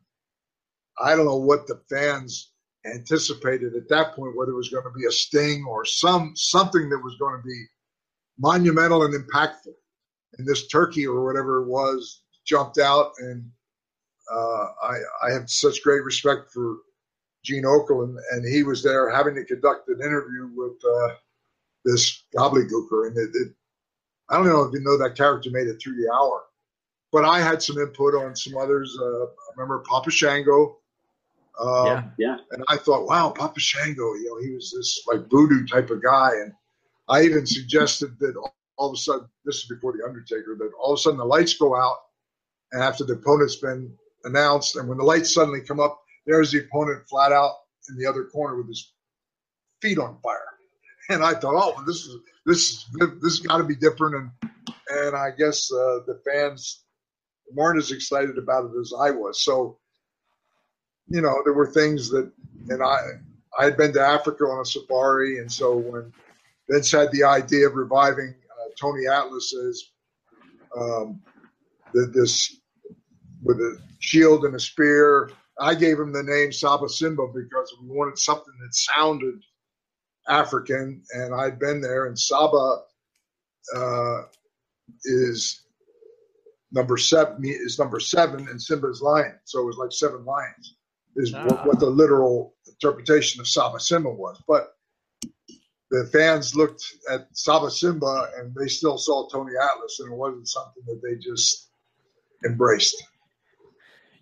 I 0.99 1.15
don't 1.15 1.25
know 1.25 1.37
what 1.37 1.67
the 1.67 1.81
fans 1.89 2.51
anticipated 2.85 3.75
at 3.75 3.89
that 3.89 4.15
point, 4.15 4.35
whether 4.35 4.51
it 4.51 4.57
was 4.57 4.69
going 4.69 4.83
to 4.83 4.91
be 4.91 5.05
a 5.05 5.11
sting 5.11 5.65
or 5.67 5.85
some 5.85 6.33
something 6.35 6.89
that 6.89 7.03
was 7.03 7.15
going 7.19 7.39
to 7.39 7.43
be 7.43 7.65
monumental 8.37 9.03
and 9.03 9.13
impactful. 9.13 9.73
And 10.37 10.47
this 10.47 10.67
turkey 10.67 11.07
or 11.07 11.25
whatever 11.25 11.63
it 11.63 11.67
was 11.67 12.21
jumped 12.45 12.77
out, 12.77 13.13
and 13.19 13.49
uh, 14.31 14.67
I, 14.83 14.95
I 15.27 15.33
have 15.33 15.49
such 15.49 15.83
great 15.83 16.03
respect 16.03 16.51
for 16.51 16.77
Gene 17.43 17.63
Okerlund, 17.63 18.17
and 18.31 18.47
he 18.47 18.63
was 18.63 18.83
there 18.83 19.09
having 19.09 19.35
to 19.35 19.45
conduct 19.45 19.87
an 19.89 20.01
interview 20.01 20.49
with 20.55 20.73
uh, 20.83 21.15
this 21.83 22.23
gobbledygooker. 22.35 23.07
And 23.07 23.17
it, 23.17 23.29
it, 23.33 23.53
I 24.29 24.37
don't 24.37 24.47
know 24.47 24.63
if 24.63 24.73
you 24.73 24.79
know 24.81 24.97
that 24.97 25.15
character 25.15 25.49
made 25.51 25.67
it 25.67 25.77
through 25.81 25.95
the 25.95 26.11
hour, 26.11 26.43
but 27.11 27.23
I 27.23 27.39
had 27.39 27.61
some 27.61 27.77
input 27.77 28.15
on 28.15 28.35
some 28.35 28.57
others. 28.57 28.97
Uh, 28.99 29.25
I 29.25 29.51
remember 29.55 29.83
Papa 29.87 30.09
Shango. 30.09 30.77
Um, 31.59 31.85
yeah, 31.85 32.03
yeah. 32.17 32.37
And 32.51 32.63
I 32.67 32.77
thought, 32.77 33.07
wow, 33.07 33.29
Papa 33.29 33.59
Shango, 33.59 34.15
you 34.15 34.25
know, 34.25 34.45
he 34.45 34.53
was 34.53 34.73
this 34.75 35.03
like 35.07 35.29
voodoo 35.29 35.65
type 35.67 35.89
of 35.91 36.03
guy. 36.03 36.31
And 36.41 36.51
I 37.07 37.21
even 37.21 37.45
suggested 37.45 38.17
that 38.19 38.35
all, 38.35 38.55
all 38.77 38.89
of 38.89 38.95
a 38.95 38.97
sudden, 38.97 39.27
this 39.45 39.57
is 39.57 39.65
before 39.67 39.93
The 39.93 40.03
Undertaker, 40.03 40.57
that 40.59 40.71
all 40.81 40.93
of 40.93 40.99
a 40.99 41.01
sudden 41.01 41.19
the 41.19 41.25
lights 41.25 41.53
go 41.53 41.75
out 41.75 41.97
and 42.71 42.83
after 42.83 43.05
the 43.05 43.13
opponent's 43.13 43.55
been 43.55 43.93
announced, 44.25 44.75
and 44.75 44.87
when 44.87 44.97
the 44.97 45.03
lights 45.03 45.33
suddenly 45.33 45.61
come 45.61 45.79
up, 45.79 46.01
there's 46.25 46.51
the 46.51 46.65
opponent 46.65 47.07
flat 47.07 47.31
out 47.31 47.53
in 47.89 47.97
the 47.97 48.05
other 48.05 48.25
corner 48.25 48.57
with 48.57 48.67
his 48.67 48.91
feet 49.81 49.97
on 49.97 50.17
fire. 50.21 50.39
And 51.07 51.23
I 51.23 51.35
thought, 51.35 51.53
oh, 51.55 51.83
this 51.85 51.97
is 51.97 52.17
this 52.47 52.85
this 53.21 53.37
got 53.37 53.59
to 53.59 53.63
be 53.63 53.75
different, 53.75 54.15
and 54.15 54.51
and 54.89 55.15
I 55.15 55.29
guess 55.37 55.71
uh, 55.71 55.99
the 56.07 56.19
fans 56.25 56.83
weren't 57.53 57.77
as 57.77 57.91
excited 57.91 58.39
about 58.39 58.65
it 58.65 58.79
as 58.79 58.91
I 58.99 59.11
was. 59.11 59.43
So, 59.43 59.77
you 61.07 61.21
know, 61.21 61.41
there 61.43 61.53
were 61.53 61.67
things 61.67 62.09
that, 62.09 62.31
and 62.69 62.81
I 62.81 62.97
I 63.59 63.65
had 63.65 63.77
been 63.77 63.93
to 63.93 64.01
Africa 64.01 64.45
on 64.45 64.61
a 64.61 64.65
safari, 64.65 65.37
and 65.37 65.51
so 65.51 65.77
when 65.77 66.11
Vince 66.69 66.91
had 66.91 67.11
the 67.11 67.23
idea 67.23 67.67
of 67.67 67.75
reviving 67.75 68.33
uh, 68.49 68.69
Tony 68.79 69.05
Atlas 69.05 69.53
as 69.53 69.83
um, 70.75 71.21
this 71.93 72.57
with 73.43 73.57
a 73.57 73.77
shield 73.99 74.45
and 74.45 74.55
a 74.55 74.59
spear. 74.59 75.31
I 75.59 75.73
gave 75.73 75.99
him 75.99 76.11
the 76.11 76.23
name 76.23 76.51
Saba 76.51 76.89
Simba 76.89 77.27
because 77.33 77.73
we 77.81 77.95
wanted 77.95 78.17
something 78.17 78.53
that 78.61 78.73
sounded 78.73 79.41
African, 80.27 81.01
and 81.13 81.33
I'd 81.33 81.59
been 81.59 81.81
there. 81.81 82.07
And 82.07 82.17
Saba 82.17 82.81
uh, 83.75 84.21
is 85.03 85.61
number 86.71 86.97
seven 86.97 87.37
is 87.43 87.79
number 87.79 87.99
seven, 87.99 88.47
and 88.49 88.61
Simba 88.61 88.89
is 88.89 89.01
lion. 89.01 89.39
So 89.45 89.61
it 89.61 89.65
was 89.65 89.77
like 89.77 89.91
seven 89.91 90.25
lions 90.25 90.75
is 91.15 91.33
ah. 91.33 91.45
what, 91.45 91.65
what, 91.65 91.79
the 91.79 91.89
literal 91.89 92.55
interpretation 92.67 93.39
of 93.39 93.47
Saba 93.47 93.79
Simba 93.79 94.09
was. 94.09 94.41
But 94.47 94.73
the 95.91 96.09
fans 96.11 96.55
looked 96.55 96.83
at 97.09 97.27
Saba 97.33 97.71
Simba 97.71 98.29
and 98.37 98.53
they 98.55 98.67
still 98.67 98.97
saw 98.97 99.27
Tony 99.27 99.53
Atlas, 99.61 99.99
and 99.99 100.11
it 100.11 100.15
wasn't 100.15 100.47
something 100.47 100.83
that 100.87 101.01
they 101.03 101.15
just 101.17 101.69
embraced. 102.45 103.01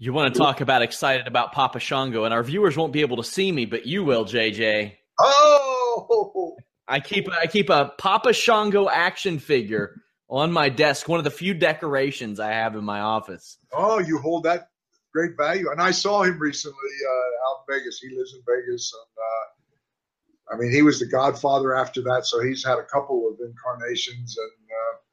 You 0.03 0.11
want 0.11 0.33
to 0.33 0.37
talk 0.37 0.59
about 0.59 0.81
excited 0.81 1.27
about 1.27 1.53
Papa 1.53 1.79
Shango, 1.79 2.25
and 2.25 2.33
our 2.33 2.43
viewers 2.43 2.75
won't 2.75 2.91
be 2.91 2.99
able 2.99 3.15
to 3.15 3.23
see 3.23 3.49
me, 3.49 3.63
but 3.63 3.85
you 3.85 4.03
will, 4.03 4.25
JJ. 4.25 4.95
Oh, 5.17 6.57
I 6.89 6.99
keep 6.99 7.31
I 7.31 7.45
keep 7.45 7.69
a 7.69 7.93
Papa 7.97 8.33
Shango 8.33 8.89
action 8.89 9.39
figure 9.39 9.95
on 10.29 10.51
my 10.51 10.67
desk, 10.67 11.07
one 11.07 11.19
of 11.19 11.23
the 11.23 11.31
few 11.31 11.53
decorations 11.53 12.41
I 12.41 12.51
have 12.51 12.75
in 12.75 12.83
my 12.83 12.99
office. 12.99 13.57
Oh, 13.71 13.99
you 13.99 14.17
hold 14.17 14.43
that 14.43 14.67
great 15.13 15.37
value, 15.37 15.71
and 15.71 15.81
I 15.81 15.91
saw 15.91 16.23
him 16.23 16.37
recently 16.37 16.75
uh, 16.75 17.49
out 17.49 17.63
in 17.69 17.79
Vegas. 17.79 17.99
He 17.99 18.13
lives 18.13 18.33
in 18.33 18.41
Vegas, 18.45 18.93
and 18.93 19.23
uh, 19.23 20.53
I 20.53 20.57
mean, 20.59 20.73
he 20.75 20.81
was 20.81 20.99
the 20.99 21.07
Godfather 21.07 21.73
after 21.73 22.01
that, 22.01 22.25
so 22.25 22.41
he's 22.41 22.65
had 22.65 22.77
a 22.77 22.83
couple 22.83 23.29
of 23.29 23.39
incarnations, 23.39 24.37
and 24.37 24.51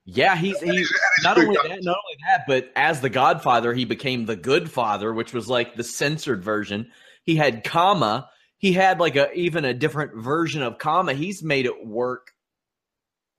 yeah, 0.04 0.36
he's, 0.36 0.58
he's 0.60 0.92
not 1.22 1.38
only 1.38 1.56
that, 1.56 1.82
not 1.82 1.96
only 1.96 2.16
that, 2.28 2.44
but 2.46 2.70
as 2.74 3.00
the 3.00 3.10
Godfather, 3.10 3.72
he 3.72 3.84
became 3.84 4.26
the 4.26 4.36
Good 4.36 4.70
Father, 4.70 5.12
which 5.12 5.32
was 5.32 5.48
like 5.48 5.76
the 5.76 5.84
censored 5.84 6.42
version. 6.42 6.90
He 7.24 7.36
had 7.36 7.64
Kama. 7.64 8.28
He 8.58 8.72
had 8.72 9.00
like 9.00 9.16
a 9.16 9.32
even 9.32 9.64
a 9.64 9.74
different 9.74 10.16
version 10.16 10.62
of 10.62 10.78
Kama. 10.78 11.14
He's 11.14 11.42
made 11.42 11.66
it 11.66 11.86
work 11.86 12.32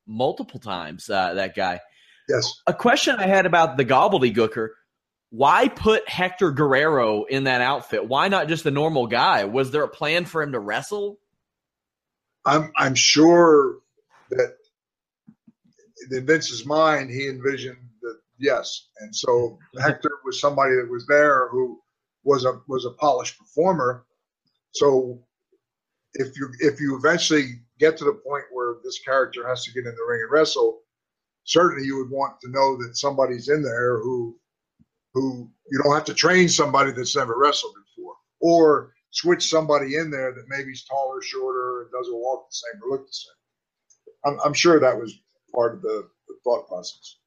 multiple 0.07 0.59
times. 0.59 1.09
Uh, 1.09 1.33
that 1.35 1.55
guy. 1.55 1.79
Yes. 2.29 2.61
A 2.67 2.73
question 2.73 3.15
I 3.17 3.27
had 3.27 3.45
about 3.45 3.77
the 3.77 3.85
Gobbledygooker: 3.85 4.69
Why 5.29 5.67
put 5.67 6.07
Hector 6.07 6.51
Guerrero 6.51 7.23
in 7.25 7.45
that 7.45 7.61
outfit? 7.61 8.07
Why 8.07 8.27
not 8.27 8.47
just 8.47 8.65
a 8.65 8.71
normal 8.71 9.07
guy? 9.07 9.45
Was 9.45 9.71
there 9.71 9.83
a 9.83 9.89
plan 9.89 10.25
for 10.25 10.41
him 10.41 10.53
to 10.53 10.59
wrestle? 10.59 11.19
I'm 12.45 12.71
I'm 12.77 12.95
sure 12.95 13.77
that 14.29 14.55
in 16.11 16.25
Vince's 16.25 16.65
mind, 16.65 17.09
he 17.09 17.27
envisioned 17.27 17.77
that 18.01 18.19
yes, 18.39 18.87
and 18.99 19.15
so 19.15 19.57
Hector 19.79 20.19
was 20.25 20.39
somebody 20.39 20.75
that 20.75 20.89
was 20.89 21.05
there 21.07 21.49
who 21.49 21.79
was 22.23 22.45
a 22.45 22.61
was 22.67 22.85
a 22.85 22.91
polished 22.91 23.37
performer. 23.37 24.05
So 24.73 25.21
if 26.15 26.37
you 26.37 26.49
if 26.59 26.79
you 26.79 26.97
eventually 26.97 27.61
get 27.79 27.97
to 27.97 28.05
the 28.05 28.13
point 28.13 28.45
where 28.51 28.75
this 28.83 28.99
character 28.99 29.47
has 29.47 29.63
to 29.65 29.71
get 29.73 29.85
in 29.85 29.95
the 29.95 30.05
ring 30.07 30.21
and 30.23 30.31
wrestle, 30.31 30.81
certainly 31.45 31.85
you 31.85 31.97
would 31.97 32.11
want 32.11 32.39
to 32.41 32.51
know 32.51 32.77
that 32.77 32.97
somebody's 32.97 33.49
in 33.49 33.63
there 33.63 33.99
who 33.99 34.37
who 35.13 35.49
you 35.71 35.81
don't 35.83 35.93
have 35.93 36.05
to 36.05 36.13
train 36.13 36.49
somebody 36.49 36.91
that's 36.91 37.15
never 37.15 37.37
wrestled 37.37 37.73
before, 37.95 38.15
or 38.41 38.93
switch 39.11 39.49
somebody 39.49 39.95
in 39.95 40.09
there 40.09 40.33
that 40.33 40.45
maybe 40.47 40.73
taller, 40.89 41.21
shorter, 41.21 41.83
and 41.83 41.91
doesn't 41.91 42.15
walk 42.15 42.47
the 42.49 42.55
same 42.55 42.81
or 42.83 42.97
look 42.97 43.07
the 43.07 43.13
same. 43.13 43.33
I'm, 44.25 44.39
I'm 44.45 44.53
sure 44.53 44.79
that 44.79 44.97
was 44.97 45.13
part 45.53 45.75
of 45.75 45.81
the, 45.81 46.07
the 46.27 46.35
thought 46.43 46.67
process. 46.67 47.17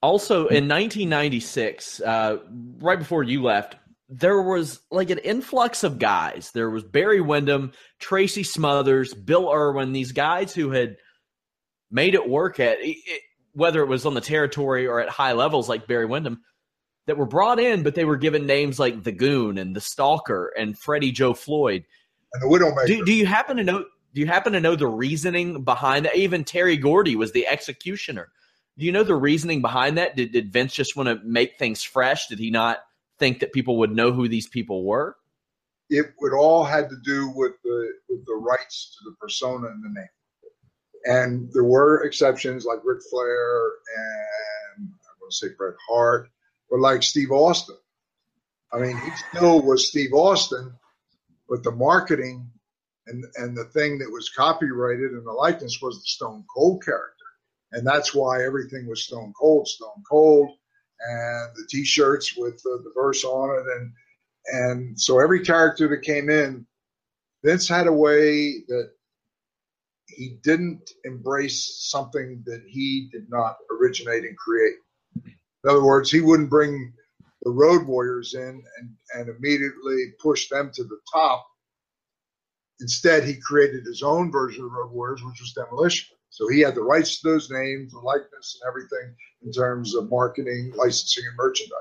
Also, 0.00 0.46
in 0.46 0.68
1996, 0.68 2.00
uh, 2.00 2.38
right 2.78 2.98
before 2.98 3.24
you 3.24 3.42
left, 3.42 3.76
there 4.08 4.40
was 4.40 4.80
like 4.90 5.10
an 5.10 5.18
influx 5.18 5.82
of 5.84 5.98
guys. 5.98 6.50
There 6.52 6.70
was 6.70 6.84
Barry 6.84 7.20
Windham, 7.20 7.72
Tracy 7.98 8.42
Smothers, 8.42 9.12
Bill 9.12 9.50
Irwin, 9.52 9.92
these 9.92 10.12
guys 10.12 10.54
who 10.54 10.70
had 10.70 10.96
made 11.90 12.14
it 12.14 12.28
work 12.28 12.60
at 12.60 12.78
it, 12.80 12.96
whether 13.52 13.82
it 13.82 13.88
was 13.88 14.06
on 14.06 14.14
the 14.14 14.20
territory 14.20 14.86
or 14.86 15.00
at 15.00 15.08
high 15.08 15.32
levels 15.32 15.68
like 15.68 15.88
Barry 15.88 16.06
Windham 16.06 16.42
that 17.06 17.16
were 17.16 17.26
brought 17.26 17.58
in, 17.58 17.82
but 17.82 17.94
they 17.94 18.04
were 18.04 18.16
given 18.16 18.46
names 18.46 18.78
like 18.78 19.02
the 19.02 19.12
Goon 19.12 19.58
and 19.58 19.74
the 19.74 19.80
Stalker 19.80 20.52
and 20.56 20.78
Freddie 20.78 21.12
Joe 21.12 21.34
Floyd 21.34 21.84
and 22.32 22.42
the 22.42 22.46
Widowmaker. 22.46 22.86
Do, 22.86 23.04
do 23.04 23.12
you 23.12 23.26
happen 23.26 23.56
to 23.56 23.64
know? 23.64 23.84
Do 24.14 24.20
you 24.20 24.26
happen 24.26 24.52
to 24.54 24.60
know 24.60 24.76
the 24.76 24.86
reasoning 24.86 25.64
behind 25.64 26.06
that? 26.06 26.16
Even 26.16 26.44
Terry 26.44 26.76
Gordy 26.76 27.16
was 27.16 27.32
the 27.32 27.46
executioner. 27.46 28.28
Do 28.78 28.86
you 28.86 28.92
know 28.92 29.02
the 29.02 29.14
reasoning 29.14 29.60
behind 29.60 29.98
that? 29.98 30.16
Did, 30.16 30.32
did 30.32 30.52
Vince 30.52 30.72
just 30.72 30.96
want 30.96 31.08
to 31.08 31.20
make 31.24 31.58
things 31.58 31.82
fresh? 31.82 32.28
Did 32.28 32.38
he 32.38 32.50
not 32.50 32.78
think 33.18 33.40
that 33.40 33.52
people 33.52 33.78
would 33.78 33.90
know 33.90 34.12
who 34.12 34.28
these 34.28 34.48
people 34.48 34.84
were? 34.84 35.16
It 35.90 36.06
would 36.20 36.32
all 36.32 36.64
had 36.64 36.88
to 36.90 36.96
do 37.04 37.32
with 37.34 37.52
the 37.64 37.92
with 38.08 38.24
the 38.26 38.34
rights 38.34 38.96
to 38.98 39.10
the 39.10 39.16
persona 39.16 39.68
and 39.68 39.82
the 39.82 39.88
name. 39.88 40.08
And 41.04 41.50
there 41.52 41.64
were 41.64 42.04
exceptions 42.04 42.64
like 42.64 42.78
Ric 42.84 43.00
Flair 43.10 43.70
and 44.76 44.88
I 44.88 45.10
want 45.20 45.30
to 45.30 45.36
say 45.36 45.48
Bret 45.56 45.74
Hart, 45.88 46.28
but 46.70 46.80
like 46.80 47.02
Steve 47.02 47.30
Austin. 47.32 47.76
I 48.72 48.78
mean, 48.78 48.96
he 48.98 49.10
still 49.30 49.62
was 49.62 49.88
Steve 49.88 50.12
Austin, 50.12 50.74
but 51.48 51.62
the 51.62 51.72
marketing 51.72 52.50
and 53.08 53.24
and 53.36 53.56
the 53.56 53.64
thing 53.66 53.98
that 53.98 54.10
was 54.10 54.30
copyrighted 54.30 55.12
and 55.12 55.26
the 55.26 55.32
likeness 55.32 55.78
was 55.82 55.96
the 55.96 56.06
Stone 56.06 56.44
Cold 56.54 56.84
character, 56.84 57.24
and 57.72 57.86
that's 57.86 58.14
why 58.14 58.44
everything 58.44 58.86
was 58.86 59.04
Stone 59.04 59.32
Cold, 59.38 59.66
Stone 59.68 60.02
Cold, 60.10 60.50
and 61.08 61.50
the 61.54 61.66
T-shirts 61.68 62.36
with 62.36 62.62
the, 62.62 62.80
the 62.84 62.92
verse 62.94 63.24
on 63.24 63.50
it, 63.50 63.66
and 63.76 63.92
and 64.50 65.00
so 65.00 65.20
every 65.20 65.44
character 65.44 65.88
that 65.88 66.02
came 66.02 66.30
in, 66.30 66.66
Vince 67.44 67.68
had 67.68 67.86
a 67.86 67.92
way 67.92 68.64
that 68.68 68.90
he 70.08 70.38
didn't 70.42 70.90
embrace 71.04 71.86
something 71.90 72.42
that 72.46 72.62
he 72.66 73.08
did 73.12 73.28
not 73.28 73.56
originate 73.70 74.24
and 74.24 74.36
create. 74.36 74.76
In 75.24 75.70
other 75.70 75.84
words, 75.84 76.10
he 76.10 76.20
wouldn't 76.20 76.50
bring 76.50 76.92
the 77.42 77.50
Road 77.50 77.86
Warriors 77.86 78.34
in 78.34 78.62
and, 78.78 78.90
and 79.14 79.28
immediately 79.28 80.12
push 80.20 80.48
them 80.48 80.70
to 80.74 80.84
the 80.84 80.98
top. 81.12 81.46
Instead, 82.80 83.24
he 83.24 83.36
created 83.40 83.84
his 83.84 84.02
own 84.02 84.30
version 84.30 84.64
of 84.64 84.72
Road 84.72 84.92
Warriors, 84.92 85.22
which 85.24 85.40
was 85.40 85.52
Demolition. 85.52 86.16
So 86.30 86.48
he 86.48 86.60
had 86.60 86.74
the 86.74 86.82
rights 86.82 87.20
to 87.20 87.28
those 87.28 87.50
names, 87.50 87.92
the 87.92 87.98
likeness, 87.98 88.60
and 88.60 88.68
everything 88.68 89.14
in 89.44 89.52
terms 89.52 89.94
of 89.94 90.10
marketing, 90.10 90.72
licensing, 90.76 91.24
and 91.26 91.36
merchandising. 91.36 91.74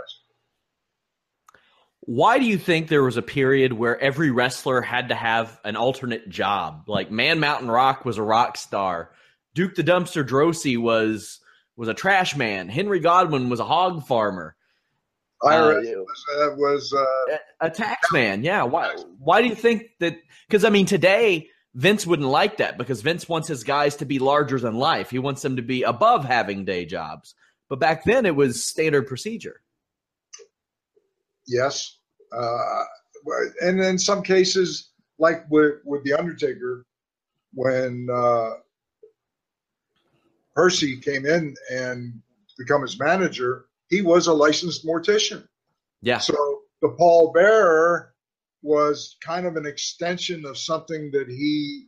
Why 2.01 2.39
do 2.39 2.45
you 2.45 2.57
think 2.57 2.87
there 2.87 3.03
was 3.03 3.17
a 3.17 3.21
period 3.21 3.73
where 3.73 3.99
every 3.99 4.31
wrestler 4.31 4.81
had 4.81 5.09
to 5.09 5.15
have 5.15 5.59
an 5.65 5.75
alternate 5.75 6.29
job? 6.29 6.85
Like 6.87 7.11
Man 7.11 7.39
Mountain 7.39 7.69
Rock 7.69 8.05
was 8.05 8.17
a 8.17 8.23
rock 8.23 8.57
star, 8.57 9.11
Duke 9.57 9.73
the 9.73 9.83
Dumpster 9.83 10.23
Droese 10.23 10.77
was 10.77 11.39
was 11.75 11.89
a 11.89 11.93
trash 11.95 12.35
man, 12.35 12.69
Henry 12.69 12.99
Godwinn 12.99 13.49
was 13.49 13.59
a 13.59 13.65
hog 13.65 14.05
farmer. 14.05 14.55
IRS 15.43 15.93
uh, 15.93 15.99
was, 15.99 16.25
uh, 16.35 16.55
was 16.55 16.93
uh, 16.93 17.37
a, 17.61 17.67
a 17.67 17.69
tax 17.69 18.11
man. 18.11 18.43
Yeah. 18.43 18.63
Why? 18.63 18.95
Why 19.19 19.41
do 19.41 19.47
you 19.47 19.55
think 19.55 19.89
that? 19.99 20.17
Because 20.47 20.63
I 20.63 20.69
mean, 20.69 20.85
today 20.85 21.49
Vince 21.75 22.07
wouldn't 22.07 22.27
like 22.27 22.57
that 22.57 22.77
because 22.77 23.01
Vince 23.01 23.29
wants 23.29 23.47
his 23.47 23.63
guys 23.63 23.95
to 23.97 24.05
be 24.05 24.17
larger 24.17 24.59
than 24.59 24.75
life. 24.75 25.11
He 25.11 25.19
wants 25.19 25.43
them 25.43 25.57
to 25.57 25.61
be 25.61 25.83
above 25.83 26.25
having 26.25 26.65
day 26.65 26.85
jobs. 26.85 27.35
But 27.69 27.79
back 27.79 28.03
then, 28.03 28.25
it 28.25 28.35
was 28.35 28.65
standard 28.65 29.05
procedure. 29.05 29.61
Yes, 31.45 31.99
uh, 32.35 32.83
and 33.61 33.79
in 33.79 33.99
some 33.99 34.23
cases, 34.23 34.89
like 35.19 35.45
with 35.51 35.75
with 35.85 36.03
the 36.03 36.13
Undertaker, 36.13 36.85
when 37.53 38.07
uh, 38.11 38.51
Percy 40.55 40.99
came 40.99 41.27
in 41.27 41.53
and 41.71 42.21
become 42.57 42.81
his 42.81 42.99
manager, 42.99 43.65
he 43.89 44.01
was 44.01 44.27
a 44.27 44.33
licensed 44.33 44.85
mortician. 44.85 45.47
Yeah. 46.01 46.19
So 46.19 46.61
the 46.81 46.89
Paul 46.89 47.31
Bearer 47.31 48.13
was 48.61 49.15
kind 49.21 49.45
of 49.45 49.55
an 49.55 49.65
extension 49.65 50.45
of 50.45 50.57
something 50.57 51.11
that 51.11 51.27
he 51.27 51.87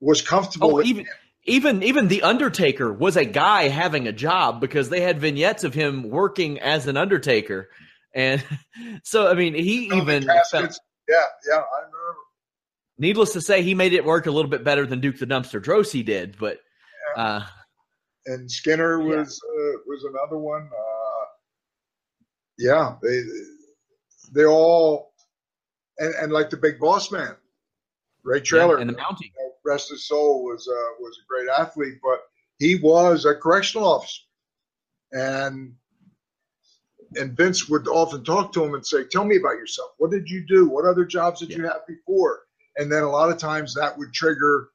was 0.00 0.22
comfortable 0.22 0.70
oh, 0.70 0.74
with. 0.76 0.86
Even, 0.86 1.06
even 1.44 1.82
even 1.82 2.08
the 2.08 2.22
Undertaker 2.22 2.92
was 2.92 3.16
a 3.16 3.24
guy 3.24 3.68
having 3.68 4.06
a 4.06 4.12
job 4.12 4.60
because 4.60 4.88
they 4.88 5.00
had 5.00 5.20
vignettes 5.20 5.64
of 5.64 5.74
him 5.74 6.08
working 6.10 6.58
as 6.60 6.86
an 6.86 6.96
Undertaker, 6.96 7.68
and 8.14 8.42
so 9.02 9.28
I 9.28 9.34
mean 9.34 9.54
he 9.54 9.86
even 9.86 10.24
felt, 10.50 10.78
yeah 11.08 11.16
yeah 11.48 11.56
I 11.56 11.78
remember. 11.78 12.16
Needless 12.96 13.32
to 13.32 13.40
say, 13.40 13.62
he 13.62 13.74
made 13.74 13.92
it 13.92 14.04
work 14.04 14.26
a 14.26 14.30
little 14.30 14.50
bit 14.50 14.62
better 14.62 14.86
than 14.86 15.00
Duke 15.00 15.18
the 15.18 15.26
Dumpster 15.26 15.62
Droese 15.62 16.04
did, 16.04 16.36
but. 16.38 16.58
Yeah. 17.16 17.22
Uh, 17.22 17.46
and 18.26 18.50
Skinner 18.50 19.00
was 19.00 19.40
yeah. 19.44 19.62
uh, 19.62 19.76
was 19.86 20.04
another 20.04 20.38
one. 20.38 20.68
Uh, 20.72 21.24
yeah, 22.58 22.96
they 23.02 23.22
they 24.32 24.44
all 24.44 25.12
and, 25.98 26.14
and 26.14 26.32
like 26.32 26.50
the 26.50 26.56
big 26.56 26.78
boss 26.78 27.10
man, 27.10 27.34
Ray 28.22 28.40
Traylor, 28.40 28.76
yeah, 28.76 28.82
and 28.82 28.90
the 28.90 28.94
Mountie. 28.94 29.24
You 29.24 29.30
know, 29.38 29.52
rest 29.64 29.90
his 29.90 30.06
soul 30.06 30.44
was 30.44 30.68
uh, 30.68 30.94
was 31.00 31.18
a 31.18 31.26
great 31.28 31.48
athlete, 31.48 31.98
but 32.02 32.20
he 32.58 32.76
was 32.76 33.24
a 33.24 33.34
correctional 33.34 33.88
officer, 33.88 34.22
and 35.12 35.74
and 37.16 37.36
Vince 37.36 37.68
would 37.68 37.86
often 37.86 38.24
talk 38.24 38.52
to 38.52 38.64
him 38.64 38.74
and 38.74 38.86
say, 38.86 39.04
"Tell 39.04 39.24
me 39.24 39.36
about 39.36 39.58
yourself. 39.58 39.90
What 39.98 40.10
did 40.10 40.28
you 40.28 40.44
do? 40.46 40.68
What 40.68 40.84
other 40.84 41.04
jobs 41.04 41.40
did 41.40 41.50
yeah. 41.50 41.56
you 41.58 41.64
have 41.64 41.86
before?" 41.86 42.40
And 42.76 42.90
then 42.90 43.04
a 43.04 43.10
lot 43.10 43.30
of 43.30 43.38
times 43.38 43.74
that 43.74 43.96
would 43.96 44.12
trigger 44.12 44.70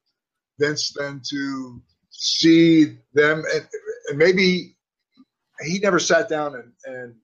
Vince 0.58 0.92
then 0.92 1.20
to 1.30 1.82
see 2.10 2.98
them 3.14 3.42
and, 3.54 3.66
and 4.08 4.18
maybe 4.18 4.76
he 5.62 5.78
never 5.78 5.98
sat 5.98 6.28
down 6.28 6.54
and, 6.54 6.72
and 6.84 7.14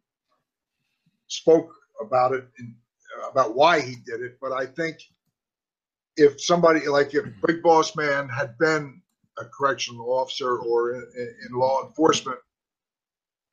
spoke 1.26 1.70
about 2.00 2.32
it 2.32 2.46
and 2.58 2.74
uh, 3.20 3.28
about 3.30 3.54
why 3.54 3.80
he 3.80 3.96
did 4.06 4.20
it 4.20 4.38
but 4.40 4.52
i 4.52 4.64
think 4.64 4.96
if 6.16 6.40
somebody 6.40 6.86
like 6.88 7.14
if 7.14 7.24
mm-hmm. 7.24 7.46
big 7.46 7.62
boss 7.62 7.96
man 7.96 8.28
had 8.28 8.56
been 8.58 9.00
a 9.38 9.44
correctional 9.44 10.10
officer 10.12 10.58
or 10.58 10.94
in, 10.94 11.06
in, 11.46 11.58
law 11.58 11.84
enforcement 11.86 12.38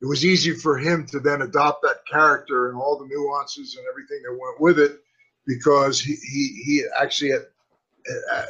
it 0.02 0.06
was 0.06 0.26
easy 0.26 0.54
for 0.54 0.78
him 0.78 1.06
to 1.06 1.20
then 1.20 1.42
adopt 1.42 1.82
that 1.82 2.06
character 2.10 2.70
and 2.70 2.78
all 2.78 2.98
the 2.98 3.08
nuances 3.08 3.76
and 3.76 3.86
everything 3.90 4.22
that 4.24 4.32
went 4.32 4.62
with 4.62 4.80
it 4.80 5.00
because 5.46 6.00
he 6.00 6.16
he, 6.16 6.64
he 6.64 6.84
actually 7.02 7.32
had, 7.32 7.46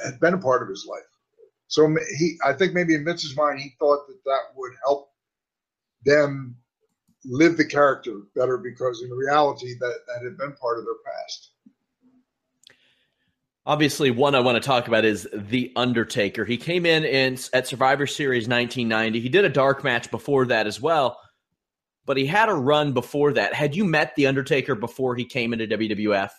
had 0.04 0.20
been 0.20 0.34
a 0.34 0.38
part 0.38 0.62
of 0.62 0.70
his 0.70 0.86
life 0.88 1.13
so 1.68 1.96
he, 2.18 2.38
I 2.46 2.54
think 2.54 2.74
maybe 2.74 2.94
in 2.94 3.06
Vince's 3.06 3.36
mind, 3.36 3.60
he 3.60 3.74
thought 3.80 4.08
that 4.08 4.20
that 4.26 4.42
would 4.56 4.74
help 4.86 5.10
them 6.06 6.56
live 7.26 7.58
the 7.58 7.66
character 7.66 8.22
better 8.36 8.58
because 8.58 9.02
in 9.02 9.10
reality, 9.10 9.74
that 9.80 9.94
that 10.08 10.24
had 10.24 10.38
been 10.38 10.54
part 10.54 10.78
of 10.80 10.86
their 10.86 10.96
past. 11.06 11.52
Obviously, 13.66 14.12
one 14.12 14.36
I 14.36 14.42
want 14.42 14.62
to 14.62 14.68
talk 14.68 14.90
about 14.90 15.06
is 15.06 15.28
The 15.34 15.72
Undertaker. 15.78 16.44
He 16.44 16.58
came 16.58 16.86
in, 16.86 17.06
in 17.06 17.38
at 17.54 17.66
Survivor 17.66 18.06
Series 18.06 18.44
1990. 18.44 19.22
He 19.22 19.30
did 19.30 19.46
a 19.46 19.50
dark 19.50 19.86
match 19.86 20.12
before 20.12 20.46
that 20.48 20.68
as 20.68 20.82
well, 20.82 21.18
but 22.06 22.18
he 22.18 22.26
had 22.26 22.50
a 22.50 22.54
run 22.54 22.92
before 22.92 23.32
that. 23.34 23.54
Had 23.54 23.74
you 23.74 23.86
met 23.86 24.16
The 24.16 24.28
Undertaker 24.28 24.76
before 24.76 25.16
he 25.16 25.24
came 25.24 25.54
into 25.54 25.66
WWF? 25.66 26.32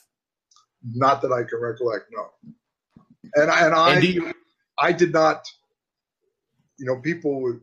Not 0.93 1.23
that 1.23 1.33
I 1.33 1.45
can 1.49 1.61
recollect, 1.63 2.05
no. 2.13 2.27
And, 3.37 3.51
and 3.51 3.75
I, 3.75 3.95
and 3.95 4.03
do 4.03 4.13
you, 4.13 4.33
I 4.79 4.93
did 4.93 5.13
not, 5.13 5.47
you 6.79 6.87
know, 6.87 7.01
people 7.01 7.43
would, 7.43 7.61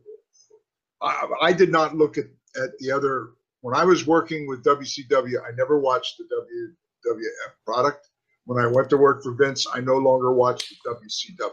I, 1.00 1.26
I 1.42 1.52
did 1.52 1.70
not 1.70 1.96
look 1.96 2.18
at, 2.18 2.26
at 2.56 2.78
the 2.78 2.90
other, 2.90 3.30
when 3.60 3.74
I 3.76 3.84
was 3.84 4.06
working 4.06 4.46
with 4.46 4.64
WCW, 4.64 5.38
I 5.46 5.54
never 5.56 5.78
watched 5.78 6.18
the 6.18 6.24
WWF 6.24 7.52
product. 7.64 8.08
When 8.44 8.62
I 8.62 8.66
went 8.66 8.90
to 8.90 8.96
work 8.96 9.22
for 9.22 9.32
Vince, 9.34 9.66
I 9.72 9.80
no 9.80 9.96
longer 9.96 10.32
watched 10.32 10.74
the 10.84 10.90
WCW. 10.94 11.52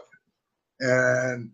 And 0.80 1.50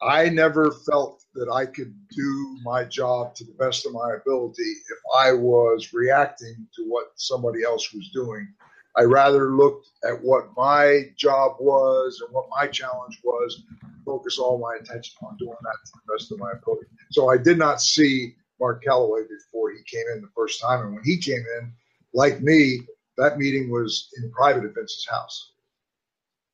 I 0.00 0.28
never 0.28 0.70
felt 0.70 1.24
that 1.34 1.50
I 1.50 1.66
could 1.66 1.94
do 2.10 2.58
my 2.62 2.84
job 2.84 3.34
to 3.34 3.44
the 3.44 3.52
best 3.58 3.84
of 3.84 3.92
my 3.92 4.14
ability 4.14 4.62
if 4.62 4.98
I 5.16 5.32
was 5.32 5.92
reacting 5.92 6.66
to 6.76 6.84
what 6.84 7.08
somebody 7.16 7.64
else 7.64 7.92
was 7.92 8.08
doing 8.14 8.48
I 8.96 9.02
rather 9.02 9.50
looked 9.50 9.88
at 10.04 10.22
what 10.22 10.48
my 10.56 11.04
job 11.16 11.56
was 11.60 12.20
and 12.24 12.34
what 12.34 12.46
my 12.50 12.66
challenge 12.66 13.20
was, 13.22 13.62
focus 14.04 14.38
all 14.38 14.58
my 14.58 14.76
attention 14.80 15.14
on 15.22 15.36
doing 15.36 15.56
that 15.62 15.76
to 15.84 15.92
the 15.94 16.12
best 16.14 16.32
of 16.32 16.38
my 16.38 16.52
ability. 16.52 16.86
So 17.12 17.30
I 17.30 17.36
did 17.36 17.58
not 17.58 17.80
see 17.80 18.34
Mark 18.60 18.82
Calaway 18.84 19.22
before 19.28 19.70
he 19.70 19.78
came 19.84 20.04
in 20.14 20.20
the 20.20 20.30
first 20.34 20.60
time. 20.60 20.80
And 20.80 20.94
when 20.94 21.04
he 21.04 21.18
came 21.18 21.44
in, 21.60 21.72
like 22.14 22.40
me, 22.40 22.80
that 23.18 23.38
meeting 23.38 23.70
was 23.70 24.08
in 24.16 24.30
private 24.30 24.64
at 24.64 24.74
Vince's 24.74 25.06
house. 25.08 25.52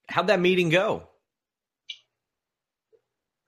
How'd 0.09 0.27
that 0.27 0.41
meeting 0.41 0.69
go? 0.69 1.09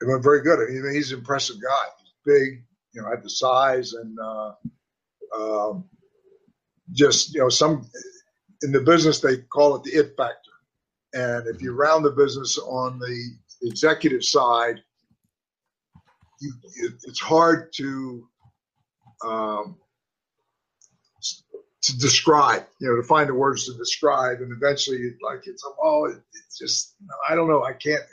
It 0.01 0.07
went 0.07 0.23
very 0.23 0.41
good. 0.41 0.59
I 0.59 0.71
mean, 0.71 0.93
he's 0.93 1.11
an 1.11 1.19
impressive 1.19 1.57
guy. 1.61 1.85
He's 1.99 2.13
big, 2.25 2.63
you 2.93 3.01
know, 3.01 3.09
had 3.09 3.23
the 3.23 3.29
size 3.29 3.93
and 3.93 4.17
uh, 4.19 4.51
um, 5.37 5.85
just 6.93 7.33
you 7.33 7.41
know 7.41 7.49
some 7.49 7.89
in 8.63 8.71
the 8.71 8.81
business 8.81 9.19
they 9.19 9.37
call 9.37 9.75
it 9.75 9.83
the 9.83 9.91
it 9.91 10.13
factor, 10.17 10.51
and 11.13 11.47
if 11.47 11.61
you 11.61 11.73
round 11.73 12.05
the 12.05 12.11
business 12.11 12.57
on 12.57 12.99
the 12.99 13.31
executive 13.63 14.23
side, 14.23 14.81
you, 16.41 16.53
it, 16.77 16.93
it's 17.05 17.19
hard 17.19 17.71
to 17.73 18.27
um, 19.25 19.77
to 21.83 21.97
describe, 21.97 22.65
you 22.81 22.89
know, 22.89 22.95
to 22.95 23.03
find 23.03 23.29
the 23.29 23.33
words 23.33 23.65
to 23.65 23.77
describe, 23.77 24.41
and 24.41 24.51
eventually, 24.51 25.15
like 25.23 25.47
it's 25.47 25.63
oh, 25.81 26.05
it, 26.05 26.17
it's 26.33 26.57
just 26.57 26.95
I 27.29 27.35
don't 27.35 27.47
know, 27.47 27.63
I 27.63 27.73
can't 27.73 28.03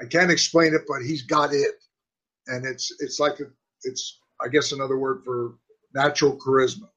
I 0.00 0.04
can't 0.04 0.30
explain 0.30 0.74
it, 0.74 0.82
but 0.88 1.02
he's 1.02 1.22
got 1.22 1.52
it, 1.52 1.74
and 2.48 2.66
it's 2.66 2.92
it's 3.00 3.20
like 3.20 3.40
a, 3.40 3.44
it's 3.82 4.20
I 4.42 4.48
guess 4.48 4.72
another 4.72 4.98
word 4.98 5.22
for 5.24 5.54
natural 5.94 6.36
charisma, 6.36 6.88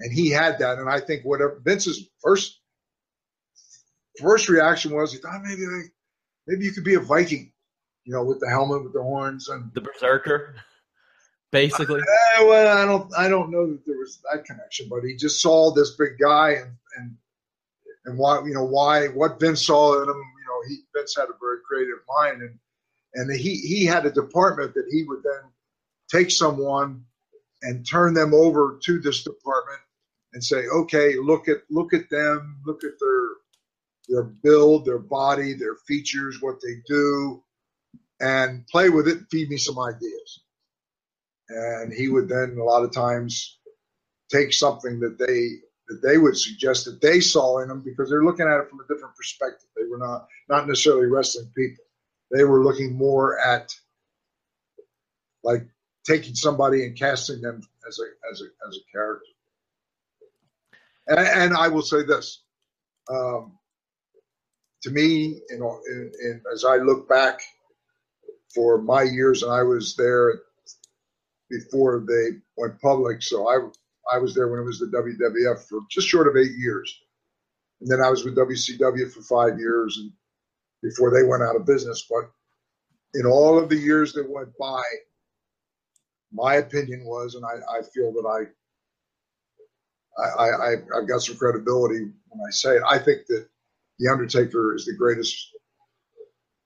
and 0.00 0.12
he 0.12 0.30
had 0.30 0.58
that, 0.58 0.78
and 0.78 0.88
I 0.88 1.00
think 1.00 1.24
whatever 1.24 1.60
Vince's 1.64 2.08
first 2.22 2.58
first 4.20 4.48
reaction 4.48 4.94
was 4.94 5.12
he 5.12 5.18
thought 5.18 5.42
maybe 5.42 5.66
like, 5.66 5.92
maybe 6.46 6.64
you 6.64 6.72
could 6.72 6.84
be 6.84 6.94
a 6.94 7.00
Viking, 7.00 7.52
you 8.04 8.12
know, 8.12 8.24
with 8.24 8.40
the 8.40 8.48
helmet 8.48 8.84
with 8.84 8.92
the 8.92 9.02
horns 9.02 9.48
and 9.48 9.72
the 9.74 9.80
berserker 9.80 10.54
basically. 11.52 12.00
Uh, 12.00 12.46
well, 12.46 12.78
I 12.78 12.84
don't, 12.84 13.12
I 13.16 13.28
don't 13.28 13.50
know 13.52 13.70
that 13.70 13.86
there 13.86 13.98
was 13.98 14.20
that 14.32 14.44
connection, 14.44 14.88
but 14.90 15.04
he 15.04 15.14
just 15.14 15.40
saw 15.40 15.70
this 15.70 15.94
big 15.96 16.18
guy 16.20 16.52
and 16.52 16.72
and 16.96 17.16
and 18.04 18.18
why, 18.18 18.42
you 18.44 18.54
know, 18.54 18.64
why 18.64 19.06
what 19.08 19.38
Vince 19.38 19.64
saw 19.64 20.02
in 20.02 20.08
him. 20.08 20.16
You 20.16 20.46
know, 20.48 20.68
he 20.68 20.78
Vince 20.96 21.14
had 21.16 21.28
a 21.28 21.38
very 21.40 21.58
creative 21.68 21.98
mind, 22.08 22.42
and 22.42 22.58
and 23.14 23.38
he 23.38 23.56
he 23.56 23.84
had 23.84 24.06
a 24.06 24.10
department 24.10 24.74
that 24.74 24.88
he 24.90 25.04
would 25.04 25.22
then 25.22 25.50
take 26.10 26.30
someone 26.30 27.04
and 27.62 27.88
turn 27.88 28.14
them 28.14 28.34
over 28.34 28.78
to 28.84 29.00
this 29.00 29.22
department 29.24 29.80
and 30.34 30.42
say, 30.42 30.66
okay, 30.66 31.16
look 31.16 31.48
at 31.48 31.58
look 31.70 31.94
at 31.94 32.10
them, 32.10 32.60
look 32.66 32.84
at 32.84 32.98
their 33.00 33.28
their 34.08 34.24
build, 34.24 34.84
their 34.84 34.98
body, 34.98 35.54
their 35.54 35.76
features, 35.86 36.42
what 36.42 36.56
they 36.62 36.76
do, 36.86 37.42
and 38.20 38.66
play 38.66 38.88
with 38.88 39.08
it. 39.08 39.20
Feed 39.30 39.48
me 39.50 39.56
some 39.56 39.78
ideas 39.78 40.40
and 41.48 41.92
he 41.92 42.08
would 42.08 42.28
then 42.28 42.56
a 42.58 42.64
lot 42.64 42.84
of 42.84 42.92
times 42.92 43.58
take 44.30 44.52
something 44.52 45.00
that 45.00 45.18
they 45.18 45.58
that 45.88 46.00
they 46.06 46.16
would 46.16 46.36
suggest 46.36 46.84
that 46.84 47.00
they 47.00 47.20
saw 47.20 47.58
in 47.60 47.68
them 47.68 47.82
because 47.84 48.08
they're 48.08 48.24
looking 48.24 48.46
at 48.46 48.60
it 48.60 48.68
from 48.70 48.80
a 48.80 48.94
different 48.94 49.14
perspective. 49.16 49.68
They 49.76 49.86
were 49.90 49.98
not 49.98 50.26
not 50.48 50.66
necessarily 50.66 51.06
wrestling 51.06 51.50
people. 51.56 51.84
They 52.30 52.44
were 52.44 52.64
looking 52.64 52.94
more 52.94 53.38
at 53.40 53.74
like 55.42 55.66
taking 56.06 56.34
somebody 56.34 56.84
and 56.84 56.98
casting 56.98 57.40
them 57.40 57.62
as 57.88 57.98
a 57.98 58.30
as 58.32 58.40
a 58.40 58.68
as 58.68 58.76
a 58.76 58.92
character. 58.92 59.26
And, 61.06 61.18
and 61.18 61.56
I 61.56 61.68
will 61.68 61.82
say 61.82 62.04
this: 62.04 62.42
um, 63.10 63.58
to 64.82 64.90
me, 64.90 65.40
you 65.50 65.58
know, 65.58 65.80
in, 65.88 66.12
in, 66.22 66.42
as 66.52 66.64
I 66.64 66.76
look 66.76 67.08
back 67.08 67.40
for 68.54 68.80
my 68.80 69.02
years, 69.02 69.42
and 69.42 69.52
I 69.52 69.62
was 69.62 69.96
there 69.96 70.40
before 71.50 72.04
they 72.06 72.38
went 72.56 72.80
public. 72.80 73.22
So 73.22 73.48
I 73.48 74.14
I 74.14 74.18
was 74.18 74.34
there 74.34 74.48
when 74.48 74.60
it 74.60 74.64
was 74.64 74.78
the 74.78 74.86
WWF 74.86 75.68
for 75.68 75.80
just 75.90 76.08
short 76.08 76.28
of 76.28 76.36
eight 76.36 76.56
years, 76.56 76.98
and 77.80 77.90
then 77.90 78.00
I 78.04 78.10
was 78.10 78.24
with 78.24 78.36
WCW 78.36 79.12
for 79.12 79.22
five 79.22 79.58
years, 79.58 79.98
and 79.98 80.12
before 80.82 81.10
they 81.10 81.26
went 81.26 81.42
out 81.42 81.56
of 81.56 81.66
business. 81.66 82.06
But 82.08 82.30
in 83.14 83.26
all 83.26 83.58
of 83.58 83.68
the 83.68 83.76
years 83.76 84.12
that 84.14 84.28
went 84.28 84.56
by, 84.58 84.82
my 86.32 86.54
opinion 86.54 87.04
was, 87.04 87.34
and 87.34 87.44
I, 87.44 87.78
I 87.78 87.82
feel 87.82 88.12
that 88.12 88.26
I. 88.26 88.46
I, 90.18 90.48
I, 90.50 90.72
I've 90.94 91.08
got 91.08 91.22
some 91.22 91.38
credibility 91.38 92.00
when 92.00 92.46
I 92.46 92.50
say 92.50 92.76
it. 92.76 92.82
I 92.86 92.98
think 92.98 93.26
that 93.28 93.46
The 93.98 94.12
Undertaker 94.12 94.74
is 94.74 94.84
the 94.84 94.92
greatest 94.92 95.52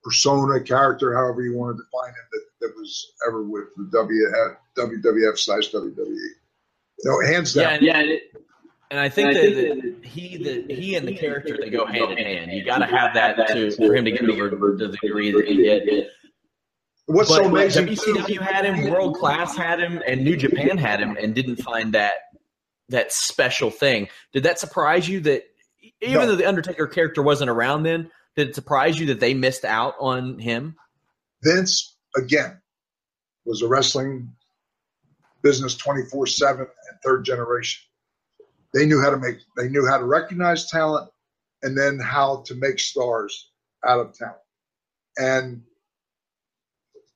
persona, 0.07 0.61
character, 0.61 1.15
however 1.15 1.43
you 1.43 1.57
want 1.57 1.77
to 1.77 1.83
define 1.83 2.11
him, 2.11 2.27
that, 2.33 2.43
that 2.61 2.77
was 2.77 3.13
ever 3.27 3.43
with 3.43 3.65
the 3.77 3.85
WF, 3.97 4.57
WWF 4.77 5.39
slash 5.39 5.71
WWE. 5.71 6.17
No, 7.05 7.21
hands 7.27 7.55
down. 7.55 7.83
Yeah, 7.85 7.99
and, 7.99 8.09
yeah, 8.11 8.17
and 8.91 9.01
I 9.01 9.09
think, 9.09 9.35
and 9.35 9.37
that, 9.37 9.41
I 9.41 9.49
think 9.49 9.83
that, 9.83 10.01
that, 10.01 10.09
he, 10.09 10.37
the 10.37 10.75
he 10.75 10.95
and 10.95 11.09
the 11.09 11.17
character 11.17 11.59
they 11.61 11.71
go 11.71 11.87
hand 11.87 12.13
in 12.13 12.19
hand. 12.19 12.53
You 12.53 12.65
got 12.65 12.79
to 12.79 12.87
have 12.87 13.15
that 13.15 13.49
to 13.49 13.71
for 13.73 13.95
him 13.95 14.05
to 14.05 14.13
get 14.13 14.29
over 14.29 14.51
to 14.51 14.89
the 14.89 14.97
degree 15.03 15.33
that 15.33 15.47
he 15.47 15.57
did. 15.57 16.07
What's 17.07 17.29
but 17.29 17.43
so 17.43 17.49
amazing? 17.49 17.87
WCW 17.87 18.41
had 18.41 18.65
him, 18.65 18.91
World 18.91 19.17
Class 19.17 19.57
had 19.57 19.81
him, 19.81 20.03
and 20.07 20.25
New 20.25 20.37
Japan 20.37 20.77
had 20.77 21.01
him, 21.01 21.17
and 21.17 21.35
didn't 21.35 21.57
find 21.57 21.93
that 21.93 22.15
that 22.89 23.13
special 23.13 23.71
thing. 23.71 24.09
Did 24.33 24.45
that 24.45 24.59
surprise 24.59 25.09
you 25.09 25.21
that 25.21 25.45
even 26.01 26.15
no. 26.15 26.27
though 26.27 26.37
the 26.37 26.47
Undertaker 26.47 26.87
character 26.87 27.23
wasn't 27.23 27.51
around 27.51 27.85
then, 27.85 28.11
did 28.37 28.49
it 28.49 28.55
surprise 28.55 28.99
you 28.99 29.07
that 29.07 29.21
they 29.21 29.35
missed 29.35 29.65
out 29.65 29.95
on 30.01 30.39
him? 30.39 30.77
Vince, 31.43 31.97
again, 32.17 32.61
was 33.45 33.63
a 33.63 33.69
wrestling 33.69 34.33
business 35.43 35.77
24 35.77 36.27
7 36.27 36.61
and 36.61 36.99
third 37.05 37.25
generation. 37.25 37.83
They 38.75 38.85
knew 38.85 39.01
how 39.01 39.11
to 39.11 39.17
make, 39.17 39.37
they 39.57 39.69
knew 39.69 39.87
how 39.87 39.99
to 39.99 40.05
recognize 40.05 40.69
talent 40.69 41.09
and 41.63 41.79
then 41.79 41.99
how 41.99 42.43
to 42.47 42.55
make 42.55 42.79
stars 42.79 43.51
out 43.87 44.01
of 44.01 44.13
talent. 44.13 44.37
And 45.17 45.63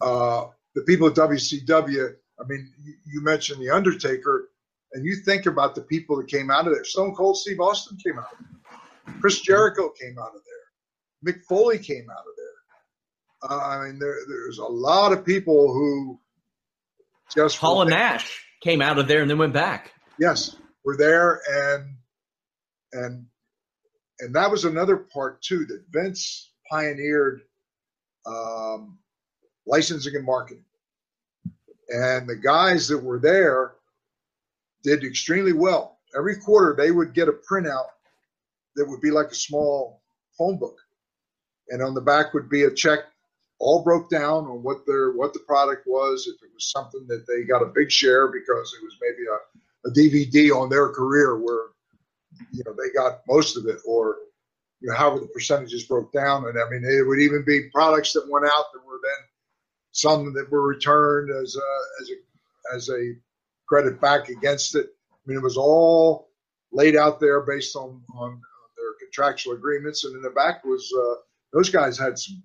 uh, 0.00 0.46
the 0.74 0.82
people 0.82 1.08
at 1.08 1.14
WCW, 1.14 2.14
I 2.40 2.44
mean, 2.48 2.72
you, 2.82 2.94
you 3.06 3.22
mentioned 3.22 3.60
The 3.60 3.70
Undertaker, 3.70 4.50
and 4.92 5.04
you 5.04 5.16
think 5.16 5.46
about 5.46 5.74
the 5.74 5.82
people 5.82 6.16
that 6.16 6.28
came 6.28 6.50
out 6.50 6.66
of 6.66 6.74
there. 6.74 6.84
Stone 6.84 7.14
Cold 7.14 7.36
Steve 7.36 7.60
Austin 7.60 7.98
came 8.04 8.18
out. 8.18 8.34
Chris 9.20 9.40
Jericho 9.40 9.90
came 9.90 10.18
out 10.18 10.34
of 10.34 10.40
there. 10.44 11.32
Mick 11.32 11.42
Foley 11.48 11.78
came 11.78 12.08
out 12.10 12.18
of 12.18 12.34
there. 12.36 13.50
Uh, 13.50 13.68
I 13.68 13.86
mean, 13.86 13.98
there, 13.98 14.16
there's 14.28 14.58
a 14.58 14.64
lot 14.64 15.12
of 15.12 15.24
people 15.24 15.72
who 15.72 16.20
just 17.34 17.56
Hall 17.58 17.82
and 17.82 17.90
Nash 17.90 18.44
came 18.62 18.82
out 18.82 18.98
of 18.98 19.08
there 19.08 19.22
and 19.22 19.30
then 19.30 19.38
went 19.38 19.52
back. 19.52 19.92
Yes, 20.18 20.56
were 20.84 20.96
there, 20.96 21.40
and 21.50 21.96
and 22.92 23.26
and 24.18 24.34
that 24.34 24.50
was 24.50 24.64
another 24.64 24.96
part 24.96 25.42
too 25.42 25.64
that 25.66 25.84
Vince 25.90 26.52
pioneered 26.70 27.42
um, 28.26 28.98
licensing 29.70 30.16
and 30.16 30.24
marketing, 30.24 30.64
and 31.88 32.28
the 32.28 32.36
guys 32.36 32.88
that 32.88 33.02
were 33.02 33.18
there 33.18 33.72
did 34.82 35.04
extremely 35.04 35.52
well. 35.52 35.98
Every 36.16 36.36
quarter, 36.36 36.74
they 36.76 36.90
would 36.90 37.14
get 37.14 37.28
a 37.28 37.32
printout 37.32 37.86
that 38.76 38.88
would 38.88 39.00
be 39.00 39.10
like 39.10 39.28
a 39.28 39.34
small 39.34 40.00
phone 40.36 40.58
book. 40.58 40.76
And 41.68 41.82
on 41.82 41.94
the 41.94 42.00
back 42.00 42.34
would 42.34 42.48
be 42.48 42.64
a 42.64 42.70
check 42.70 43.00
all 43.60 43.84
broke 43.84 44.08
down 44.10 44.46
on 44.46 44.62
what 44.62 44.86
their 44.86 45.12
what 45.12 45.32
the 45.34 45.38
product 45.40 45.86
was 45.86 46.26
if 46.26 46.42
it 46.42 46.50
was 46.52 46.70
something 46.70 47.06
that 47.06 47.26
they 47.28 47.44
got 47.44 47.62
a 47.62 47.72
big 47.74 47.92
share 47.92 48.28
because 48.28 48.74
it 48.74 48.82
was 48.82 48.96
maybe 49.00 49.28
a, 49.28 49.88
a 49.88 49.92
dvd 49.92 50.50
on 50.50 50.70
their 50.70 50.88
career 50.88 51.38
where 51.38 51.66
you 52.52 52.62
know 52.64 52.72
they 52.72 52.90
got 52.94 53.20
most 53.28 53.58
of 53.58 53.66
it 53.66 53.76
or 53.86 54.16
you 54.80 54.88
know 54.88 54.96
however 54.96 55.20
the 55.20 55.26
percentages 55.26 55.84
broke 55.84 56.10
down. 56.10 56.46
And 56.48 56.58
i 56.58 56.68
mean 56.70 56.82
it 56.84 57.06
would 57.06 57.20
even 57.20 57.44
be 57.44 57.68
products 57.72 58.14
that 58.14 58.28
went 58.30 58.46
out 58.46 58.72
that 58.72 58.84
were 58.84 59.00
then 59.02 59.28
some 59.92 60.32
that 60.32 60.50
were 60.50 60.66
returned 60.66 61.30
as 61.30 61.56
a 61.56 62.02
as 62.02 62.10
a 62.10 62.76
as 62.76 62.88
a 62.90 63.14
credit 63.68 64.00
back 64.00 64.28
against 64.28 64.74
it 64.74 64.86
i 65.12 65.16
mean 65.26 65.38
it 65.38 65.42
was 65.42 65.56
all 65.56 66.30
laid 66.72 66.96
out 66.96 67.20
there 67.20 67.40
based 67.40 67.76
on 67.76 68.00
on 68.14 68.40
their 68.76 68.94
contractual 69.00 69.54
agreements 69.54 70.04
and 70.04 70.14
in 70.16 70.22
the 70.22 70.30
back 70.30 70.64
was 70.64 70.92
uh, 70.98 71.14
those 71.52 71.70
guys 71.70 71.98
had 71.98 72.18
some. 72.18 72.42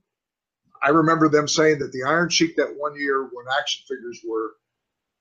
I 0.84 0.90
remember 0.90 1.30
them 1.30 1.48
saying 1.48 1.80
that 1.80 1.92
the 1.92 2.04
Iron 2.04 2.30
Sheik 2.30 2.56
that 2.58 2.76
one 2.78 3.00
year 3.00 3.24
when 3.24 3.46
action 3.58 3.84
figures 3.88 4.22
were 4.28 4.54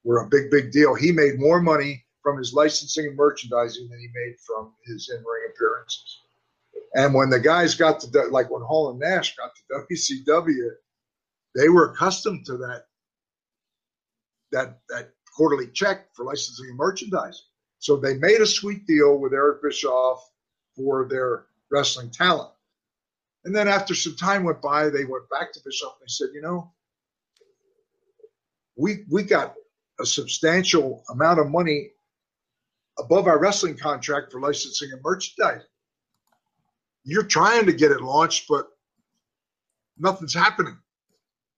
were 0.05 0.23
a 0.23 0.29
big 0.29 0.51
big 0.51 0.73
deal. 0.73 0.95
He 0.95 1.13
made 1.13 1.39
more 1.39 1.61
money 1.61 2.05
from 2.23 2.39
his 2.39 2.55
licensing 2.55 3.07
and 3.07 3.17
merchandising 3.17 3.89
than 3.89 4.01
he 4.01 4.09
made 4.15 4.37
from 4.47 4.73
his 4.87 5.11
in 5.11 5.19
ring 5.19 5.51
appearances. 5.55 6.21
And 6.95 7.15
when 7.15 7.31
the 7.31 7.41
guys 7.41 7.75
got 7.75 8.01
to 8.01 8.21
like 8.31 8.51
when 8.51 8.63
Hall 8.63 8.91
and 8.91 8.99
Nash 8.99 9.37
got 9.37 9.51
to 9.55 9.85
WCW, 9.95 10.71
they 11.55 11.69
were 11.69 11.93
accustomed 11.93 12.47
to 12.47 12.57
that 12.59 12.87
that 14.53 14.81
that 14.89 15.11
quarterly 15.37 15.69
check 15.69 16.15
for 16.15 16.25
licensing 16.25 16.69
and. 16.71 17.43
So 17.79 17.97
they 17.97 18.15
made 18.15 18.41
a 18.41 18.47
sweet 18.47 18.87
deal 18.87 19.19
with 19.19 19.33
Eric 19.33 19.63
Bischoff 19.63 20.27
for 20.77 21.07
their 21.09 21.47
wrestling 21.71 22.11
talent. 22.11 22.51
And 23.45 23.55
then 23.55 23.69
after 23.69 23.95
some 23.95 24.17
time 24.17 24.45
went 24.45 24.63
by, 24.63 24.89
they 24.89 25.05
went 25.05 25.29
back 25.29 25.53
to 25.53 25.61
Bischoff 25.65 25.97
and 26.01 26.07
they 26.07 26.11
said, 26.11 26.29
you 26.35 26.41
know, 26.41 26.73
we 28.77 29.05
we 29.11 29.23
got 29.23 29.55
a 30.01 30.07
substantial 30.07 31.05
amount 31.11 31.41
of 31.41 31.51
money 31.51 31.91
above 32.99 33.27
our 33.27 33.39
wrestling 33.39 33.77
contract 33.77 34.33
for 34.33 34.41
licensing 34.41 34.91
and 34.93 35.03
merchandising. 35.03 35.67
You're 37.05 37.25
trying 37.25 37.67
to 37.67 37.73
get 37.73 37.91
it 37.91 38.01
launched, 38.01 38.47
but 38.49 38.67
nothing's 39.99 40.35
happening. 40.35 40.79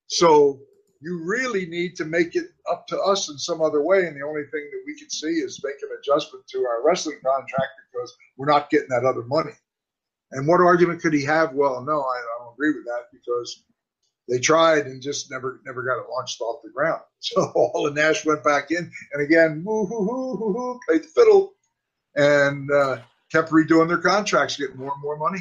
So 0.08 0.60
you 1.00 1.22
really 1.24 1.66
need 1.66 1.96
to 1.96 2.04
make 2.04 2.36
it 2.36 2.46
up 2.70 2.86
to 2.88 3.00
us 3.00 3.28
in 3.28 3.38
some 3.38 3.60
other 3.60 3.82
way. 3.82 4.06
And 4.06 4.16
the 4.16 4.26
only 4.26 4.42
thing 4.44 4.68
that 4.72 4.82
we 4.86 4.98
can 4.98 5.10
see 5.10 5.26
is 5.26 5.62
make 5.62 5.76
an 5.82 5.96
adjustment 5.98 6.46
to 6.48 6.58
our 6.58 6.84
wrestling 6.84 7.18
contract 7.24 7.72
because 7.90 8.14
we're 8.36 8.46
not 8.46 8.70
getting 8.70 8.88
that 8.90 9.04
other 9.04 9.22
money. 9.22 9.52
And 10.32 10.46
what 10.48 10.60
argument 10.60 11.02
could 11.02 11.12
he 11.12 11.24
have? 11.24 11.54
Well, 11.54 11.82
no, 11.82 12.00
I, 12.00 12.22
don't 12.38 12.54
agree 12.54 12.72
with 12.72 12.84
that 12.86 13.04
because 13.12 13.62
they 14.28 14.40
tried 14.40 14.86
and 14.86 15.00
just 15.00 15.30
never 15.30 15.60
never 15.64 15.84
got 15.84 16.00
it 16.00 16.10
launched 16.10 16.40
off 16.40 16.62
the 16.62 16.70
ground. 16.70 17.02
So 17.20 17.46
Hall 17.46 17.86
and 17.88 17.96
Nash 17.96 18.24
went 18.24 18.44
back 18.44 18.70
in 18.70 18.90
and 19.12 19.22
again, 19.22 19.62
woo 19.64 19.84
hoo 19.86 20.04
hoo 20.04 20.36
hoo 20.36 20.52
hoo, 20.52 20.80
played 20.86 21.02
the 21.02 21.08
fiddle, 21.08 21.54
and 22.14 22.70
uh, 22.70 22.98
kept 23.32 23.50
redoing 23.50 23.88
their 23.88 23.98
contracts, 23.98 24.56
getting 24.56 24.76
more 24.76 24.92
and 24.92 25.02
more 25.02 25.16
money 25.16 25.40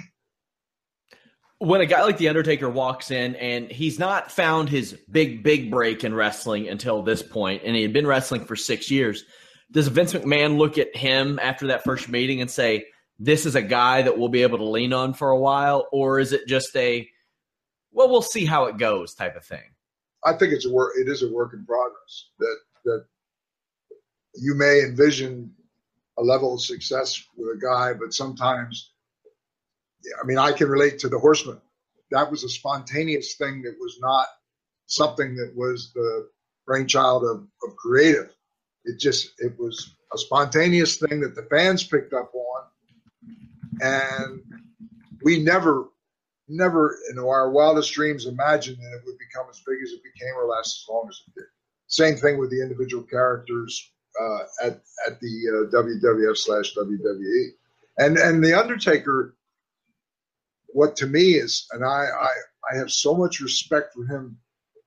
when 1.60 1.82
a 1.82 1.86
guy 1.86 2.03
like 2.03 2.18
the 2.18 2.30
Undertaker 2.30 2.70
walks 2.70 3.12
in 3.12 3.36
and 3.36 3.72
he's 3.72 3.97
not 3.97 4.32
found 4.32 4.70
his 4.70 4.93
big 5.10 5.43
big 5.43 5.72
break 5.72 6.03
in 6.03 6.14
wrestling 6.14 6.68
until 6.68 7.01
this 7.01 7.24
point, 7.24 7.64
and 7.64 7.76
he 7.76 7.82
had 7.82 7.93
been 7.93 8.08
wrestling 8.08 8.45
for 8.45 8.56
six 8.56 8.91
years, 8.91 9.24
does 9.72 9.88
Vince 9.88 10.14
McMahon 10.14 10.58
look 10.58 10.78
at 10.78 10.95
him 10.95 11.39
after 11.41 11.68
that 11.68 11.84
first 11.84 12.10
meeting 12.10 12.41
and 12.41 12.51
say, 12.51 12.86
"This 13.20 13.45
is 13.45 13.56
a 13.56 13.62
guy 13.62 14.01
that 14.01 14.18
we'll 14.18 14.30
be 14.30 14.43
able 14.43 14.58
to 14.58 14.66
lean 14.66 14.93
on 14.93 15.14
for 15.14 15.32
a 15.32 15.39
while," 15.39 15.88
or 15.91 16.20
is 16.20 16.34
it 16.34 16.47
just 16.47 16.76
a, 16.76 17.10
"Well, 17.91 18.10
we'll 18.10 18.22
see 18.22 18.45
how 18.45 18.66
it 18.66 18.78
goes" 18.78 19.14
type 19.14 19.36
of 19.36 19.45
thing? 19.45 19.74
I 20.24 20.34
think 20.34 20.53
it's 20.53 20.66
a 20.66 20.72
work. 20.72 20.93
It 20.97 21.08
is 21.08 21.24
a 21.24 21.32
work 21.32 21.53
in 21.53 21.66
progress. 21.66 22.30
That 22.39 22.58
that 22.84 23.06
you 24.34 24.56
may 24.56 24.82
envision 24.82 25.56
a 26.18 26.22
level 26.22 26.53
of 26.56 26.62
success 26.62 27.24
with 27.38 27.56
a 27.56 27.60
guy, 27.60 27.93
but 27.93 28.14
sometimes 28.14 28.91
I 30.22 30.26
mean, 30.26 30.38
I 30.38 30.51
can 30.51 30.68
relate 30.68 30.99
to 30.99 31.10
the 31.10 31.20
horseman. 31.20 31.60
That 32.12 32.30
was 32.30 32.43
a 32.43 32.49
spontaneous 32.49 33.36
thing 33.36 33.62
that 33.64 33.76
was 33.80 33.97
not 33.99 34.28
something 34.88 35.36
that 35.36 35.53
was 35.56 35.91
the 35.93 36.30
brainchild 36.66 37.24
of, 37.24 37.47
of 37.68 37.76
creative. 37.76 38.34
It 38.86 38.99
just 38.99 39.32
it 39.39 39.58
was 39.58 39.95
a 40.14 40.18
spontaneous 40.18 40.97
thing 40.97 41.20
that 41.22 41.36
the 41.36 41.47
fans 41.49 41.84
picked 41.84 42.14
up 42.14 42.32
on, 42.34 42.64
and 43.82 44.41
we 45.24 45.41
never, 45.41 45.89
never 46.47 46.97
in 47.10 47.18
our 47.18 47.49
wildest 47.49 47.91
dreams 47.93 48.28
imagined 48.28 48.78
that 48.78 48.97
it 48.97 49.01
would 49.06 49.18
become 49.18 49.47
as 49.49 49.62
big 49.66 49.78
as 49.84 49.91
it 49.91 50.01
became 50.03 50.36
or 50.38 50.47
last 50.47 50.84
as 50.84 50.86
long 50.88 51.08
as 51.10 51.20
it 51.28 51.34
did. 51.34 51.47
Same 51.88 52.16
thing 52.16 52.38
with 52.38 52.51
the 52.51 52.62
individual 52.62 53.03
characters 53.03 53.91
uh, 54.22 54.39
at 54.64 54.82
at 55.08 55.20
the 55.20 55.70
uh, 55.74 55.82
WWF 55.82 56.38
slash 56.38 56.76
WWE, 56.76 57.49
and 57.97 58.18
and 58.18 58.43
the 58.43 58.53
Undertaker 58.53 59.36
what 60.76 60.97
to 60.97 61.07
me 61.07 61.36
is, 61.36 61.67
and 61.71 61.86
I, 61.86 62.03
I, 62.19 62.32
I 62.69 62.78
have 62.78 62.91
so 62.91 63.15
much 63.15 63.39
respect 63.39 63.93
for 63.93 64.05
him 64.05 64.38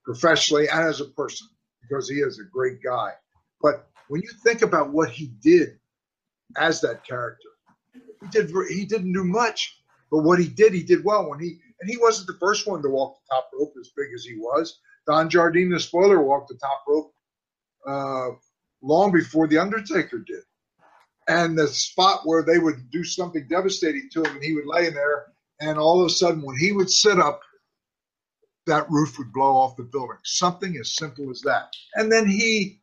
professionally 0.04 0.68
and 0.68 0.86
as 0.86 1.00
a 1.00 1.06
person 1.06 1.48
because 1.80 2.10
he 2.10 2.16
is 2.16 2.38
a 2.38 2.44
great 2.44 2.82
guy. 2.84 3.12
But 3.62 3.88
when 4.08 4.20
you 4.20 4.28
think 4.44 4.60
about 4.60 4.92
what 4.92 5.08
he 5.08 5.32
did 5.42 5.78
as 6.58 6.82
that 6.82 7.06
character, 7.06 7.48
he 8.20 8.28
did 8.30 8.50
he 8.68 8.84
didn't 8.84 9.14
do 9.14 9.24
much, 9.24 9.80
but 10.10 10.24
what 10.24 10.38
he 10.38 10.46
did, 10.46 10.74
he 10.74 10.82
did 10.82 11.02
well. 11.04 11.30
When 11.30 11.40
he 11.40 11.56
and 11.80 11.88
he 11.88 11.96
wasn't 11.96 12.26
the 12.26 12.38
first 12.38 12.66
one 12.66 12.82
to 12.82 12.90
walk 12.90 13.14
the 13.14 13.34
top 13.36 13.48
rope 13.58 13.72
as 13.80 13.90
big 13.96 14.08
as 14.14 14.24
he 14.24 14.34
was. 14.36 14.80
Don 15.06 15.30
Jardine, 15.30 15.70
the 15.70 15.80
spoiler, 15.80 16.20
walked 16.20 16.48
the 16.48 16.58
top 16.58 16.84
rope 16.86 17.14
uh, 17.88 18.36
long 18.82 19.10
before 19.10 19.46
the 19.46 19.56
Undertaker 19.56 20.18
did. 20.18 20.42
And 21.28 21.56
the 21.56 21.68
spot 21.68 22.22
where 22.24 22.42
they 22.42 22.58
would 22.58 22.90
do 22.90 23.04
something 23.04 23.46
devastating 23.48 24.10
to 24.12 24.24
him, 24.24 24.34
and 24.34 24.44
he 24.44 24.52
would 24.52 24.66
lay 24.66 24.86
in 24.86 24.92
there 24.92 25.28
and 25.60 25.78
all 25.78 26.00
of 26.00 26.06
a 26.06 26.10
sudden, 26.10 26.42
when 26.42 26.56
he 26.56 26.72
would 26.72 26.90
sit 26.90 27.18
up, 27.18 27.40
that 28.66 28.88
roof 28.90 29.18
would 29.18 29.32
blow 29.32 29.56
off 29.56 29.76
the 29.76 29.82
building. 29.82 30.18
Something 30.24 30.76
as 30.76 30.94
simple 30.94 31.30
as 31.30 31.40
that. 31.40 31.72
And 31.94 32.12
then 32.12 32.28
he 32.28 32.80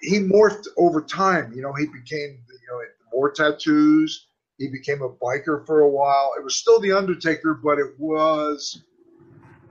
he 0.00 0.18
morphed 0.18 0.66
over 0.76 1.02
time. 1.02 1.52
You 1.52 1.62
know, 1.62 1.72
he 1.72 1.86
became 1.86 2.38
you 2.48 2.68
know 2.68 2.80
more 3.12 3.32
tattoos. 3.32 4.26
He 4.58 4.68
became 4.68 5.02
a 5.02 5.08
biker 5.08 5.66
for 5.66 5.80
a 5.80 5.88
while. 5.88 6.34
It 6.38 6.44
was 6.44 6.56
still 6.56 6.80
the 6.80 6.92
Undertaker, 6.92 7.58
but 7.62 7.78
it 7.78 7.98
was 7.98 8.82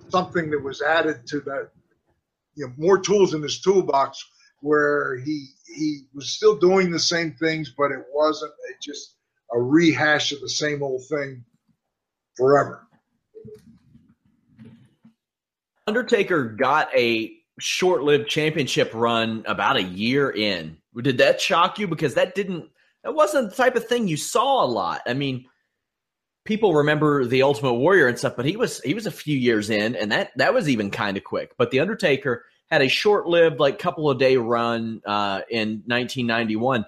something 0.09 0.49
that 0.49 0.63
was 0.63 0.81
added 0.81 1.27
to 1.27 1.39
that. 1.41 1.69
You 2.55 2.67
know, 2.67 2.73
more 2.77 2.99
tools 2.99 3.33
in 3.33 3.43
his 3.43 3.61
toolbox, 3.61 4.23
where 4.61 5.17
he 5.19 5.47
he 5.67 6.01
was 6.13 6.29
still 6.29 6.57
doing 6.57 6.91
the 6.91 6.99
same 6.99 7.33
things, 7.33 7.71
but 7.77 7.91
it 7.91 8.03
wasn't 8.11 8.51
a, 8.51 8.73
just 8.81 9.15
a 9.53 9.59
rehash 9.59 10.31
of 10.31 10.41
the 10.41 10.49
same 10.49 10.83
old 10.83 11.03
thing 11.07 11.45
forever. 12.39 12.87
Undertaker 15.85 16.45
got 16.45 16.89
a 16.95 17.31
short-lived 17.59 18.29
championship 18.29 18.91
run 18.93 19.43
about 19.45 19.75
a 19.75 19.83
year 19.83 20.31
in. 20.31 20.77
Did 20.99 21.17
that 21.19 21.41
shock 21.41 21.77
you? 21.77 21.87
Because 21.87 22.15
that 22.15 22.33
didn't 22.33 22.69
that 23.03 23.13
wasn't 23.13 23.49
the 23.49 23.55
type 23.55 23.75
of 23.75 23.87
thing 23.87 24.07
you 24.07 24.17
saw 24.17 24.63
a 24.63 24.67
lot. 24.67 25.01
I 25.05 25.13
mean, 25.13 25.45
people 26.45 26.73
remember 26.73 27.25
the 27.25 27.43
Ultimate 27.43 27.73
Warrior 27.73 28.07
and 28.07 28.17
stuff, 28.17 28.35
but 28.35 28.45
he 28.45 28.57
was 28.57 28.81
he 28.81 28.93
was 28.93 29.05
a 29.05 29.11
few 29.11 29.37
years 29.37 29.69
in, 29.69 29.95
and 29.95 30.11
that 30.11 30.31
that 30.37 30.53
was 30.53 30.69
even 30.69 30.89
kind 30.89 31.17
of 31.17 31.23
quick. 31.23 31.53
But 31.57 31.71
the 31.71 31.79
Undertaker 31.79 32.45
had 32.69 32.81
a 32.81 32.87
short-lived, 32.87 33.59
like 33.59 33.79
couple 33.79 34.09
of 34.09 34.19
day 34.19 34.37
run 34.37 35.01
uh, 35.05 35.41
in 35.49 35.83
1991 35.87 36.85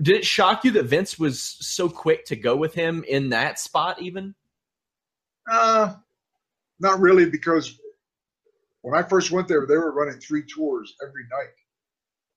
did 0.00 0.16
it 0.16 0.24
shock 0.24 0.64
you 0.64 0.70
that 0.72 0.84
Vince 0.84 1.18
was 1.18 1.42
so 1.42 1.88
quick 1.88 2.24
to 2.26 2.36
go 2.36 2.56
with 2.56 2.74
him 2.74 3.04
in 3.06 3.30
that 3.30 3.58
spot, 3.58 4.00
even? 4.00 4.34
Uh, 5.50 5.94
not 6.80 7.00
really, 7.00 7.28
because 7.28 7.78
when 8.80 8.98
I 8.98 9.06
first 9.06 9.30
went 9.30 9.48
there, 9.48 9.66
they 9.66 9.76
were 9.76 9.92
running 9.92 10.18
three 10.18 10.44
tours 10.44 10.94
every 11.02 11.24
night, 11.30 11.54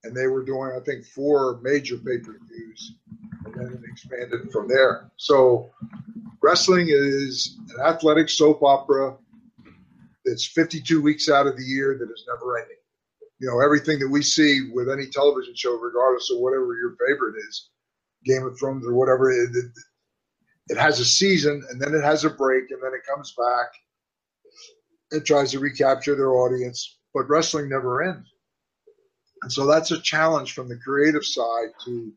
and 0.04 0.14
they 0.14 0.26
were 0.26 0.44
doing, 0.44 0.72
I 0.76 0.84
think, 0.84 1.04
four 1.06 1.60
major 1.62 1.96
pay 1.96 2.18
per 2.18 2.38
views, 2.46 2.94
and 3.44 3.54
then 3.54 3.72
it 3.72 3.90
expanded 3.90 4.52
from 4.52 4.68
there. 4.68 5.10
So, 5.16 5.70
wrestling 6.42 6.88
is 6.90 7.56
an 7.70 7.86
athletic 7.86 8.28
soap 8.28 8.62
opera 8.62 9.16
that's 10.24 10.46
52 10.46 11.00
weeks 11.00 11.28
out 11.30 11.46
of 11.46 11.56
the 11.56 11.64
year 11.64 11.96
that 11.98 12.12
is 12.12 12.24
never 12.28 12.58
ending 12.58 12.76
you 13.38 13.48
know 13.48 13.60
everything 13.60 13.98
that 13.98 14.08
we 14.08 14.22
see 14.22 14.70
with 14.72 14.88
any 14.88 15.06
television 15.06 15.54
show, 15.54 15.76
regardless 15.78 16.30
of 16.30 16.38
whatever 16.38 16.74
your 16.76 16.96
favorite 17.06 17.36
is, 17.48 17.68
Game 18.24 18.44
of 18.44 18.58
Thrones 18.58 18.86
or 18.86 18.94
whatever, 18.94 19.30
it, 19.30 19.50
it, 19.54 19.72
it 20.68 20.78
has 20.78 21.00
a 21.00 21.04
season 21.04 21.62
and 21.70 21.80
then 21.80 21.94
it 21.94 22.02
has 22.02 22.24
a 22.24 22.30
break 22.30 22.70
and 22.70 22.82
then 22.82 22.92
it 22.94 23.06
comes 23.06 23.34
back. 23.36 23.68
It 25.10 25.24
tries 25.24 25.52
to 25.52 25.60
recapture 25.60 26.16
their 26.16 26.32
audience, 26.32 26.98
but 27.14 27.28
wrestling 27.28 27.68
never 27.68 28.02
ends. 28.02 28.28
And 29.42 29.52
so 29.52 29.66
that's 29.66 29.92
a 29.92 30.00
challenge 30.00 30.54
from 30.54 30.68
the 30.68 30.78
creative 30.78 31.24
side 31.24 31.68
to 31.84 32.12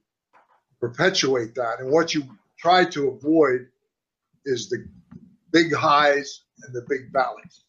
perpetuate 0.79 1.53
that. 1.55 1.79
And 1.79 1.91
what 1.91 2.13
you 2.13 2.23
try 2.57 2.85
to 2.85 3.09
avoid 3.09 3.67
is 4.45 4.69
the 4.69 4.87
big 5.51 5.73
highs 5.73 6.41
and 6.63 6.73
the 6.73 6.85
big 6.89 7.11
valleys 7.11 7.63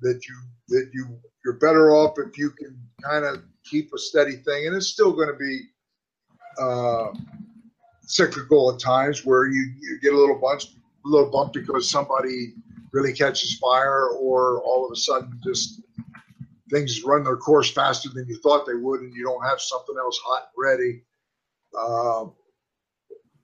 that 0.00 0.20
you 0.28 0.34
that 0.68 0.90
you 0.92 1.18
you're 1.44 1.54
better 1.54 1.92
off 1.92 2.18
if 2.18 2.38
you 2.38 2.50
can 2.50 2.78
kind 3.02 3.24
of 3.24 3.42
keep 3.64 3.92
a 3.94 3.98
steady 3.98 4.36
thing, 4.36 4.66
and 4.66 4.76
it's 4.76 4.88
still 4.88 5.12
going 5.12 5.28
to 5.28 5.36
be 5.36 5.62
uh, 6.60 7.08
cyclical 8.02 8.72
at 8.72 8.80
times 8.80 9.24
where 9.24 9.46
you, 9.46 9.72
you 9.80 9.98
get 10.00 10.12
a 10.12 10.18
little 10.18 10.38
bunch, 10.38 10.64
a 10.66 11.08
little 11.08 11.30
bump 11.30 11.52
because 11.52 11.90
somebody 11.90 12.54
really 12.92 13.12
catches 13.12 13.58
fire, 13.58 14.08
or 14.08 14.60
all 14.62 14.84
of 14.84 14.92
a 14.92 14.96
sudden 14.96 15.40
just 15.44 15.80
things 16.70 17.02
run 17.04 17.24
their 17.24 17.36
course 17.36 17.70
faster 17.70 18.08
than 18.08 18.26
you 18.28 18.38
thought 18.38 18.66
they 18.66 18.74
would, 18.74 19.00
and 19.00 19.14
you 19.14 19.24
don't 19.24 19.44
have 19.44 19.60
something 19.60 19.96
else 19.98 20.18
hot 20.24 20.48
and 20.54 20.64
ready. 20.64 21.02
Uh, 21.78 22.24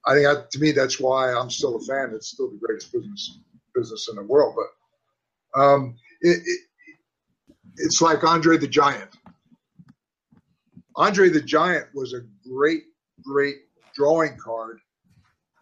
I 0.05 0.13
think 0.13 0.25
that, 0.25 0.51
to 0.51 0.59
me 0.59 0.71
that's 0.71 0.99
why 0.99 1.33
I'm 1.33 1.49
still 1.49 1.75
a 1.75 1.81
fan. 1.81 2.11
It's 2.15 2.29
still 2.29 2.49
the 2.49 2.57
greatest 2.57 2.91
business 2.91 3.39
business 3.75 4.07
in 4.09 4.15
the 4.15 4.23
world, 4.23 4.55
but 4.55 5.59
um, 5.59 5.95
it, 6.21 6.41
it, 6.45 6.59
it's 7.79 8.01
like 8.01 8.23
Andre 8.23 8.57
the 8.57 8.67
Giant. 8.67 9.09
Andre 10.95 11.29
the 11.29 11.41
Giant 11.41 11.87
was 11.93 12.13
a 12.13 12.21
great, 12.47 12.83
great 13.23 13.55
drawing 13.95 14.37
card. 14.37 14.79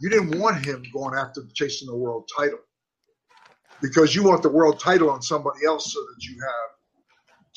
You 0.01 0.09
didn't 0.09 0.39
want 0.39 0.65
him 0.65 0.83
going 0.93 1.15
after 1.15 1.41
chasing 1.53 1.87
the 1.87 1.95
world 1.95 2.29
title 2.35 2.59
because 3.81 4.15
you 4.15 4.23
want 4.23 4.43
the 4.43 4.49
world 4.49 4.79
title 4.79 5.09
on 5.09 5.21
somebody 5.21 5.65
else 5.65 5.93
so 5.93 5.99
that 5.99 6.23
you 6.23 6.35
have 6.41 6.69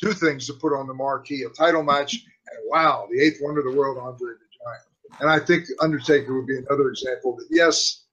two 0.01 0.13
things 0.13 0.47
to 0.47 0.55
put 0.55 0.73
on 0.75 0.87
the 0.87 0.95
marquee 0.95 1.43
a 1.43 1.51
title 1.51 1.83
match 1.83 2.15
and 2.15 2.59
wow, 2.71 3.07
the 3.11 3.21
eighth 3.21 3.39
wonder 3.41 3.61
of 3.61 3.73
the 3.73 3.79
world, 3.79 3.99
Andre 3.99 4.33
the 4.33 4.65
Giant. 4.65 5.21
And 5.21 5.31
I 5.31 5.39
think 5.39 5.67
Undertaker 5.81 6.35
would 6.35 6.47
be 6.47 6.57
another 6.57 6.89
example 6.91 7.37
that, 7.37 7.47
yes, 7.51 8.05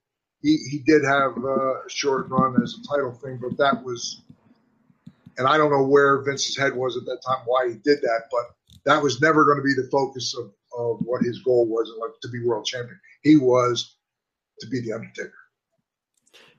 he, 0.41 0.57
he 0.69 0.79
did 0.79 1.03
have 1.03 1.37
uh, 1.37 1.85
a 1.85 1.89
short 1.89 2.29
run 2.29 2.61
as 2.61 2.75
a 2.75 2.87
title 2.87 3.11
thing, 3.11 3.39
but 3.41 3.57
that 3.57 3.83
was 3.83 4.21
and 5.37 5.47
I 5.47 5.57
don't 5.57 5.71
know 5.71 5.85
where 5.85 6.23
Vince's 6.23 6.57
head 6.57 6.75
was 6.75 6.97
at 6.97 7.05
that 7.05 7.21
time, 7.25 7.43
why 7.45 7.69
he 7.69 7.75
did 7.75 8.01
that, 8.01 8.23
but 8.31 8.45
that 8.85 9.01
was 9.01 9.21
never 9.21 9.45
going 9.45 9.57
to 9.57 9.63
be 9.63 9.73
the 9.73 9.87
focus 9.91 10.35
of, 10.37 10.51
of 10.77 10.97
what 11.01 11.23
his 11.23 11.41
goal 11.43 11.67
was 11.67 11.91
like, 11.99 12.11
to 12.21 12.29
be 12.29 12.43
world 12.43 12.65
champion. 12.65 12.99
He 13.21 13.37
was 13.37 13.97
to 14.59 14.67
be 14.67 14.81
the 14.81 14.93
Undertaker. 14.93 15.33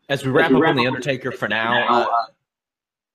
As 0.09 0.25
we 0.25 0.31
wrap, 0.31 0.47
As 0.47 0.53
we 0.53 0.63
up 0.63 0.69
on 0.69 0.77
the 0.77 0.87
Undertaker 0.87 1.33
for 1.33 1.49
now, 1.49 2.03
uh, 2.03 2.07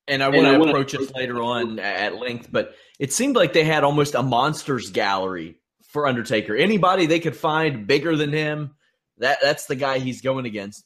And 0.08 0.22
I 0.22 0.30
want 0.30 0.48
to 0.48 0.70
approach 0.70 0.94
it 0.94 1.16
later 1.16 1.42
on 1.42 1.80
at 1.80 2.16
length, 2.16 2.50
but 2.52 2.76
it 3.00 3.14
seemed 3.14 3.36
like 3.36 3.54
they 3.54 3.64
had 3.64 3.84
almost 3.84 4.16
a 4.16 4.24
monsters 4.24 4.92
gallery 4.92 5.58
for 5.90 6.08
Undertaker. 6.08 6.56
Anybody 6.56 7.06
they 7.06 7.20
could 7.20 7.36
find 7.36 7.88
bigger 7.88 8.16
than 8.16 8.34
him, 8.34 8.76
that 9.20 9.40
that's 9.42 9.66
the 9.66 9.76
guy 9.76 10.00
he's 10.00 10.22
going 10.22 10.46
against. 10.46 10.84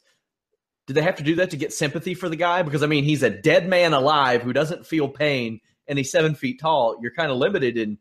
Do 0.87 0.93
they 0.93 1.01
have 1.01 1.17
to 1.17 1.23
do 1.23 1.35
that 1.35 1.51
to 1.51 1.57
get 1.57 1.73
sympathy 1.73 2.13
for 2.13 2.29
the 2.29 2.35
guy? 2.35 2.61
Because 2.61 2.81
I 2.81 2.87
mean, 2.87 3.03
he's 3.03 3.23
a 3.23 3.29
dead 3.29 3.67
man 3.67 3.93
alive 3.93 4.41
who 4.41 4.53
doesn't 4.53 4.85
feel 4.85 5.09
pain, 5.09 5.59
and 5.87 5.97
he's 5.97 6.11
seven 6.11 6.33
feet 6.33 6.59
tall. 6.59 6.97
You're 7.01 7.13
kind 7.13 7.29
of 7.29 7.37
limited 7.37 7.77
in 7.77 7.97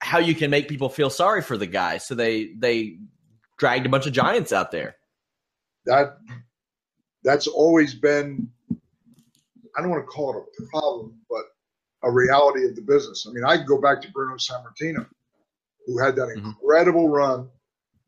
how 0.00 0.18
you 0.18 0.34
can 0.34 0.50
make 0.50 0.68
people 0.68 0.88
feel 0.88 1.10
sorry 1.10 1.42
for 1.42 1.56
the 1.56 1.66
guy. 1.66 1.98
So 1.98 2.14
they 2.14 2.52
they 2.58 2.98
dragged 3.58 3.86
a 3.86 3.90
bunch 3.90 4.06
of 4.06 4.12
giants 4.12 4.52
out 4.52 4.70
there. 4.70 4.96
That 5.86 6.18
that's 7.22 7.46
always 7.46 7.94
been 7.94 8.50
I 9.76 9.80
don't 9.80 9.90
want 9.90 10.02
to 10.02 10.06
call 10.06 10.36
it 10.36 10.62
a 10.62 10.66
problem, 10.70 11.14
but 11.28 11.42
a 12.02 12.10
reality 12.10 12.64
of 12.66 12.76
the 12.76 12.82
business. 12.82 13.26
I 13.28 13.32
mean, 13.32 13.44
I 13.44 13.62
go 13.62 13.80
back 13.80 14.00
to 14.02 14.10
Bruno 14.12 14.36
Sammartino, 14.36 15.06
who 15.86 15.98
had 15.98 16.16
that 16.16 16.28
mm-hmm. 16.28 16.48
incredible 16.48 17.08
run 17.08 17.48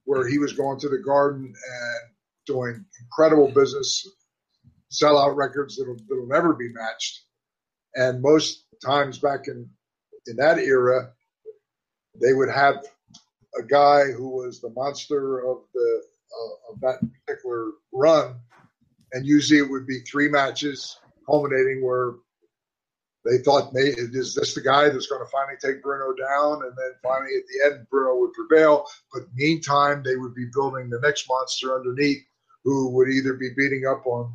where 0.05 0.29
he 0.29 0.39
was 0.39 0.53
going 0.53 0.79
to 0.81 0.89
the 0.89 0.99
garden 0.99 1.45
and 1.47 2.15
doing 2.47 2.84
incredible 3.01 3.51
business, 3.53 4.09
sellout 4.90 5.36
records 5.36 5.76
that'll, 5.76 5.97
that'll 6.09 6.28
never 6.28 6.55
be 6.55 6.68
matched. 6.72 7.22
And 7.94 8.22
most 8.22 8.64
times 8.84 9.18
back 9.18 9.49
in, 9.49 9.68
in 10.26 10.36
that 10.36 10.59
era, 10.59 11.12
they 12.20 12.32
would 12.32 12.51
have 12.51 12.84
a 13.59 13.62
guy 13.62 14.05
who 14.05 14.28
was 14.28 14.61
the 14.61 14.70
monster 14.70 15.38
of 15.38 15.59
the 15.74 16.03
uh, 16.26 16.72
of 16.72 16.80
that 16.80 17.01
particular 17.24 17.70
run, 17.92 18.36
and 19.12 19.24
usually 19.24 19.61
it 19.61 19.70
would 19.70 19.86
be 19.86 20.01
three 20.01 20.28
matches 20.28 20.99
culminating 21.24 21.84
where 21.84 22.14
they 23.26 23.38
thought, 23.38 23.72
is 23.74 24.34
this 24.34 24.55
the 24.55 24.61
guy 24.61 24.88
that's 24.88 25.09
going 25.09 25.24
to 25.24 25.30
finally 25.30 25.57
take 25.61 25.82
Bruno 25.82 26.14
down? 26.14 26.62
And 26.62 26.72
then 26.76 26.92
finally, 27.03 27.32
at 27.36 27.42
the 27.49 27.66
end, 27.66 27.86
Bruno 27.90 28.20
would 28.20 28.32
prevail. 28.32 28.86
But 29.12 29.24
meantime, 29.34 30.03
they 30.05 30.16
would 30.16 30.34
be 30.34 30.47
building 30.53 30.88
the 30.88 31.01
next 31.01 31.28
monster 31.28 31.74
underneath, 31.74 32.22
who 32.66 32.90
would 32.90 33.08
either 33.08 33.34
be 33.34 33.50
beating 33.56 33.86
up 33.86 34.04
on 34.06 34.34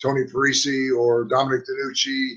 Tony 0.00 0.22
Parisi 0.24 0.96
or 0.96 1.24
Dominic 1.24 1.64
DeNucci, 1.66 2.28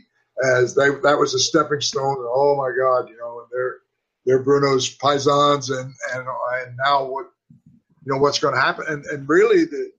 as 0.43 0.73
they 0.73 0.89
that 0.89 1.19
was 1.19 1.35
a 1.35 1.39
stepping 1.39 1.79
stone. 1.79 2.17
Oh 2.19 2.55
my 2.57 2.71
God, 2.75 3.07
you 3.07 3.17
know, 3.17 3.41
and 3.41 3.47
they're 3.51 3.77
they're 4.25 4.43
Bruno's 4.43 4.97
paisans, 4.97 5.69
and 5.69 5.93
and 6.13 6.27
and 6.27 6.77
now 6.83 7.05
what, 7.05 7.27
you 8.03 8.13
know, 8.13 8.17
what's 8.17 8.39
going 8.39 8.55
to 8.55 8.59
happen? 8.59 8.85
And 8.89 9.05
and 9.05 9.29
really, 9.29 9.65
the 9.65 9.91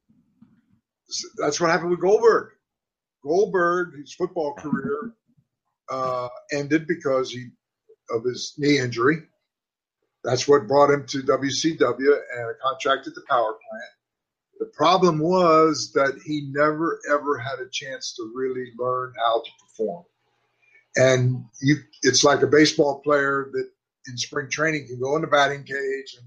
that's 1.37 1.61
what 1.61 1.71
happened 1.71 1.91
with 1.91 2.01
Goldberg. 2.01 2.51
Goldberg, 3.23 3.97
his 3.97 4.13
football 4.13 4.55
career 4.55 5.13
uh, 5.89 6.29
ended 6.53 6.89
because 6.89 7.31
he 7.31 7.49
of 8.11 8.25
his 8.25 8.55
knee 8.59 8.79
injury. 8.79 9.19
That's 10.25 10.49
what 10.49 10.67
brought 10.67 10.91
him 10.91 11.07
to 11.07 11.23
WCW 11.23 12.19
and 12.37 12.51
a 12.51 12.55
contract 12.61 13.07
at 13.07 13.15
the 13.15 13.23
power 13.29 13.53
plant. 13.53 13.98
The 14.59 14.67
problem 14.67 15.19
was 15.21 15.93
that 15.93 16.21
he 16.25 16.49
never 16.53 17.01
ever 17.11 17.39
had 17.39 17.61
a 17.61 17.71
chance 17.71 18.15
to 18.17 18.33
really 18.35 18.73
learn 18.79 19.13
how 19.17 19.43
to 19.43 19.51
perform. 19.61 20.05
And 20.97 21.45
you, 21.61 21.77
it's 22.03 22.25
like 22.25 22.43
a 22.43 22.47
baseball 22.47 23.01
player 23.01 23.51
that 23.53 23.71
in 24.09 24.17
spring 24.17 24.49
training 24.51 24.87
can 24.89 25.01
go 25.01 25.15
in 25.17 25.23
the 25.23 25.29
batting 25.29 25.63
cage, 25.63 26.17
and, 26.19 26.27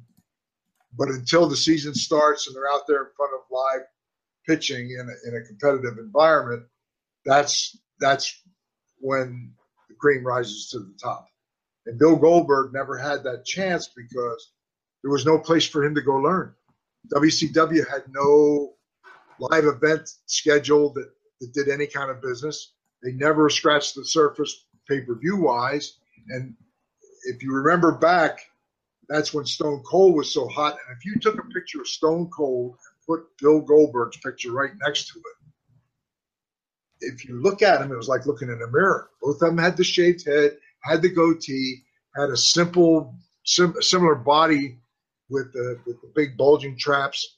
but 0.98 1.10
until 1.10 1.48
the 1.48 1.58
season 1.58 1.94
starts 1.94 2.48
and 2.48 2.56
they're 2.56 2.72
out 2.72 2.88
there 2.88 3.04
in 3.04 3.10
front 3.18 3.34
of 3.34 3.42
live 3.52 3.86
pitching 4.48 4.92
in 4.92 5.10
a, 5.10 5.30
in 5.30 5.42
a 5.42 5.46
competitive 5.48 5.98
environment, 5.98 6.64
that's 7.26 7.78
that's 8.00 8.42
when 9.00 9.54
the 9.90 9.96
cream 9.96 10.26
rises 10.26 10.70
to 10.70 10.80
the 10.80 10.94
top. 11.02 11.28
And 11.86 12.00
Bill 12.00 12.16
Goldberg 12.16 12.74
never 12.74 12.98
had 12.98 13.24
that 13.24 13.46
chance 13.46 13.90
because 13.96 14.52
there 15.02 15.12
was 15.12 15.26
no 15.26 15.40
place 15.40 15.68
for 15.68 15.84
him 15.84 15.96
to 15.96 16.02
go 16.02 16.16
learn. 16.16 16.54
WCW 17.10 17.90
had 17.90 18.04
no 18.10 18.74
live 19.40 19.66
event 19.66 20.10
schedule 20.28 20.94
that, 20.94 21.10
that 21.40 21.54
did 21.54 21.70
any 21.70 21.88
kind 21.88 22.12
of 22.12 22.22
business. 22.22 22.74
They 23.04 23.14
never 23.14 23.50
scratched 23.50 23.96
the 23.96 24.06
surface 24.06 24.66
pay 24.88 25.02
per 25.02 25.16
view 25.16 25.38
wise. 25.38 25.98
And 26.30 26.56
if 27.24 27.42
you 27.44 27.54
remember 27.54 27.92
back, 27.92 28.40
that's 29.10 29.34
when 29.34 29.46
Stone 29.46 29.84
Cold 29.90 30.16
was 30.16 30.34
so 30.34 30.48
hot. 30.48 30.74
And 30.88 30.98
if 30.98 31.06
you 31.06 31.20
took 31.20 31.40
a 31.40 31.48
picture 31.50 31.82
of 31.82 31.88
Stone 31.88 32.30
Cold 32.36 32.72
and 32.72 33.06
put 33.08 33.28
Bill 33.40 33.62
Goldberg's 33.62 34.18
picture 34.18 34.52
right 34.52 34.72
next 34.86 35.08
to 35.08 35.20
it, 35.20 35.26
if 37.02 37.28
you 37.28 37.42
look 37.42 37.62
at 37.62 37.80
them, 37.80 37.92
it 37.92 37.98
was 37.98 38.08
like 38.08 38.28
looking 38.28 38.50
in 38.50 38.62
a 38.62 38.72
mirror. 38.72 39.10
Both 39.22 39.42
of 39.42 39.50
them 39.50 39.58
had 39.58 39.76
the 39.76 39.84
shaved 39.84 40.26
head, 40.26 40.58
had 40.82 41.02
the 41.02 41.10
goatee, 41.10 41.84
had 42.16 42.30
a 42.30 42.38
simple, 42.38 43.16
sim- 43.44 43.82
similar 43.82 44.16
body 44.16 44.78
with 45.32 45.52
the, 45.54 45.80
with 45.86 46.02
the 46.02 46.12
big 46.16 46.38
bulging 46.38 46.78
traps. 46.78 47.38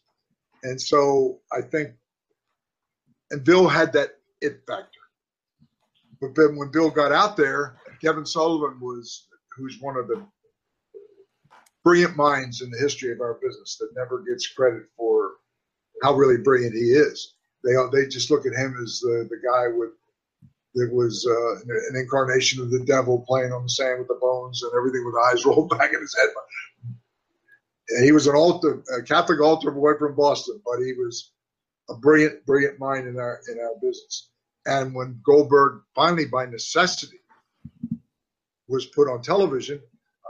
And 0.64 0.80
so 0.80 1.40
I 1.52 1.62
think, 1.62 1.92
and 3.32 3.44
Bill 3.44 3.68
had 3.68 3.94
that 3.94 4.18
it 4.42 4.64
factor. 4.68 5.00
But 6.20 6.36
then 6.36 6.58
when 6.58 6.72
Bill 6.72 6.90
got 6.90 7.12
out 7.12 7.38
there, 7.38 7.78
Kevin 8.02 8.26
Sullivan 8.26 8.80
was, 8.82 9.28
who's 9.56 9.80
one 9.80 9.98
of 9.98 10.08
the 10.08 10.26
brilliant 11.84 12.18
minds 12.18 12.62
in 12.62 12.70
the 12.70 12.80
history 12.80 13.12
of 13.12 13.22
our 13.22 13.40
business 13.42 13.78
that 13.80 13.90
never 13.96 14.24
gets 14.24 14.48
credit 14.48 14.84
for 14.98 15.34
how 16.02 16.14
really 16.14 16.38
brilliant 16.38 16.74
he 16.74 16.92
is 16.92 17.34
they 17.64 17.72
they 17.92 18.08
just 18.08 18.30
look 18.30 18.46
at 18.46 18.54
him 18.54 18.76
as 18.82 19.00
the 19.00 19.28
the 19.30 19.38
guy 19.38 19.68
with 19.76 19.92
that 20.76 20.92
was 20.92 21.26
uh, 21.30 21.56
an 21.90 21.96
incarnation 21.96 22.60
of 22.62 22.72
the 22.72 22.84
devil 22.86 23.24
playing 23.28 23.52
on 23.52 23.62
the 23.62 23.70
sand 23.70 24.00
with 24.00 24.08
the 24.08 24.18
bones 24.20 24.64
and 24.64 24.72
everything 24.76 25.06
with 25.06 25.14
eyes 25.16 25.46
rolled 25.46 25.70
back 25.70 25.94
in 25.94 26.02
his 26.02 26.16
head. 26.18 26.30
He 28.02 28.12
was 28.12 28.28
an 28.28 28.36
altar, 28.36 28.84
a 28.98 29.02
Catholic 29.04 29.42
altar 29.42 29.72
boy 29.72 29.94
from 29.98 30.16
Boston, 30.16 30.62
but 30.66 30.80
he 30.84 30.94
was 30.94 31.32
a 31.90 31.96
brilliant, 31.96 32.46
brilliant 32.46 32.80
mind 32.80 33.08
in 33.08 33.20
our 33.20 33.42
in 33.52 33.60
our 33.60 33.76
business. 33.82 34.30
And 34.66 34.96
when 34.96 35.20
Goldberg 35.26 35.82
finally, 35.94 36.26
by 36.26 36.46
necessity, 36.46 37.20
was 38.68 38.86
put 38.88 39.10
on 39.10 39.22
television, 39.22 39.82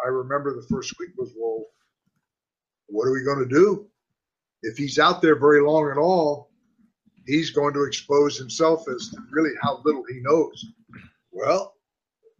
I 0.03 0.07
remember 0.07 0.53
the 0.53 0.68
first 0.70 0.93
week 0.99 1.11
was, 1.18 1.32
well, 1.38 1.66
what 2.88 3.05
are 3.05 3.14
we 3.14 3.24
going 3.24 3.47
to 3.47 3.55
do? 3.55 3.88
If 4.64 4.78
he's 4.78 4.99
out 4.99 5.22
there 5.22 5.39
very 5.39 5.61
long 5.61 5.91
at 5.91 5.97
all, 5.97 6.49
he's 7.26 7.51
going 7.51 7.74
to 7.74 7.84
expose 7.84 8.38
himself 8.38 8.88
as 8.89 9.14
really 9.32 9.51
how 9.61 9.82
little 9.86 10.03
he 10.09 10.20
knows. 10.22 10.66
Well, 11.32 11.72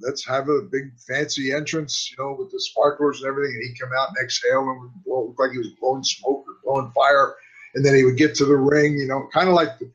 let's 0.04 0.26
have 0.26 0.50
a 0.50 0.62
big 0.62 0.92
fancy 1.08 1.54
entrance, 1.54 2.12
you 2.12 2.24
know, 2.24 2.36
with 2.38 2.52
the 2.52 2.60
sparklers 2.60 3.22
and 3.22 3.30
everything, 3.30 3.56
and 3.56 3.64
he'd 3.64 3.80
come 3.80 3.92
out 3.98 4.10
and 4.10 4.18
exhale 4.24 4.70
and 4.70 5.04
blow, 5.04 5.28
look 5.28 5.40
like 5.40 5.52
he 5.52 5.58
was 5.58 5.72
blowing 5.80 6.04
smoke 6.04 6.46
or 6.48 6.56
blowing 6.64 6.92
fire, 6.92 7.36
and 7.76 7.86
then 7.86 7.96
he 7.96 8.04
would 8.04 8.18
get 8.18 8.36
to 8.36 8.46
the 8.46 8.56
ring, 8.56 8.98
you 8.98 9.08
know, 9.08 9.28
kind 9.34 9.48
of 9.48 9.56
like 9.56 9.80
the 9.80 9.92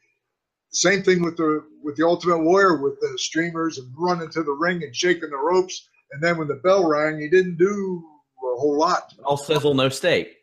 same 0.70 1.02
thing 1.02 1.22
with 1.22 1.36
the 1.36 1.64
with 1.82 1.96
the 1.96 2.06
Ultimate 2.06 2.40
Warrior 2.40 2.82
with 2.82 3.00
the 3.00 3.18
streamers 3.18 3.78
and 3.78 3.92
running 3.96 4.30
to 4.30 4.42
the 4.42 4.52
ring 4.52 4.82
and 4.82 4.94
shaking 4.94 5.30
the 5.30 5.36
ropes, 5.36 5.88
and 6.12 6.22
then 6.22 6.38
when 6.38 6.48
the 6.48 6.56
bell 6.56 6.88
rang, 6.88 7.20
he 7.20 7.28
didn't 7.28 7.56
do 7.56 8.02
a 8.38 8.61
whole 8.61 8.78
lot. 8.78 9.12
All 9.24 9.36
sizzle, 9.36 9.74
no 9.74 9.88
steak. 9.88 10.34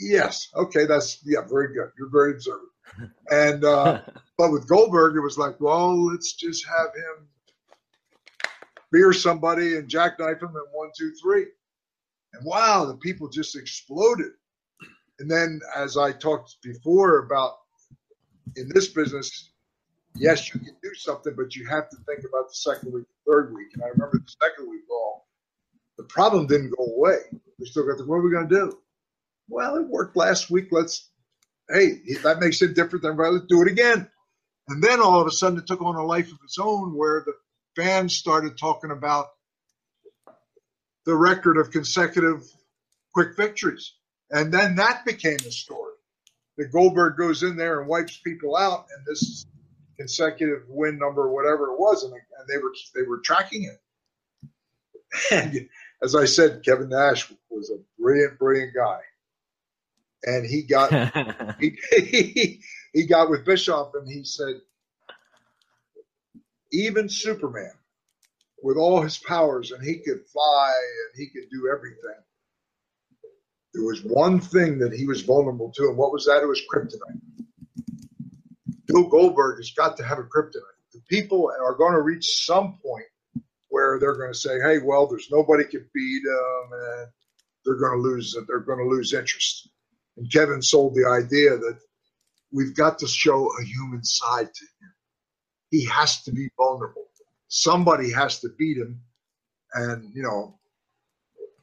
Yes. 0.00 0.48
Okay. 0.54 0.86
That's 0.86 1.20
yeah. 1.24 1.40
Very 1.48 1.74
good. 1.74 1.90
You're 1.98 2.10
very 2.10 2.32
observant. 2.32 2.68
And 3.30 3.64
uh, 3.64 4.00
but 4.38 4.50
with 4.50 4.68
Goldberg, 4.68 5.16
it 5.16 5.20
was 5.20 5.38
like, 5.38 5.60
well, 5.60 6.10
let's 6.10 6.32
just 6.32 6.66
have 6.66 6.88
him 6.94 7.28
beer 8.92 9.12
somebody 9.12 9.76
and 9.76 9.88
jackknife 9.88 10.42
him 10.42 10.50
in 10.50 10.62
one, 10.72 10.90
two, 10.96 11.12
three. 11.20 11.46
And 12.34 12.44
wow, 12.44 12.84
the 12.84 12.96
people 12.96 13.28
just 13.28 13.56
exploded. 13.56 14.32
And 15.18 15.30
then, 15.30 15.60
as 15.76 15.96
I 15.96 16.12
talked 16.12 16.56
before 16.62 17.18
about 17.24 17.54
in 18.56 18.68
this 18.72 18.88
business, 18.88 19.50
yes, 20.14 20.52
you 20.52 20.60
can 20.60 20.76
do 20.82 20.94
something, 20.94 21.34
but 21.36 21.54
you 21.54 21.66
have 21.66 21.88
to 21.90 21.96
think 22.06 22.20
about 22.20 22.48
the 22.48 22.54
second 22.54 22.92
week, 22.92 23.04
the 23.24 23.32
third 23.32 23.54
week. 23.54 23.68
And 23.74 23.82
I 23.82 23.88
remember 23.88 24.18
the 24.18 24.34
second 24.42 24.70
week 24.70 24.82
all, 24.90 25.28
the 25.96 26.04
problem 26.04 26.46
didn't 26.46 26.74
go 26.76 26.84
away. 26.84 27.18
We 27.58 27.66
still 27.66 27.86
got 27.86 27.98
the, 27.98 28.04
what 28.04 28.16
are 28.16 28.22
we 28.22 28.32
going 28.32 28.48
to 28.48 28.54
do? 28.54 28.78
Well, 29.48 29.76
it 29.76 29.86
worked 29.86 30.16
last 30.16 30.50
week. 30.50 30.68
Let's 30.70 31.10
hey, 31.68 32.00
that 32.22 32.40
makes 32.40 32.60
it 32.62 32.74
different 32.74 33.02
than 33.02 33.16
let's 33.16 33.46
do 33.48 33.62
it 33.62 33.70
again. 33.70 34.08
And 34.68 34.82
then 34.82 35.00
all 35.00 35.20
of 35.20 35.26
a 35.26 35.30
sudden 35.30 35.58
it 35.58 35.66
took 35.66 35.82
on 35.82 35.96
a 35.96 36.04
life 36.04 36.30
of 36.30 36.38
its 36.44 36.58
own 36.58 36.96
where 36.96 37.22
the 37.24 37.32
fans 37.76 38.14
started 38.14 38.58
talking 38.58 38.90
about 38.90 39.26
the 41.04 41.14
record 41.14 41.58
of 41.58 41.70
consecutive 41.70 42.42
quick 43.12 43.36
victories. 43.36 43.94
And 44.30 44.52
then 44.52 44.76
that 44.76 45.04
became 45.04 45.36
a 45.36 45.50
story. 45.50 45.92
That 46.56 46.72
Goldberg 46.72 47.16
goes 47.16 47.42
in 47.42 47.56
there 47.56 47.80
and 47.80 47.88
wipes 47.88 48.18
people 48.18 48.56
out, 48.56 48.86
and 48.94 49.06
this 49.06 49.46
consecutive 49.98 50.62
win 50.68 50.98
number, 50.98 51.30
whatever 51.30 51.72
it 51.72 51.80
was, 51.80 52.04
and, 52.04 52.12
and 52.12 52.48
they 52.48 52.58
were 52.58 52.72
they 52.94 53.02
were 53.08 53.20
tracking 53.24 53.64
it. 53.64 53.80
And 55.30 55.68
as 56.02 56.14
I 56.14 56.26
said, 56.26 56.62
Kevin 56.64 56.90
Nash 56.90 57.32
was 57.50 57.70
a 57.70 57.78
brilliant, 57.98 58.38
brilliant 58.38 58.74
guy 58.74 59.00
and 60.24 60.46
he 60.46 60.62
got 60.62 60.92
he, 61.60 61.78
he, 61.90 62.62
he 62.92 63.06
got 63.06 63.30
with 63.30 63.44
Bischoff 63.44 63.92
and 63.94 64.08
he 64.08 64.24
said 64.24 64.60
even 66.72 67.08
Superman, 67.08 67.72
with 68.62 68.76
all 68.76 69.00
his 69.02 69.18
powers, 69.18 69.72
and 69.72 69.84
he 69.84 69.98
could 69.98 70.26
fly 70.32 70.72
and 70.72 71.20
he 71.20 71.28
could 71.28 71.48
do 71.50 71.70
everything. 71.74 72.20
There 73.74 73.84
was 73.84 74.02
one 74.04 74.40
thing 74.40 74.78
that 74.80 74.92
he 74.92 75.06
was 75.06 75.22
vulnerable 75.22 75.72
to, 75.76 75.84
and 75.84 75.96
what 75.96 76.12
was 76.12 76.26
that? 76.26 76.42
It 76.42 76.46
was 76.46 76.62
kryptonite. 76.72 77.20
Bill 78.86 79.08
Goldberg 79.08 79.58
has 79.58 79.72
got 79.72 79.96
to 79.96 80.04
have 80.04 80.18
a 80.18 80.24
kryptonite. 80.24 80.60
The 80.92 81.00
people 81.08 81.50
are 81.64 81.74
going 81.74 81.94
to 81.94 82.02
reach 82.02 82.44
some 82.44 82.78
point 82.84 83.06
where 83.68 83.98
they're 83.98 84.16
going 84.16 84.32
to 84.32 84.38
say, 84.38 84.60
"Hey, 84.60 84.78
well, 84.78 85.06
there's 85.06 85.28
nobody 85.30 85.64
can 85.64 85.88
beat 85.94 86.22
them," 86.24 86.70
and 86.72 87.08
they're 87.64 87.76
going 87.76 87.96
to 87.96 88.02
lose. 88.02 88.36
They're 88.46 88.60
going 88.60 88.78
to 88.80 88.90
lose 88.90 89.14
interest. 89.14 89.70
And 90.18 90.30
Kevin 90.30 90.60
sold 90.60 90.94
the 90.94 91.08
idea 91.08 91.56
that 91.56 91.78
we've 92.52 92.76
got 92.76 92.98
to 92.98 93.06
show 93.08 93.48
a 93.48 93.64
human 93.64 94.04
side 94.04 94.52
to 94.52 94.64
him. 94.64 94.92
He 95.72 95.86
has 95.86 96.22
to 96.24 96.30
be 96.30 96.50
vulnerable. 96.58 97.06
Somebody 97.48 98.12
has 98.12 98.40
to 98.40 98.50
beat 98.58 98.76
him, 98.76 99.00
and 99.74 100.14
you 100.14 100.22
know, 100.22 100.54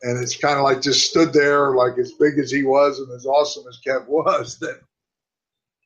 and 0.01 0.21
it's 0.21 0.35
kind 0.35 0.57
of 0.57 0.63
like 0.63 0.81
just 0.81 1.09
stood 1.09 1.31
there, 1.31 1.75
like 1.75 1.97
as 1.99 2.13
big 2.13 2.39
as 2.39 2.51
he 2.51 2.63
was 2.63 2.99
and 2.99 3.11
as 3.11 3.27
awesome 3.27 3.63
as 3.69 3.79
Kev 3.87 4.07
was. 4.07 4.57
That 4.59 4.81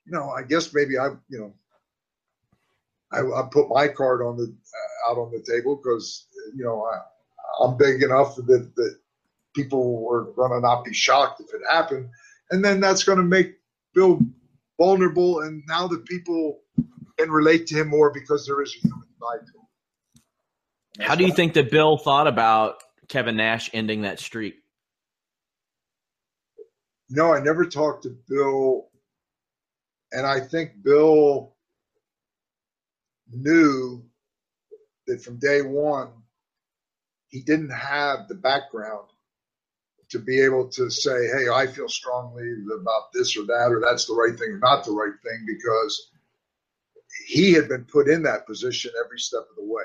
you 0.06 0.14
know, 0.14 0.30
I 0.30 0.44
guess 0.44 0.74
maybe 0.74 0.98
I, 0.98 1.10
you 1.30 1.40
know, 1.40 1.54
I, 3.12 3.20
I 3.20 3.48
put 3.52 3.70
my 3.70 3.90
card 3.90 4.22
on 4.22 4.38
the 4.38 4.44
uh, 4.44 5.12
out 5.12 5.18
on 5.18 5.32
the 5.32 5.44
table 5.44 5.76
because 5.76 6.28
you 6.56 6.64
know 6.64 6.82
I, 6.82 7.64
I'm 7.64 7.78
big 7.78 8.04
enough 8.04 8.38
that 8.38 8.72
that 8.76 9.00
people 9.54 10.02
were 10.02 10.32
going 10.34 10.52
to 10.52 10.62
not 10.62 10.86
be 10.86 10.94
shocked 10.94 11.42
if 11.42 11.54
it 11.54 11.62
happened, 11.70 12.10
and 12.52 12.64
then 12.64 12.80
that's 12.80 13.04
going 13.04 13.18
to 13.20 13.24
make 13.24 13.56
Bill 13.94 14.20
vulnerable, 14.80 15.42
and 15.42 15.62
now 15.68 15.88
the 15.88 16.00
people 16.00 16.63
can 17.18 17.32
relate 17.32 17.68
to 17.68 17.76
him 17.76 17.90
more 17.90 18.12
because 18.12 18.46
there 18.46 18.62
is 18.62 18.76
a 18.76 18.88
human 18.88 19.08
side 19.20 19.46
to 19.46 21.02
him. 21.02 21.08
How 21.08 21.16
do 21.16 21.26
you 21.26 21.34
think 21.34 21.54
that 21.54 21.72
Bill 21.72 21.98
thought 21.98 22.28
about 22.28 22.76
Kevin 23.08 23.36
Nash 23.38 23.70
ending 23.74 24.02
that 24.02 24.20
streak? 24.20 24.56
No, 27.10 27.34
I 27.34 27.42
never 27.42 27.66
talked 27.66 28.04
to 28.04 28.16
Bill, 28.28 28.90
and 30.12 30.26
I 30.26 30.40
think 30.40 30.84
Bill 30.84 31.56
knew 33.32 34.04
that 35.08 35.22
from 35.22 35.40
day 35.40 35.62
one 35.62 36.12
he 37.30 37.42
didn't 37.42 37.72
have 37.72 38.28
the 38.28 38.36
background 38.36 39.08
to 40.12 40.20
be 40.20 40.40
able 40.42 40.70
to 40.70 40.92
say, 40.92 41.10
hey, 41.10 41.50
I 41.52 41.66
feel 41.66 41.90
strongly 41.90 42.48
about 42.68 43.12
this 43.12 43.36
or 43.36 43.44
that, 43.48 43.70
or 43.72 43.82
that's 43.82 44.06
the 44.06 44.14
right 44.14 44.38
thing 44.38 44.52
or 44.52 44.60
not 44.60 44.86
the 44.86 44.92
right 44.92 45.16
thing, 45.24 45.44
because 45.48 46.12
he 47.28 47.54
had 47.54 47.68
been 47.68 47.86
put 47.86 48.08
in 48.08 48.24
that 48.24 48.46
position 48.46 48.92
every 49.04 49.20
step 49.20 49.42
of 49.50 49.56
the 49.56 49.66
way. 49.66 49.84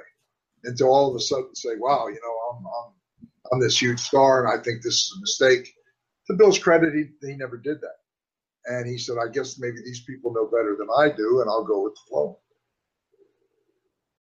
And 0.64 0.76
to 0.78 0.84
all 0.84 1.08
of 1.08 1.16
a 1.16 1.20
sudden 1.20 1.54
say, 1.54 1.76
wow, 1.78 2.08
you 2.08 2.20
know, 2.22 2.58
I'm, 2.58 2.66
I'm, 2.66 3.28
I'm 3.52 3.60
this 3.60 3.80
huge 3.80 4.00
star 4.00 4.44
and 4.44 4.60
I 4.60 4.62
think 4.62 4.82
this 4.82 4.94
is 4.94 5.14
a 5.16 5.20
mistake. 5.20 5.72
To 6.26 6.34
Bill's 6.34 6.58
credit, 6.58 6.92
he, 6.94 7.26
he 7.26 7.36
never 7.36 7.56
did 7.56 7.80
that. 7.80 7.96
And 8.66 8.86
he 8.86 8.98
said, 8.98 9.16
I 9.22 9.28
guess 9.30 9.58
maybe 9.58 9.78
these 9.84 10.02
people 10.02 10.32
know 10.32 10.46
better 10.46 10.76
than 10.78 10.88
I 10.98 11.08
do, 11.08 11.40
and 11.40 11.48
I'll 11.48 11.64
go 11.64 11.82
with 11.84 11.94
the 11.94 12.00
flow. 12.08 12.38